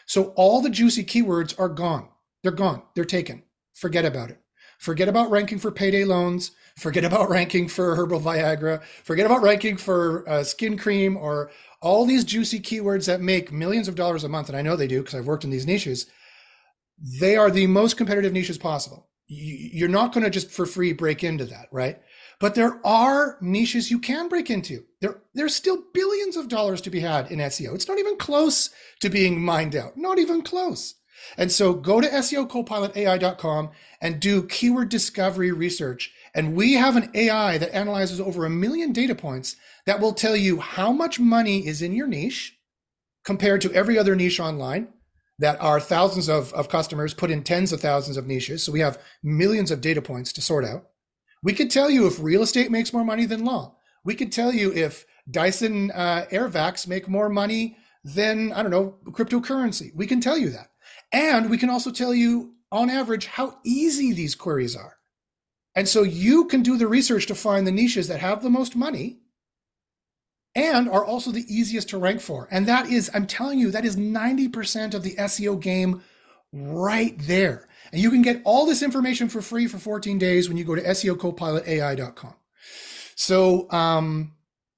So 0.06 0.34
all 0.36 0.62
the 0.62 0.70
juicy 0.70 1.04
keywords 1.04 1.58
are 1.60 1.70
gone. 1.70 2.08
They're 2.44 2.52
gone. 2.52 2.84
They're 2.96 3.06
taken. 3.06 3.44
Forget 3.74 4.06
about 4.06 4.30
it. 4.30 4.40
Forget 4.80 5.08
about 5.08 5.30
ranking 5.30 5.60
for 5.60 5.72
payday 5.72 6.06
loans. 6.06 6.52
Forget 6.78 7.04
about 7.04 7.30
ranking 7.32 7.68
for 7.68 7.96
herbal 7.96 8.22
Viagra. 8.22 8.84
Forget 9.04 9.26
about 9.26 9.44
ranking 9.44 9.78
for 9.78 10.28
uh, 10.28 10.44
skin 10.44 10.78
cream 10.78 11.18
or 11.18 11.52
all 11.82 12.06
these 12.06 12.24
juicy 12.24 12.60
keywords 12.60 13.06
that 13.06 13.22
make 13.22 13.52
millions 13.52 13.88
of 13.88 13.96
dollars 13.96 14.24
a 14.24 14.30
month. 14.30 14.50
And 14.50 14.58
I 14.58 14.62
know 14.62 14.76
they 14.76 14.88
do 14.88 15.00
because 15.00 15.16
I've 15.16 15.28
worked 15.28 15.44
in 15.44 15.50
these 15.50 15.68
niches. 15.68 16.08
They 17.20 17.36
are 17.36 17.52
the 17.52 17.68
most 17.68 17.98
competitive 17.98 18.34
niches 18.34 18.58
possible. 18.58 19.08
You're 19.28 19.88
not 19.88 20.14
going 20.14 20.24
to 20.24 20.30
just 20.30 20.52
for 20.52 20.66
free 20.66 20.94
break 20.94 21.24
into 21.24 21.46
that, 21.46 21.68
right? 21.72 22.02
But 22.42 22.56
there 22.56 22.86
are 22.86 23.38
niches 23.40 23.92
you 23.92 24.00
can 24.00 24.28
break 24.28 24.50
into. 24.50 24.84
There, 25.00 25.22
there's 25.34 25.56
still 25.56 25.84
billions 25.94 26.36
of 26.36 26.50
dollars 26.50 26.82
to 26.82 26.90
be 26.90 27.00
had 27.00 27.32
in 27.32 27.40
SEO. 27.40 27.74
It's 27.76 27.88
not 27.88 28.00
even 28.00 28.18
close 28.18 28.72
to 29.00 29.10
being 29.10 29.42
mined 29.42 29.76
out. 29.76 29.96
Not 29.96 30.20
even 30.20 30.42
close. 30.42 30.96
And 31.38 31.52
so 31.52 31.74
go 31.74 32.02
to 32.02 32.10
SEOcopilotai.com 32.10 33.70
and 34.02 34.20
do 34.20 34.44
keyword 34.44 34.90
discovery 34.90 35.52
research 35.52 36.12
and 36.34 36.56
we 36.56 36.74
have 36.74 36.96
an 36.96 37.10
AI 37.14 37.58
that 37.58 37.76
analyzes 37.76 38.20
over 38.20 38.46
a 38.46 38.50
million 38.50 38.94
data 38.94 39.16
points 39.16 39.56
that 39.86 40.00
will 40.00 40.14
tell 40.14 40.36
you 40.36 40.60
how 40.60 40.92
much 40.92 41.20
money 41.20 41.68
is 41.68 41.82
in 41.82 41.94
your 41.94 42.08
niche 42.08 42.58
compared 43.26 43.62
to 43.62 43.74
every 43.74 43.98
other 43.98 44.16
niche 44.16 44.40
online 44.40 44.88
that 45.40 45.60
are 45.60 45.80
thousands 45.80 46.30
of, 46.30 46.54
of 46.54 46.70
customers 46.70 47.14
put 47.14 47.32
in 47.32 47.44
tens 47.44 47.74
of 47.74 47.82
thousands 47.82 48.16
of 48.16 48.28
niches. 48.28 48.64
So 48.64 48.72
we 48.72 48.80
have 48.80 49.02
millions 49.24 49.72
of 49.72 49.82
data 49.82 50.02
points 50.02 50.32
to 50.34 50.42
sort 50.42 50.64
out. 50.64 50.86
We 51.44 51.54
could 51.54 51.72
tell 51.72 51.90
you 51.90 52.08
if 52.08 52.20
real 52.20 52.44
estate 52.44 52.72
makes 52.72 52.94
more 52.94 53.04
money 53.04 53.26
than 53.26 53.46
law. 53.46 53.76
We 54.04 54.16
could 54.16 54.32
tell 54.32 54.54
you 54.54 54.72
if 54.74 55.06
Dyson 55.30 55.92
uh, 55.92 56.26
Airvacs 56.32 56.88
make 56.88 57.08
more 57.08 57.30
money 57.30 57.78
than, 58.04 58.52
I 58.54 58.62
don't 58.62 58.72
know, 58.72 58.96
cryptocurrency. 59.06 59.94
We 59.96 60.08
can 60.08 60.22
tell 60.22 60.38
you 60.38 60.50
that. 60.52 60.72
And 61.12 61.50
we 61.50 61.58
can 61.58 61.70
also 61.70 61.92
tell 61.92 62.14
you 62.14 62.54
on 62.72 62.90
average 62.90 63.26
how 63.26 63.58
easy 63.64 64.14
these 64.14 64.36
queries 64.36 64.76
are. 64.76 64.98
And 65.76 65.88
so 65.88 66.04
you 66.04 66.46
can 66.46 66.64
do 66.64 66.78
the 66.78 66.88
research 66.88 67.28
to 67.28 67.36
find 67.36 67.66
the 67.66 67.72
niches 67.72 68.08
that 68.08 68.20
have 68.20 68.42
the 68.42 68.50
most 68.50 68.76
money 68.76 69.20
and 70.54 70.90
are 70.90 71.06
also 71.06 71.32
the 71.32 71.46
easiest 71.48 71.90
to 71.90 71.98
rank 71.98 72.20
for. 72.20 72.48
And 72.52 72.68
that 72.68 72.90
is, 72.90 73.10
I'm 73.14 73.26
telling 73.26 73.60
you, 73.60 73.72
that 73.72 73.86
is 73.86 73.96
90% 73.96 74.94
of 74.94 75.04
the 75.04 75.16
SEO 75.16 75.60
game 75.62 76.02
right 76.52 77.16
there. 77.20 77.70
And 77.92 78.02
you 78.02 78.10
can 78.10 78.22
get 78.22 78.42
all 78.46 78.66
this 78.66 78.82
information 78.82 79.28
for 79.30 79.42
free 79.42 79.68
for 79.68 79.78
14 79.78 80.18
days 80.18 80.48
when 80.48 80.58
you 80.58 80.64
go 80.64 80.76
to 80.76 80.82
SEOcopilotai.com. 80.82 82.36
So, 83.16 83.70
um, 83.72 84.34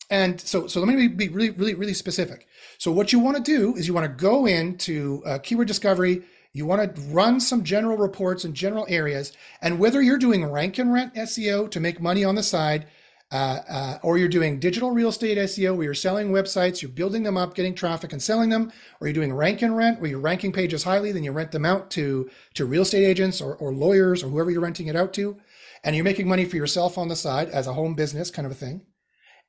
and 0.10 0.39
so, 0.41 0.67
so 0.67 0.80
let 0.80 0.95
me 0.95 1.08
be 1.08 1.30
really, 1.30 1.52
really, 1.52 1.76
really 1.76 1.93
specific. 1.93 2.47
So 2.78 2.91
what 2.91 3.13
you 3.13 3.19
want 3.19 3.38
to 3.38 3.43
do 3.43 3.76
is 3.76 3.88
you 3.88 3.93
want 3.93 4.06
to 4.06 4.23
go 4.23 4.45
into 4.45 5.23
uh, 5.26 5.38
keyword 5.39 5.67
discovery. 5.67 6.23
You 6.54 6.65
want 6.65 6.95
to 6.95 7.02
run 7.04 7.39
some 7.39 7.63
general 7.63 7.97
reports 7.97 8.45
in 8.45 8.54
general 8.54 8.86
areas, 8.89 9.34
and 9.62 9.80
whether 9.80 10.02
you're 10.02 10.19
doing 10.19 10.45
rank 10.45 10.78
and 10.78 10.93
rent 10.93 11.15
SEO 11.15 11.69
to 11.71 11.80
make 11.80 11.99
money 11.99 12.23
on 12.23 12.36
the 12.36 12.43
side, 12.43 12.86
uh, 13.34 13.63
uh, 13.67 13.98
or 14.04 14.19
you're 14.19 14.30
doing 14.30 14.60
digital 14.60 14.91
real 14.91 15.10
estate 15.10 15.39
SEO 15.39 15.76
where 15.76 15.86
you're 15.86 15.93
selling 15.96 16.30
websites, 16.30 16.84
you're 16.84 16.91
building 16.91 17.24
them 17.24 17.36
up, 17.36 17.56
getting 17.56 17.74
traffic 17.74 18.13
and 18.13 18.22
selling 18.22 18.50
them, 18.50 18.72
or 19.02 19.08
you're 19.08 19.13
doing 19.13 19.34
rank 19.34 19.63
and 19.63 19.76
rent 19.76 20.00
where 20.00 20.12
you're 20.12 20.19
ranking 20.19 20.52
pages 20.52 20.84
highly, 20.84 21.12
then 21.12 21.24
you 21.24 21.32
rent 21.32 21.52
them 21.52 21.65
out 21.65 21.89
to 21.89 22.30
to 22.54 22.65
real 22.65 22.84
estate 22.84 23.04
agents 23.04 23.41
or, 23.41 23.56
or 23.56 23.74
lawyers 23.74 24.24
or 24.24 24.30
whoever 24.30 24.52
you're 24.52 24.62
renting 24.62 24.86
it 24.86 24.96
out 24.96 25.13
to, 25.13 25.36
and 25.84 25.96
you're 25.96 26.06
making 26.06 26.28
money 26.28 26.46
for 26.46 26.58
yourself 26.58 26.96
on 26.96 27.08
the 27.08 27.15
side 27.15 27.50
as 27.50 27.65
a 27.65 27.74
home 27.74 27.96
business 27.96 28.30
kind 28.30 28.46
of 28.46 28.52
a 28.52 28.56
thing. 28.56 28.86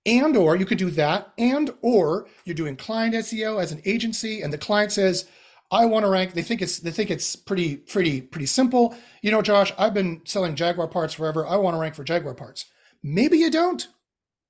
And 0.06 0.34
or 0.34 0.56
you 0.56 0.64
could 0.64 0.78
do 0.78 0.90
that 0.92 1.34
and 1.36 1.70
or 1.82 2.26
you're 2.46 2.54
doing 2.54 2.76
client 2.76 3.14
seo 3.14 3.62
as 3.62 3.70
an 3.70 3.82
agency 3.84 4.40
and 4.40 4.52
the 4.52 4.58
client 4.58 4.92
says 4.92 5.26
i 5.70 5.86
want 5.86 6.04
to 6.04 6.10
rank 6.10 6.34
they 6.34 6.42
think 6.42 6.60
it's 6.60 6.78
they 6.78 6.90
think 6.90 7.10
it's 7.10 7.36
pretty 7.36 7.76
pretty 7.76 8.20
pretty 8.20 8.46
simple. 8.46 8.94
You 9.22 9.30
know 9.30 9.42
josh 9.42 9.72
i've 9.78 9.94
been 9.94 10.22
selling 10.24 10.56
jaguar 10.56 10.88
parts 10.88 11.12
forever. 11.14 11.46
I 11.46 11.56
want 11.56 11.74
to 11.74 11.78
rank 11.78 11.94
for 11.94 12.04
jaguar 12.04 12.34
parts 12.34 12.66
maybe 13.04 13.38
you 13.38 13.50
don't 13.50 13.86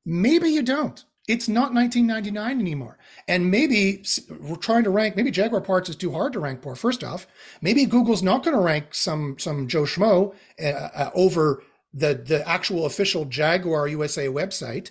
maybe 0.07 0.49
you 0.49 0.63
don't 0.63 1.05
it's 1.29 1.49
not 1.49 1.75
1999 1.75 2.61
anymore 2.61 2.97
and 3.29 3.51
maybe 3.51 4.03
we're 4.41 4.57
trying 4.57 4.85
to 4.85 4.91
rank 4.91 5.17
maybe 5.17 5.31
jaguar 5.31 5.61
parts 5.61 5.91
is 5.91 5.97
too 5.97 6.13
hard 6.13 6.33
to 6.33 6.41
rank 6.41 6.63
for 6.63 6.75
first 6.75 7.05
off 7.05 7.27
maybe 7.61 7.85
google's 7.85 8.23
not 8.23 8.43
going 8.43 8.57
to 8.57 8.63
rank 8.63 8.95
some 8.95 9.37
some 9.39 9.69
joe 9.69 9.83
schmo 9.83 10.35
uh, 10.63 10.67
uh, 10.67 11.11
over 11.15 11.63
the 11.93 12.15
the 12.15 12.49
actual 12.49 12.87
official 12.87 13.27
jaguar 13.27 13.87
usa 13.89 14.29
website 14.29 14.91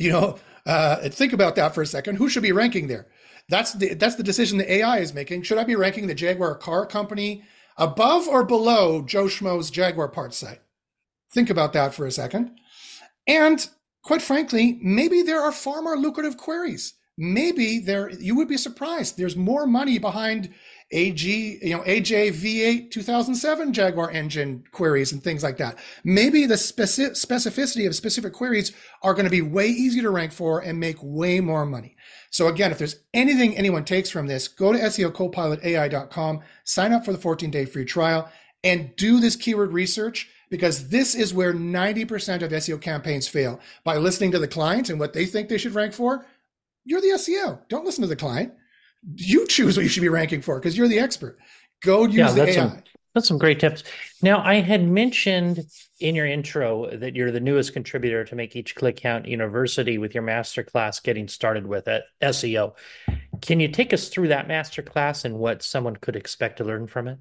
you 0.00 0.10
know, 0.10 0.38
uh, 0.64 1.08
think 1.10 1.34
about 1.34 1.56
that 1.56 1.74
for 1.74 1.82
a 1.82 1.86
second. 1.86 2.16
Who 2.16 2.30
should 2.30 2.42
be 2.42 2.52
ranking 2.52 2.86
there? 2.86 3.06
That's 3.50 3.74
the 3.74 3.94
that's 3.94 4.14
the 4.14 4.22
decision 4.22 4.56
the 4.56 4.72
AI 4.72 4.98
is 4.98 5.12
making. 5.12 5.42
Should 5.42 5.58
I 5.58 5.64
be 5.64 5.76
ranking 5.76 6.06
the 6.06 6.14
Jaguar 6.14 6.54
car 6.54 6.86
company 6.86 7.42
above 7.76 8.26
or 8.26 8.42
below 8.44 9.02
Joe 9.02 9.24
Schmo's 9.24 9.70
Jaguar 9.70 10.08
parts 10.08 10.38
site? 10.38 10.60
Think 11.32 11.50
about 11.50 11.74
that 11.74 11.94
for 11.94 12.06
a 12.06 12.10
second. 12.10 12.58
And 13.26 13.68
quite 14.02 14.22
frankly, 14.22 14.78
maybe 14.82 15.22
there 15.22 15.40
are 15.40 15.52
far 15.52 15.82
more 15.82 15.96
lucrative 15.96 16.36
queries. 16.36 16.94
Maybe 17.18 17.80
there 17.80 18.10
you 18.10 18.34
would 18.36 18.48
be 18.48 18.56
surprised. 18.56 19.18
There's 19.18 19.36
more 19.36 19.66
money 19.66 19.98
behind 19.98 20.54
AG, 20.92 21.58
you 21.62 21.76
know, 21.76 21.82
AJ 21.82 22.32
V8 22.32 22.90
2007 22.90 23.72
Jaguar 23.72 24.10
engine 24.10 24.64
queries 24.72 25.12
and 25.12 25.22
things 25.22 25.42
like 25.42 25.58
that. 25.58 25.78
Maybe 26.02 26.46
the 26.46 26.54
speci- 26.54 27.10
specificity 27.10 27.86
of 27.86 27.94
specific 27.94 28.32
queries 28.32 28.72
are 29.02 29.12
going 29.12 29.26
to 29.26 29.30
be 29.30 29.42
way 29.42 29.68
easier 29.68 30.02
to 30.02 30.10
rank 30.10 30.32
for 30.32 30.60
and 30.60 30.80
make 30.80 30.96
way 31.02 31.40
more 31.40 31.66
money. 31.66 31.94
So 32.30 32.48
again, 32.48 32.72
if 32.72 32.78
there's 32.78 32.96
anything 33.12 33.56
anyone 33.56 33.84
takes 33.84 34.10
from 34.10 34.26
this, 34.26 34.48
go 34.48 34.72
to 34.72 34.78
SEOcopilotai.com, 34.78 36.40
sign 36.64 36.92
up 36.92 37.04
for 37.04 37.12
the 37.12 37.18
14 37.18 37.50
day 37.50 37.66
free 37.66 37.84
trial 37.84 38.30
and 38.62 38.94
do 38.96 39.20
this 39.20 39.36
keyword 39.36 39.72
research 39.72 40.28
because 40.50 40.88
this 40.88 41.14
is 41.14 41.32
where 41.32 41.54
90% 41.54 42.42
of 42.42 42.50
SEO 42.50 42.80
campaigns 42.80 43.28
fail 43.28 43.60
by 43.84 43.96
listening 43.96 44.32
to 44.32 44.38
the 44.38 44.48
client 44.48 44.90
and 44.90 44.98
what 44.98 45.12
they 45.12 45.26
think 45.26 45.48
they 45.48 45.58
should 45.58 45.74
rank 45.74 45.92
for. 45.92 46.26
You're 46.84 47.00
the 47.00 47.08
SEO. 47.08 47.60
Don't 47.68 47.84
listen 47.84 48.02
to 48.02 48.08
the 48.08 48.16
client 48.16 48.52
you 49.14 49.46
choose 49.46 49.76
what 49.76 49.82
you 49.82 49.88
should 49.88 50.02
be 50.02 50.08
ranking 50.08 50.42
for 50.42 50.58
because 50.58 50.76
you're 50.76 50.88
the 50.88 50.98
expert. 50.98 51.38
Go 51.82 52.04
use 52.04 52.14
yeah, 52.14 52.32
the 52.32 52.48
AI. 52.48 52.52
Some, 52.52 52.82
that's 53.14 53.28
some 53.28 53.38
great 53.38 53.58
tips. 53.58 53.82
Now, 54.22 54.42
I 54.44 54.56
had 54.56 54.86
mentioned 54.86 55.64
in 56.00 56.14
your 56.14 56.26
intro 56.26 56.96
that 56.96 57.16
you're 57.16 57.32
the 57.32 57.40
newest 57.40 57.72
contributor 57.72 58.24
to 58.24 58.34
Make 58.34 58.54
Each 58.54 58.74
Click 58.74 58.96
Count 58.96 59.26
University 59.26 59.98
with 59.98 60.14
your 60.14 60.22
masterclass 60.22 61.02
getting 61.02 61.28
started 61.28 61.66
with 61.66 61.88
it, 61.88 62.02
SEO. 62.22 62.74
Can 63.40 63.60
you 63.60 63.68
take 63.68 63.92
us 63.92 64.08
through 64.08 64.28
that 64.28 64.48
masterclass 64.48 65.24
and 65.24 65.38
what 65.38 65.62
someone 65.62 65.96
could 65.96 66.16
expect 66.16 66.58
to 66.58 66.64
learn 66.64 66.86
from 66.86 67.08
it? 67.08 67.18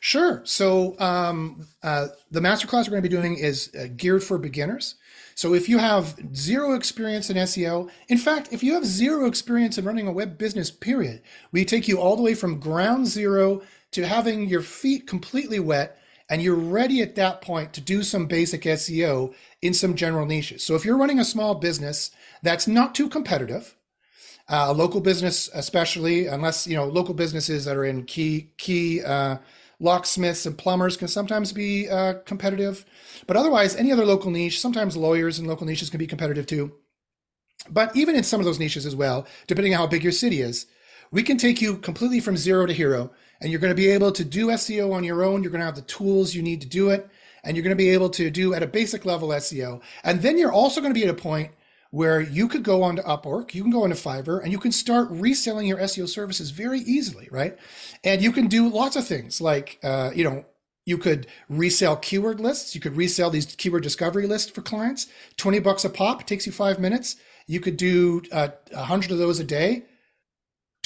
Sure. 0.00 0.42
So 0.44 0.98
um, 1.00 1.66
uh, 1.82 2.08
the 2.30 2.40
masterclass 2.40 2.84
we're 2.84 2.92
going 2.92 3.02
to 3.02 3.08
be 3.08 3.16
doing 3.16 3.36
is 3.36 3.74
uh, 3.74 3.86
geared 3.96 4.22
for 4.22 4.38
beginners. 4.38 4.96
So 5.34 5.52
if 5.52 5.68
you 5.68 5.78
have 5.78 6.16
zero 6.34 6.74
experience 6.74 7.28
in 7.28 7.36
SEO, 7.36 7.90
in 8.08 8.18
fact, 8.18 8.52
if 8.52 8.62
you 8.62 8.72
have 8.74 8.86
zero 8.86 9.26
experience 9.26 9.76
in 9.78 9.84
running 9.84 10.08
a 10.08 10.12
web 10.12 10.38
business, 10.38 10.70
period, 10.70 11.22
we 11.52 11.64
take 11.64 11.88
you 11.88 11.98
all 11.98 12.16
the 12.16 12.22
way 12.22 12.34
from 12.34 12.58
ground 12.58 13.06
zero 13.06 13.62
to 13.92 14.06
having 14.06 14.48
your 14.48 14.62
feet 14.62 15.06
completely 15.06 15.60
wet 15.60 15.98
and 16.28 16.42
you're 16.42 16.54
ready 16.54 17.02
at 17.02 17.14
that 17.14 17.40
point 17.40 17.72
to 17.72 17.80
do 17.80 18.02
some 18.02 18.26
basic 18.26 18.62
SEO 18.62 19.34
in 19.62 19.72
some 19.72 19.94
general 19.94 20.26
niches. 20.26 20.64
So 20.64 20.74
if 20.74 20.84
you're 20.84 20.96
running 20.96 21.20
a 21.20 21.24
small 21.24 21.54
business 21.54 22.10
that's 22.42 22.66
not 22.66 22.94
too 22.94 23.08
competitive, 23.08 23.76
uh, 24.48 24.66
a 24.68 24.72
local 24.72 25.00
business 25.00 25.50
especially, 25.54 26.26
unless 26.26 26.66
you 26.66 26.76
know 26.76 26.86
local 26.86 27.14
businesses 27.14 27.64
that 27.64 27.76
are 27.76 27.84
in 27.84 28.04
key 28.04 28.52
key 28.58 29.02
uh, 29.02 29.36
locksmiths 29.78 30.46
and 30.46 30.56
plumbers 30.56 30.96
can 30.96 31.08
sometimes 31.08 31.52
be 31.52 31.88
uh, 31.88 32.14
competitive. 32.24 32.84
But 33.26 33.36
otherwise, 33.36 33.76
any 33.76 33.92
other 33.92 34.06
local 34.06 34.30
niche, 34.30 34.60
sometimes 34.60 34.96
lawyers 34.96 35.38
and 35.38 35.46
local 35.46 35.66
niches 35.66 35.90
can 35.90 35.98
be 35.98 36.06
competitive 36.06 36.46
too. 36.46 36.72
But 37.68 37.94
even 37.96 38.14
in 38.14 38.24
some 38.24 38.40
of 38.40 38.46
those 38.46 38.58
niches 38.58 38.86
as 38.86 38.96
well, 38.96 39.26
depending 39.46 39.74
on 39.74 39.80
how 39.80 39.86
big 39.86 40.02
your 40.02 40.12
city 40.12 40.40
is, 40.40 40.66
we 41.10 41.22
can 41.22 41.36
take 41.36 41.60
you 41.60 41.76
completely 41.76 42.20
from 42.20 42.36
zero 42.36 42.66
to 42.66 42.72
hero. 42.72 43.10
And 43.40 43.50
you're 43.50 43.60
going 43.60 43.70
to 43.70 43.74
be 43.74 43.90
able 43.90 44.12
to 44.12 44.24
do 44.24 44.48
SEO 44.48 44.92
on 44.92 45.04
your 45.04 45.22
own. 45.22 45.42
You're 45.42 45.52
going 45.52 45.60
to 45.60 45.66
have 45.66 45.76
the 45.76 45.82
tools 45.82 46.34
you 46.34 46.42
need 46.42 46.62
to 46.62 46.68
do 46.68 46.90
it. 46.90 47.08
And 47.44 47.56
you're 47.56 47.62
going 47.62 47.76
to 47.76 47.76
be 47.76 47.90
able 47.90 48.10
to 48.10 48.30
do 48.30 48.54
at 48.54 48.62
a 48.62 48.66
basic 48.66 49.04
level 49.04 49.28
SEO. 49.28 49.82
And 50.04 50.22
then 50.22 50.38
you're 50.38 50.52
also 50.52 50.80
going 50.80 50.92
to 50.92 50.98
be 50.98 51.06
at 51.06 51.14
a 51.14 51.14
point 51.14 51.52
where 51.90 52.20
you 52.20 52.48
could 52.48 52.62
go 52.62 52.82
onto 52.82 53.02
Upwork, 53.02 53.54
you 53.54 53.62
can 53.62 53.70
go 53.70 53.84
into 53.84 53.96
Fiverr, 53.96 54.42
and 54.42 54.52
you 54.52 54.58
can 54.58 54.72
start 54.72 55.08
reselling 55.10 55.66
your 55.66 55.78
SEO 55.78 56.08
services 56.08 56.50
very 56.50 56.80
easily, 56.80 57.28
right? 57.30 57.56
And 58.04 58.22
you 58.22 58.32
can 58.32 58.46
do 58.48 58.68
lots 58.68 58.96
of 58.96 59.06
things 59.06 59.40
like, 59.40 59.78
uh, 59.82 60.10
you 60.14 60.24
know, 60.24 60.44
you 60.86 60.98
could 60.98 61.26
resell 61.48 61.96
keyword 61.96 62.40
lists. 62.40 62.74
You 62.74 62.80
could 62.80 62.96
resell 62.96 63.28
these 63.28 63.46
keyword 63.56 63.82
discovery 63.82 64.26
lists 64.26 64.50
for 64.50 64.62
clients. 64.62 65.08
20 65.36 65.58
bucks 65.58 65.84
a 65.84 65.90
pop 65.90 66.24
takes 66.26 66.46
you 66.46 66.52
five 66.52 66.78
minutes. 66.78 67.16
You 67.48 67.60
could 67.60 67.76
do 67.76 68.22
uh, 68.32 68.48
a 68.72 68.78
uh, 68.78 68.84
hundred 68.84 69.10
of 69.10 69.18
those 69.18 69.40
a 69.40 69.44
day, 69.44 69.84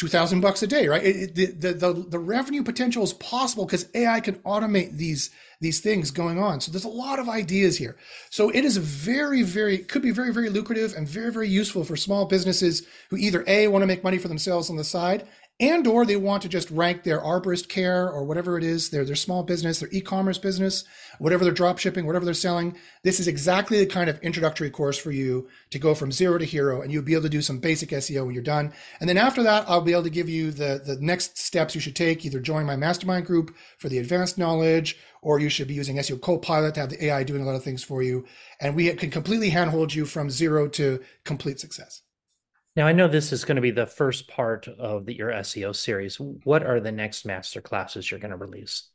2000 0.00 0.40
bucks 0.40 0.62
a 0.62 0.66
day, 0.66 0.88
right? 0.88 1.04
It, 1.04 1.38
it, 1.38 1.60
the, 1.60 1.72
the, 1.74 1.92
the 1.92 2.18
revenue 2.18 2.62
potential 2.62 3.02
is 3.02 3.12
possible 3.12 3.66
because 3.66 3.86
AI 3.94 4.20
can 4.20 4.36
automate 4.36 4.96
these 4.96 5.30
these 5.60 5.80
things 5.80 6.10
going 6.10 6.38
on. 6.38 6.58
So 6.58 6.72
there's 6.72 6.84
a 6.84 6.88
lot 6.88 7.18
of 7.18 7.28
ideas 7.28 7.76
here. 7.76 7.94
So 8.30 8.48
it 8.48 8.64
is 8.64 8.78
very, 8.78 9.42
very, 9.42 9.76
could 9.76 10.00
be 10.00 10.10
very, 10.10 10.32
very 10.32 10.48
lucrative 10.48 10.94
and 10.96 11.06
very, 11.06 11.30
very 11.30 11.48
useful 11.50 11.84
for 11.84 11.96
small 11.96 12.24
businesses 12.24 12.86
who 13.10 13.18
either 13.18 13.44
A, 13.46 13.68
want 13.68 13.82
to 13.82 13.86
make 13.86 14.02
money 14.02 14.16
for 14.16 14.28
themselves 14.28 14.70
on 14.70 14.76
the 14.76 14.84
side 14.84 15.26
and 15.60 15.86
or 15.86 16.04
they 16.04 16.16
want 16.16 16.42
to 16.42 16.48
just 16.48 16.70
rank 16.70 17.04
their 17.04 17.20
arborist 17.20 17.68
care 17.68 18.08
or 18.08 18.24
whatever 18.24 18.56
it 18.56 18.64
is 18.64 18.90
their, 18.90 19.04
their 19.04 19.14
small 19.14 19.42
business 19.42 19.78
their 19.78 19.90
e-commerce 19.92 20.38
business 20.38 20.84
whatever 21.18 21.44
they're 21.44 21.52
drop 21.52 21.78
shipping 21.78 22.06
whatever 22.06 22.24
they're 22.24 22.34
selling 22.34 22.74
this 23.02 23.20
is 23.20 23.28
exactly 23.28 23.78
the 23.78 23.86
kind 23.86 24.10
of 24.10 24.18
introductory 24.20 24.70
course 24.70 24.98
for 24.98 25.10
you 25.10 25.48
to 25.70 25.78
go 25.78 25.94
from 25.94 26.10
zero 26.10 26.38
to 26.38 26.44
hero 26.44 26.80
and 26.80 26.92
you'll 26.92 27.02
be 27.02 27.12
able 27.12 27.22
to 27.22 27.28
do 27.28 27.42
some 27.42 27.58
basic 27.58 27.90
seo 27.90 28.24
when 28.24 28.34
you're 28.34 28.42
done. 28.42 28.72
And 29.00 29.08
then 29.08 29.18
after 29.18 29.42
that 29.42 29.64
i'll 29.68 29.80
be 29.80 29.92
able 29.92 30.02
to 30.04 30.10
give 30.10 30.28
you 30.28 30.50
the, 30.50 30.82
the 30.84 30.96
next 31.00 31.38
steps 31.38 31.74
you 31.74 31.80
should 31.80 31.96
take. 31.96 32.24
Either 32.24 32.40
join 32.40 32.66
my 32.66 32.76
mastermind 32.76 33.26
group 33.26 33.54
for 33.78 33.88
the 33.88 33.98
advanced 33.98 34.38
knowledge 34.38 34.98
or 35.22 35.38
you 35.38 35.48
should 35.48 35.68
be 35.68 35.74
using 35.74 35.96
seo 35.96 36.20
copilot 36.20 36.74
to 36.74 36.80
have 36.80 36.90
the 36.90 37.04
ai 37.04 37.22
doing 37.22 37.42
a 37.42 37.46
lot 37.46 37.54
of 37.54 37.64
things 37.64 37.84
for 37.84 38.02
you. 38.02 38.24
And 38.60 38.74
we 38.74 38.92
can 38.94 39.10
completely 39.10 39.50
handhold 39.50 39.94
you 39.94 40.06
from 40.06 40.30
zero 40.30 40.68
to 40.68 41.00
complete 41.24 41.60
success 41.60 42.02
now, 42.76 42.87
I 42.87 42.92
know 42.92 43.09
this 43.09 43.33
is 43.33 43.44
going 43.44 43.56
to 43.56 43.62
be 43.62 43.72
the 43.72 43.87
first 43.87 44.28
part 44.28 44.68
of 44.68 45.06
the, 45.06 45.14
your 45.14 45.30
SEO 45.30 45.74
series. 45.74 46.20
What 46.20 46.64
are 46.64 46.78
the 46.78 46.92
next 46.92 47.26
master 47.26 47.61
classes 47.61 48.11
you're 48.11 48.20
going 48.20 48.30
to 48.30 48.37
release? 48.37 48.90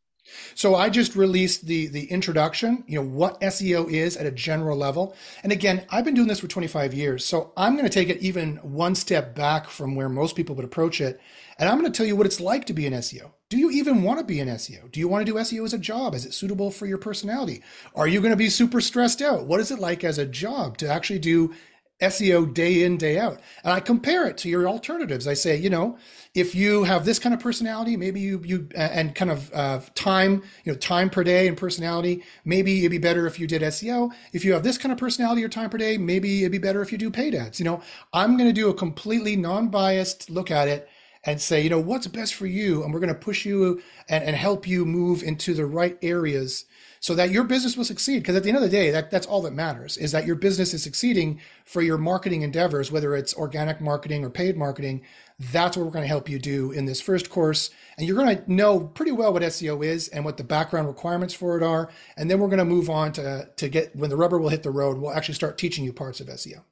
So 0.55 0.75
I 0.75 0.89
just 0.89 1.15
released 1.15 1.67
the 1.67 1.87
the 1.87 2.05
introduction, 2.05 2.83
you 2.87 2.99
know, 2.99 3.07
what 3.07 3.39
SEO 3.41 3.87
is 3.91 4.17
at 4.17 4.25
a 4.25 4.31
general 4.31 4.75
level. 4.75 5.15
And 5.43 5.51
again, 5.51 5.85
I've 5.91 6.05
been 6.05 6.15
doing 6.15 6.27
this 6.27 6.39
for 6.39 6.47
25 6.47 6.95
years. 6.95 7.23
So 7.23 7.53
I'm 7.55 7.73
going 7.73 7.87
to 7.87 7.93
take 7.93 8.09
it 8.09 8.21
even 8.21 8.55
one 8.57 8.95
step 8.95 9.35
back 9.35 9.67
from 9.69 9.95
where 9.95 10.09
most 10.09 10.35
people 10.35 10.55
would 10.55 10.65
approach 10.65 10.99
it. 10.99 11.19
And 11.59 11.69
I'm 11.69 11.79
going 11.79 11.91
to 11.91 11.95
tell 11.95 12.07
you 12.07 12.15
what 12.15 12.25
it's 12.25 12.39
like 12.39 12.65
to 12.65 12.73
be 12.73 12.87
an 12.87 12.93
SEO. 12.93 13.31
Do 13.49 13.57
you 13.57 13.69
even 13.69 14.01
want 14.01 14.17
to 14.19 14.25
be 14.25 14.39
an 14.39 14.47
SEO? 14.47 14.91
Do 14.91 14.99
you 14.99 15.07
want 15.07 15.23
to 15.25 15.31
do 15.31 15.37
SEO 15.37 15.63
as 15.63 15.73
a 15.73 15.77
job? 15.77 16.15
Is 16.15 16.25
it 16.25 16.33
suitable 16.33 16.71
for 16.71 16.87
your 16.87 16.97
personality? 16.97 17.61
Are 17.95 18.07
you 18.07 18.19
going 18.19 18.31
to 18.31 18.35
be 18.35 18.49
super 18.49 18.81
stressed 18.81 19.21
out? 19.21 19.45
What 19.45 19.59
is 19.59 19.69
it 19.69 19.79
like 19.79 20.03
as 20.03 20.17
a 20.17 20.25
job 20.25 20.77
to 20.79 20.89
actually 20.89 21.19
do 21.19 21.53
SEO 22.01 22.53
day 22.53 22.83
in, 22.83 22.97
day 22.97 23.17
out. 23.17 23.39
And 23.63 23.73
I 23.73 23.79
compare 23.79 24.27
it 24.27 24.37
to 24.39 24.49
your 24.49 24.67
alternatives. 24.67 25.27
I 25.27 25.33
say, 25.33 25.55
you 25.55 25.69
know, 25.69 25.97
if 26.33 26.53
you 26.53 26.83
have 26.83 27.05
this 27.05 27.19
kind 27.19 27.33
of 27.33 27.39
personality, 27.39 27.95
maybe 27.95 28.19
you, 28.19 28.41
you, 28.43 28.67
and 28.75 29.15
kind 29.15 29.31
of 29.31 29.53
uh, 29.53 29.79
time, 29.95 30.43
you 30.65 30.73
know, 30.73 30.77
time 30.77 31.09
per 31.09 31.23
day 31.23 31.47
and 31.47 31.55
personality, 31.55 32.21
maybe 32.43 32.79
it'd 32.79 32.91
be 32.91 32.97
better 32.97 33.25
if 33.27 33.39
you 33.39 33.47
did 33.47 33.61
SEO. 33.61 34.11
If 34.33 34.43
you 34.43 34.51
have 34.53 34.63
this 34.63 34.77
kind 34.77 34.91
of 34.91 34.97
personality 34.97 35.43
or 35.43 35.49
time 35.49 35.69
per 35.69 35.77
day, 35.77 35.97
maybe 35.97 36.41
it'd 36.41 36.51
be 36.51 36.57
better 36.57 36.81
if 36.81 36.91
you 36.91 36.97
do 36.97 37.09
paid 37.09 37.33
ads. 37.33 37.59
You 37.59 37.65
know, 37.65 37.81
I'm 38.11 38.35
going 38.35 38.49
to 38.49 38.53
do 38.53 38.69
a 38.69 38.73
completely 38.73 39.37
non 39.37 39.69
biased 39.69 40.29
look 40.29 40.51
at 40.51 40.67
it 40.67 40.89
and 41.23 41.41
say, 41.41 41.61
you 41.61 41.69
know, 41.69 41.79
what's 41.79 42.07
best 42.07 42.35
for 42.35 42.45
you? 42.45 42.83
And 42.83 42.93
we're 42.93 42.99
going 42.99 43.13
to 43.13 43.19
push 43.19 43.45
you 43.45 43.81
and, 44.09 44.23
and 44.23 44.35
help 44.35 44.67
you 44.67 44.85
move 44.85 45.23
into 45.23 45.53
the 45.53 45.65
right 45.65 45.97
areas 46.01 46.65
so 47.05 47.13
that 47.13 47.29
your 47.29 47.43
business 47.43 47.77
will 47.77 47.85
succeed. 47.85 48.23
Because 48.23 48.35
at 48.35 48.41
the 48.41 48.49
end 48.49 48.55
of 48.55 48.63
the 48.63 48.67
day, 48.67 48.89
that, 48.89 49.11
that's 49.11 49.27
all 49.27 49.43
that 49.43 49.53
matters 49.53 49.95
is 49.95 50.11
that 50.11 50.25
your 50.25 50.35
business 50.35 50.73
is 50.73 50.81
succeeding 50.81 51.39
for 51.63 51.83
your 51.83 51.99
marketing 51.99 52.41
endeavors, 52.41 52.91
whether 52.91 53.15
it's 53.15 53.35
organic 53.35 53.79
marketing 53.79 54.25
or 54.25 54.31
paid 54.31 54.57
marketing. 54.57 55.03
That's 55.51 55.77
what 55.77 55.85
we're 55.85 55.91
going 55.91 56.01
to 56.01 56.07
help 56.07 56.27
you 56.27 56.39
do 56.39 56.71
in 56.71 56.85
this 56.85 57.01
first 57.01 57.29
course. 57.29 57.69
And 57.99 58.07
you're 58.07 58.17
going 58.17 58.35
to 58.35 58.51
know 58.51 58.79
pretty 58.79 59.11
well 59.11 59.31
what 59.31 59.43
SEO 59.43 59.85
is 59.85 60.07
and 60.07 60.25
what 60.25 60.37
the 60.37 60.43
background 60.43 60.87
requirements 60.87 61.35
for 61.35 61.55
it 61.55 61.61
are. 61.61 61.91
And 62.17 62.27
then 62.27 62.39
we're 62.39 62.47
going 62.47 62.57
to 62.57 62.65
move 62.65 62.89
on 62.89 63.11
to, 63.11 63.51
to 63.55 63.69
get 63.69 63.95
when 63.95 64.09
the 64.09 64.17
rubber 64.17 64.39
will 64.39 64.49
hit 64.49 64.63
the 64.63 64.71
road, 64.71 64.97
we'll 64.97 65.13
actually 65.13 65.35
start 65.35 65.59
teaching 65.59 65.85
you 65.85 65.93
parts 65.93 66.21
of 66.21 66.25
SEO. 66.25 66.63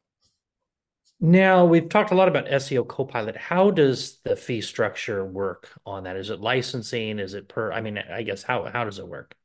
Now, 1.19 1.63
we've 1.63 1.89
talked 1.89 2.09
a 2.09 2.15
lot 2.15 2.27
about 2.27 2.47
SEO 2.47 2.87
Copilot. 2.87 3.37
How 3.37 3.69
does 3.69 4.17
the 4.23 4.35
fee 4.35 4.61
structure 4.61 5.23
work 5.23 5.69
on 5.85 6.05
that? 6.05 6.15
Is 6.15 6.31
it 6.31 6.39
licensing? 6.39 7.19
Is 7.19 7.35
it 7.35 7.47
per? 7.49 7.71
I 7.71 7.81
mean, 7.81 7.99
I 7.99 8.23
guess 8.23 8.41
how 8.41 8.65
how 8.65 8.83
does 8.83 8.97
it 8.97 9.07
work? 9.07 9.35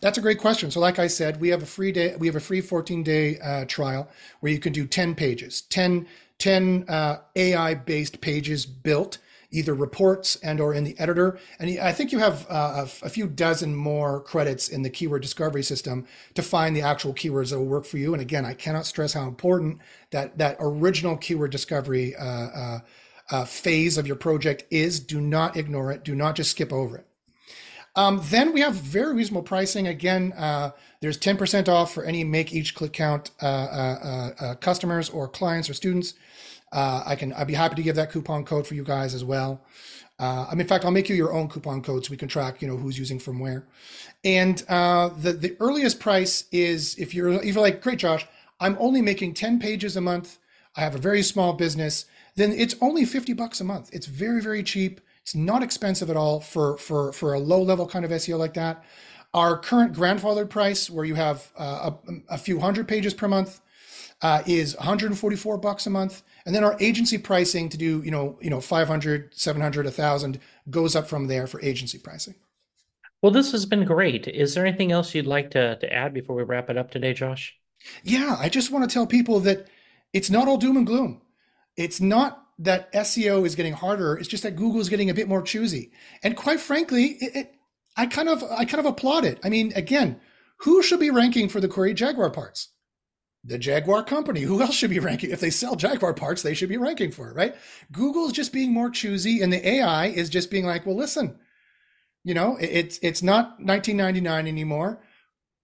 That's 0.00 0.18
a 0.18 0.20
great 0.20 0.38
question. 0.38 0.70
So, 0.70 0.80
like 0.80 0.98
I 0.98 1.06
said, 1.06 1.40
we 1.40 1.48
have 1.48 1.62
a 1.62 1.66
free 1.66 1.92
day. 1.92 2.14
We 2.16 2.26
have 2.26 2.36
a 2.36 2.40
free 2.40 2.60
14 2.60 3.02
day 3.02 3.38
uh, 3.38 3.64
trial 3.66 4.08
where 4.40 4.52
you 4.52 4.58
can 4.58 4.72
do 4.72 4.86
10 4.86 5.14
pages, 5.14 5.62
10, 5.62 6.06
10 6.38 6.84
uh, 6.88 7.18
AI 7.36 7.74
based 7.74 8.20
pages 8.20 8.66
built 8.66 9.18
either 9.50 9.74
reports 9.74 10.36
and 10.36 10.60
or 10.60 10.74
in 10.74 10.84
the 10.84 10.98
editor. 10.98 11.38
And 11.58 11.78
I 11.80 11.92
think 11.92 12.12
you 12.12 12.18
have 12.18 12.46
uh, 12.50 12.86
a, 13.02 13.08
few 13.08 13.26
dozen 13.26 13.74
more 13.74 14.20
credits 14.20 14.68
in 14.68 14.82
the 14.82 14.90
keyword 14.90 15.22
discovery 15.22 15.62
system 15.62 16.06
to 16.34 16.42
find 16.42 16.76
the 16.76 16.82
actual 16.82 17.14
keywords 17.14 17.50
that 17.50 17.58
will 17.58 17.66
work 17.66 17.86
for 17.86 17.98
you. 17.98 18.12
And 18.12 18.20
again, 18.20 18.44
I 18.44 18.54
cannot 18.54 18.84
stress 18.84 19.14
how 19.14 19.26
important 19.26 19.78
that 20.10 20.36
that 20.38 20.56
original 20.60 21.16
keyword 21.16 21.50
discovery 21.50 22.14
uh, 22.16 22.24
uh, 22.24 22.80
uh 23.30 23.44
phase 23.44 23.96
of 23.98 24.06
your 24.06 24.16
project 24.16 24.64
is. 24.70 25.00
Do 25.00 25.20
not 25.20 25.56
ignore 25.56 25.90
it. 25.92 26.04
Do 26.04 26.14
not 26.14 26.36
just 26.36 26.50
skip 26.50 26.72
over 26.72 26.98
it. 26.98 27.07
Um, 27.98 28.20
then 28.26 28.52
we 28.52 28.60
have 28.60 28.74
very 28.74 29.12
reasonable 29.12 29.42
pricing. 29.42 29.88
Again, 29.88 30.32
uh, 30.34 30.70
there's 31.00 31.18
10% 31.18 31.68
off 31.68 31.92
for 31.92 32.04
any 32.04 32.22
make 32.22 32.52
each 32.54 32.76
click 32.76 32.92
count 32.92 33.32
uh, 33.42 33.46
uh, 33.46 34.30
uh, 34.38 34.54
customers 34.54 35.10
or 35.10 35.26
clients 35.26 35.68
or 35.68 35.74
students. 35.74 36.14
Uh, 36.70 37.02
I 37.04 37.16
can 37.16 37.32
I'd 37.32 37.48
be 37.48 37.54
happy 37.54 37.74
to 37.74 37.82
give 37.82 37.96
that 37.96 38.12
coupon 38.12 38.44
code 38.44 38.68
for 38.68 38.74
you 38.74 38.84
guys 38.84 39.14
as 39.14 39.24
well. 39.24 39.62
Uh, 40.16 40.46
I 40.48 40.52
mean, 40.52 40.60
in 40.60 40.68
fact, 40.68 40.84
I'll 40.84 40.92
make 40.92 41.08
you 41.08 41.16
your 41.16 41.32
own 41.32 41.48
coupon 41.48 41.82
code 41.82 42.04
so 42.04 42.12
we 42.12 42.16
can 42.16 42.28
track, 42.28 42.62
you 42.62 42.68
know, 42.68 42.76
who's 42.76 43.00
using 43.00 43.18
from 43.18 43.40
where. 43.40 43.66
And 44.22 44.62
uh, 44.68 45.08
the 45.08 45.32
the 45.32 45.56
earliest 45.58 45.98
price 45.98 46.44
is 46.52 46.94
if 46.98 47.14
you're 47.14 47.30
if 47.30 47.46
you're 47.46 47.62
like, 47.62 47.82
great, 47.82 47.98
Josh, 47.98 48.28
I'm 48.60 48.76
only 48.78 49.02
making 49.02 49.34
ten 49.34 49.58
pages 49.58 49.96
a 49.96 50.00
month. 50.00 50.38
I 50.76 50.82
have 50.82 50.94
a 50.94 50.98
very 50.98 51.22
small 51.22 51.52
business. 51.52 52.04
Then 52.36 52.52
it's 52.52 52.76
only 52.80 53.04
fifty 53.04 53.32
bucks 53.32 53.60
a 53.60 53.64
month. 53.64 53.90
It's 53.92 54.06
very 54.06 54.40
very 54.40 54.62
cheap. 54.62 55.00
It's 55.28 55.34
not 55.34 55.62
expensive 55.62 56.08
at 56.08 56.16
all 56.16 56.40
for 56.40 56.78
for 56.78 57.12
for 57.12 57.34
a 57.34 57.38
low 57.38 57.60
level 57.60 57.86
kind 57.86 58.02
of 58.02 58.10
SEO 58.12 58.38
like 58.38 58.54
that. 58.54 58.82
Our 59.34 59.58
current 59.58 59.92
grandfathered 59.92 60.48
price, 60.48 60.88
where 60.88 61.04
you 61.04 61.16
have 61.16 61.52
uh, 61.58 61.90
a, 62.08 62.34
a, 62.34 62.38
few 62.38 62.58
hundred 62.60 62.88
pages 62.88 63.12
per 63.12 63.28
month, 63.28 63.60
uh, 64.22 64.42
is 64.46 64.74
144 64.76 65.58
bucks 65.58 65.86
a 65.86 65.90
month. 65.90 66.22
And 66.46 66.54
then 66.54 66.64
our 66.64 66.78
agency 66.80 67.18
pricing 67.18 67.68
to 67.68 67.76
do, 67.76 68.00
you 68.02 68.10
know, 68.10 68.38
you 68.40 68.48
know, 68.48 68.58
500, 68.58 69.34
700, 69.34 69.84
1000 69.84 70.40
goes 70.70 70.96
up 70.96 71.06
from 71.06 71.26
there 71.26 71.46
for 71.46 71.60
agency 71.60 71.98
pricing. 71.98 72.34
Well, 73.20 73.30
this 73.30 73.52
has 73.52 73.66
been 73.66 73.84
great. 73.84 74.28
Is 74.28 74.54
there 74.54 74.64
anything 74.64 74.92
else 74.92 75.14
you'd 75.14 75.26
like 75.26 75.50
to, 75.50 75.76
to 75.76 75.92
add 75.92 76.14
before 76.14 76.36
we 76.36 76.42
wrap 76.42 76.70
it 76.70 76.78
up 76.78 76.90
today, 76.90 77.12
Josh? 77.12 77.54
Yeah, 78.02 78.34
I 78.38 78.48
just 78.48 78.70
want 78.70 78.88
to 78.88 78.94
tell 78.94 79.06
people 79.06 79.40
that 79.40 79.68
it's 80.14 80.30
not 80.30 80.48
all 80.48 80.56
doom 80.56 80.78
and 80.78 80.86
gloom. 80.86 81.20
It's 81.76 82.00
not 82.00 82.47
that 82.58 82.92
SEO 82.92 83.46
is 83.46 83.54
getting 83.54 83.72
harder. 83.72 84.16
It's 84.16 84.28
just 84.28 84.42
that 84.42 84.56
Google 84.56 84.80
is 84.80 84.88
getting 84.88 85.10
a 85.10 85.14
bit 85.14 85.28
more 85.28 85.42
choosy. 85.42 85.92
And 86.22 86.36
quite 86.36 86.60
frankly, 86.60 87.16
it, 87.20 87.36
it, 87.36 87.54
I 87.96 88.06
kind 88.06 88.28
of 88.28 88.42
I 88.44 88.64
kind 88.64 88.80
of 88.80 88.86
applaud 88.86 89.24
it. 89.24 89.38
I 89.44 89.48
mean, 89.48 89.72
again, 89.76 90.20
who 90.58 90.82
should 90.82 91.00
be 91.00 91.10
ranking 91.10 91.48
for 91.48 91.60
the 91.60 91.68
query 91.68 91.94
Jaguar 91.94 92.30
parts? 92.30 92.70
the 93.44 93.58
Jaguar 93.58 94.04
company. 94.04 94.42
Who 94.42 94.60
else 94.62 94.74
should 94.74 94.90
be 94.90 94.98
ranking? 94.98 95.30
If 95.30 95.40
they 95.40 95.50
sell 95.50 95.76
Jaguar 95.76 96.14
parts, 96.14 96.42
they 96.42 96.54
should 96.54 96.68
be 96.68 96.76
ranking 96.76 97.10
for 97.10 97.30
it, 97.30 97.36
right? 97.36 97.54
Google's 97.92 98.32
just 98.32 98.52
being 98.52 98.72
more 98.72 98.90
choosy, 98.90 99.42
and 99.42 99.52
the 99.52 99.66
AI 99.66 100.06
is 100.06 100.28
just 100.28 100.50
being 100.50 100.66
like, 100.66 100.86
well, 100.86 100.96
listen, 100.96 101.38
you 102.24 102.34
know, 102.34 102.56
it's 102.60 102.98
it's 103.02 103.22
not 103.22 103.58
1999 103.60 104.46
anymore. 104.46 105.02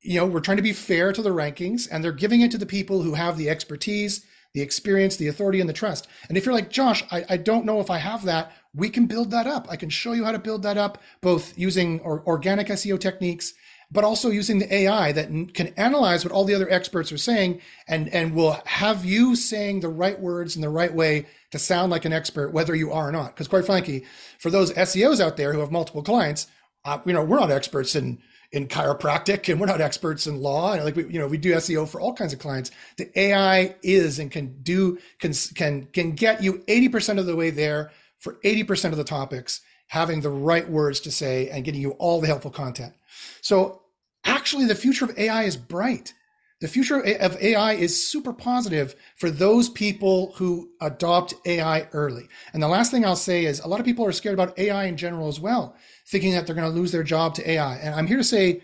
You 0.01 0.20
know, 0.20 0.26
we're 0.26 0.40
trying 0.40 0.59
to 0.59 0.62
be 0.62 0.72
fair 0.72 1.12
to 1.12 1.22
the 1.22 1.30
rankings, 1.30 1.88
and 1.90 2.03
they're 2.03 2.12
giving 2.12 2.40
it 2.40 2.51
to 2.53 2.59
the 2.59 2.66
people 2.66 3.03
who 3.03 3.14
have 3.14 3.36
the 3.36 3.51
expertise, 3.51 4.24
the 4.55 4.62
experience, 4.62 5.16
the 5.16 5.28
authority, 5.28 5.61
and 5.61 5.68
the 5.68 5.74
trust. 5.74 6.09
And 6.28 6.38
if 6.38 6.46
you're 6.46 6.55
like, 6.55 6.70
Josh, 6.70 7.05
I, 7.11 7.24
I 7.28 7.36
don't 7.36 7.66
know 7.66 7.80
if 7.80 7.90
I 7.90 7.98
have 7.98 8.24
that, 8.24 8.52
we 8.72 8.88
can 8.88 9.07
build 9.07 9.30
that 9.32 9.46
up. 9.46 9.66
I 9.68 9.76
can 9.76 9.90
show 9.90 10.12
you 10.12 10.24
how 10.24 10.32
to 10.32 10.38
build 10.38 10.62
that 10.62 10.78
up, 10.78 10.98
both 11.20 11.59
using 11.59 12.00
or, 12.00 12.26
organic 12.26 12.68
SEO 12.68 12.98
techniques 12.98 13.55
but 13.90 14.02
also 14.02 14.28
using 14.28 14.59
the 14.59 14.74
AI 14.74 15.12
that 15.12 15.28
can 15.55 15.68
analyze 15.76 16.24
what 16.24 16.32
all 16.32 16.44
the 16.44 16.55
other 16.55 16.68
experts 16.70 17.12
are 17.12 17.18
saying 17.18 17.61
and, 17.86 18.09
and 18.09 18.34
will 18.34 18.61
have 18.64 19.05
you 19.05 19.36
saying 19.36 19.80
the 19.80 19.88
right 19.88 20.18
words 20.18 20.57
in 20.57 20.62
the 20.62 20.68
right 20.68 20.92
way 20.92 21.26
to 21.52 21.59
sound 21.59 21.92
like 21.92 22.05
an 22.05 22.12
expert, 22.12 22.52
whether 22.52 22.74
you 22.74 22.90
are 22.90 23.09
or 23.09 23.12
not. 23.12 23.28
Because 23.28 23.46
quite 23.46 23.64
frankly, 23.64 24.05
for 24.40 24.50
those 24.50 24.72
SEOs 24.72 25.20
out 25.20 25.36
there 25.36 25.52
who 25.52 25.61
have 25.61 25.70
multiple 25.70 26.02
clients, 26.02 26.48
uh, 26.84 26.98
you 27.07 27.12
know, 27.12 27.22
we're 27.22 27.38
not 27.38 27.52
experts 27.52 27.94
in 27.94 28.18
in 28.55 28.68
chiropractic 28.68 29.50
and 29.50 29.61
we're 29.61 29.66
not 29.66 29.80
experts 29.80 30.26
in 30.26 30.40
law 30.40 30.72
and 30.72 30.84
like 30.84 30.96
we 30.96 31.05
you 31.07 31.18
know 31.18 31.26
we 31.26 31.38
do 31.38 31.52
SEO 31.52 31.88
for 31.88 32.00
all 32.00 32.14
kinds 32.14 32.32
of 32.32 32.38
clients 32.38 32.70
the 32.96 33.11
AI 33.18 33.74
is 33.82 34.18
and 34.18 34.30
can 34.30 34.62
do 34.62 34.98
can 35.18 35.32
can 35.55 35.86
can 35.86 36.12
get 36.12 36.42
you 36.42 36.64
80% 36.68 37.18
of 37.18 37.26
the 37.26 37.36
way 37.36 37.50
there 37.50 37.90
for 38.18 38.34
80% 38.44 38.92
of 38.92 38.96
the 38.96 39.05
topics 39.05 39.61
having 39.88 40.20
the 40.20 40.30
right 40.30 40.68
words 40.68 41.00
to 41.00 41.11
say 41.11 41.48
and 41.50 41.64
getting 41.64 41.80
you 41.80 41.90
all 41.92 42.20
the 42.20 42.26
helpful 42.26 42.50
content 42.50 42.94
so 43.40 43.82
actually, 44.24 44.66
the 44.66 44.74
future 44.74 45.05
of 45.05 45.18
AI 45.18 45.44
is 45.44 45.57
bright. 45.57 46.14
The 46.61 46.68
future 46.68 47.00
of 47.00 47.36
AI 47.42 47.72
is 47.74 48.09
super 48.09 48.32
positive 48.32 48.94
for 49.16 49.30
those 49.30 49.68
people 49.68 50.32
who 50.36 50.70
adopt 50.80 51.34
AI 51.46 51.88
early. 51.92 52.28
And 52.52 52.62
the 52.62 52.68
last 52.68 52.90
thing 52.90 53.05
I'll 53.05 53.16
say 53.16 53.44
is 53.44 53.61
a 53.61 53.68
lot 53.68 53.80
of 53.80 53.86
people 53.86 54.07
are 54.07 54.12
scared 54.12 54.34
about 54.34 54.59
AI 54.59 54.84
in 54.84 54.96
general 54.96 55.28
as 55.28 55.40
well, 55.40 55.76
thinking 56.07 56.32
that 56.32 56.46
they're 56.46 56.55
going 56.55 56.70
to 56.70 56.78
lose 56.78 56.92
their 56.92 57.02
job 57.02 57.34
to 57.34 57.50
AI. 57.50 57.76
And 57.76 57.94
I'm 57.94 58.07
here 58.07 58.16
to 58.16 58.24
say, 58.24 58.62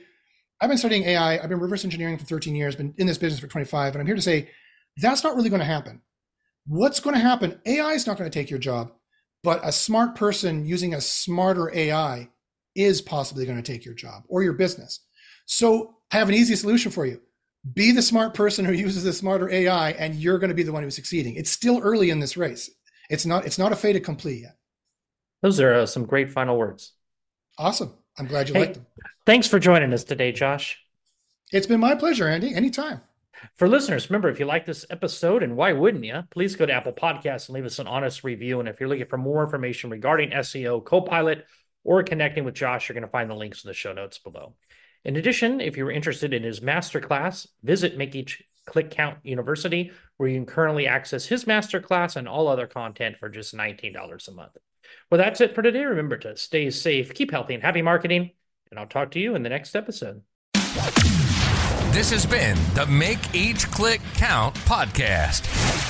I've 0.61 0.68
been 0.68 0.78
studying 0.78 1.05
AI. 1.05 1.38
I've 1.38 1.49
been 1.49 1.59
reverse 1.59 1.84
engineering 1.84 2.16
for 2.16 2.24
13 2.24 2.55
years, 2.55 2.76
been 2.76 2.95
in 2.97 3.07
this 3.07 3.18
business 3.18 3.41
for 3.41 3.49
25. 3.49 3.95
And 3.95 4.01
I'm 4.01 4.07
here 4.07 4.16
to 4.16 4.22
say 4.22 4.51
that's 4.97 5.24
not 5.24 5.34
really 5.34 5.51
going 5.51 5.61
to 5.61 5.66
happen. 5.66 6.01
What's 6.66 7.01
going 7.01 7.14
to 7.14 7.20
happen? 7.20 7.61
AI 7.66 7.93
is 7.93 8.07
not 8.07 8.18
going 8.18 8.30
to 8.30 8.38
take 8.38 8.51
your 8.51 8.59
job, 8.59 8.93
but 9.43 9.61
a 9.64 9.72
smart 9.72 10.14
person 10.14 10.64
using 10.64 10.95
a 10.95 11.01
smarter 11.01 11.74
AI 11.74 12.28
is 12.76 13.03
possibly 13.03 13.47
going 13.47 13.61
to 13.61 13.72
take 13.72 13.84
your 13.84 13.95
job 13.95 14.22
or 14.28 14.43
your 14.43 14.53
business. 14.53 15.01
So 15.47 15.97
I 16.12 16.18
have 16.18 16.28
an 16.28 16.34
easy 16.34 16.55
solution 16.55 16.93
for 16.93 17.07
you. 17.07 17.20
Be 17.75 17.93
the 17.93 18.03
smart 18.03 18.35
person 18.35 18.65
who 18.65 18.73
uses 18.73 19.05
the 19.05 19.13
smarter 19.13 19.51
AI, 19.51 19.91
and 19.93 20.15
you're 20.15 20.39
going 20.39 20.49
to 20.49 20.55
be 20.55 20.63
the 20.63 20.73
one 20.73 20.83
who's 20.83 20.95
succeeding. 20.95 21.35
It's 21.35 21.51
still 21.51 21.81
early 21.81 22.11
in 22.11 22.19
this 22.19 22.37
race. 22.37 22.71
It's 23.11 23.27
not. 23.27 23.45
It's 23.45 23.59
not 23.59 23.73
a 23.73 23.77
fait 23.77 23.97
accompli 23.97 24.43
yet. 24.43 24.57
Those 25.43 25.61
are 25.61 25.75
uh, 25.75 25.87
some 25.87 26.05
great 26.05 26.31
final 26.31 26.57
words. 26.57 26.93
Awesome. 27.59 27.93
I'm 28.19 28.27
glad 28.27 28.49
you 28.49 28.55
hey, 28.55 28.61
liked 28.61 28.75
them. 28.75 28.87
Thanks 29.27 29.47
for 29.47 29.59
joining 29.59 29.93
us 29.93 30.05
today, 30.05 30.33
Josh. 30.33 30.79
It's 31.53 31.67
been 31.67 31.81
my 31.81 31.95
pleasure, 31.95 32.29
Andy. 32.29 32.55
Anytime. 32.55 33.01
For 33.57 33.69
listeners, 33.69 34.11
remember 34.11 34.29
if 34.29 34.39
you 34.39 34.47
like 34.47 34.67
this 34.67 34.85
episode, 34.91 35.43
and 35.43 35.57
why 35.57 35.73
wouldn't 35.73 36.05
you? 36.05 36.23
Please 36.31 36.57
go 36.57 36.67
to 36.67 36.73
Apple 36.73 36.93
Podcasts 36.93 37.49
and 37.49 37.55
leave 37.55 37.65
us 37.65 37.79
an 37.79 37.87
honest 37.87 38.23
review. 38.23 38.61
And 38.61 38.69
if 38.69 38.81
you're 38.81 38.89
looking 38.89 39.07
for 39.07 39.17
more 39.17 39.43
information 39.43 39.91
regarding 39.91 40.31
SEO 40.31 40.85
Copilot 40.85 41.47
or 41.85 42.03
connecting 42.03 42.45
with 42.45 42.55
Josh, 42.55 42.89
you're 42.89 42.95
going 42.95 43.07
to 43.07 43.11
find 43.11 43.31
the 43.31 43.35
links 43.35 43.65
in 43.65 43.69
the 43.69 43.75
show 43.75 43.93
notes 43.93 44.19
below. 44.19 44.55
In 45.05 45.17
addition, 45.17 45.61
if 45.61 45.77
you're 45.77 45.91
interested 45.91 46.35
in 46.35 46.43
his 46.43 46.61
masterclass, 46.61 47.47
visit 47.63 47.97
Make 47.97 48.15
Each 48.15 48.43
Click 48.67 48.91
Count 48.91 49.19
University, 49.23 49.93
where 50.19 50.29
you 50.29 50.37
can 50.37 50.47
currently 50.47 50.87
access 50.87 51.25
his 51.25 51.47
masterclass 51.47 52.17
and 52.17 52.29
all 52.29 52.49
other 52.49 52.67
content 52.67 53.17
for 53.17 53.31
just 53.31 53.57
$19 53.57 54.29
a 54.29 54.33
month. 54.33 54.57
Well, 55.11 55.19
that's 55.19 55.41
it 55.41 55.55
for 55.55 55.63
today. 55.63 55.85
Remember 55.85 56.19
to 56.19 56.37
stay 56.37 56.71
safe, 56.71 57.15
keep 57.15 57.31
healthy, 57.31 57.55
and 57.55 57.63
happy 57.63 57.83
marketing. 57.83 58.31
And 58.71 58.79
I'll 58.79 58.87
talk 58.87 59.13
to 59.13 59.21
you 59.21 59.35
in 59.35 59.43
the 59.43 59.49
next 59.49 59.75
episode. 59.75 60.23
This 61.93 62.11
has 62.11 62.27
been 62.27 62.57
the 62.75 62.87
Make 62.87 63.35
Each 63.35 63.69
Click 63.71 64.01
Count 64.15 64.55
podcast. 64.55 65.89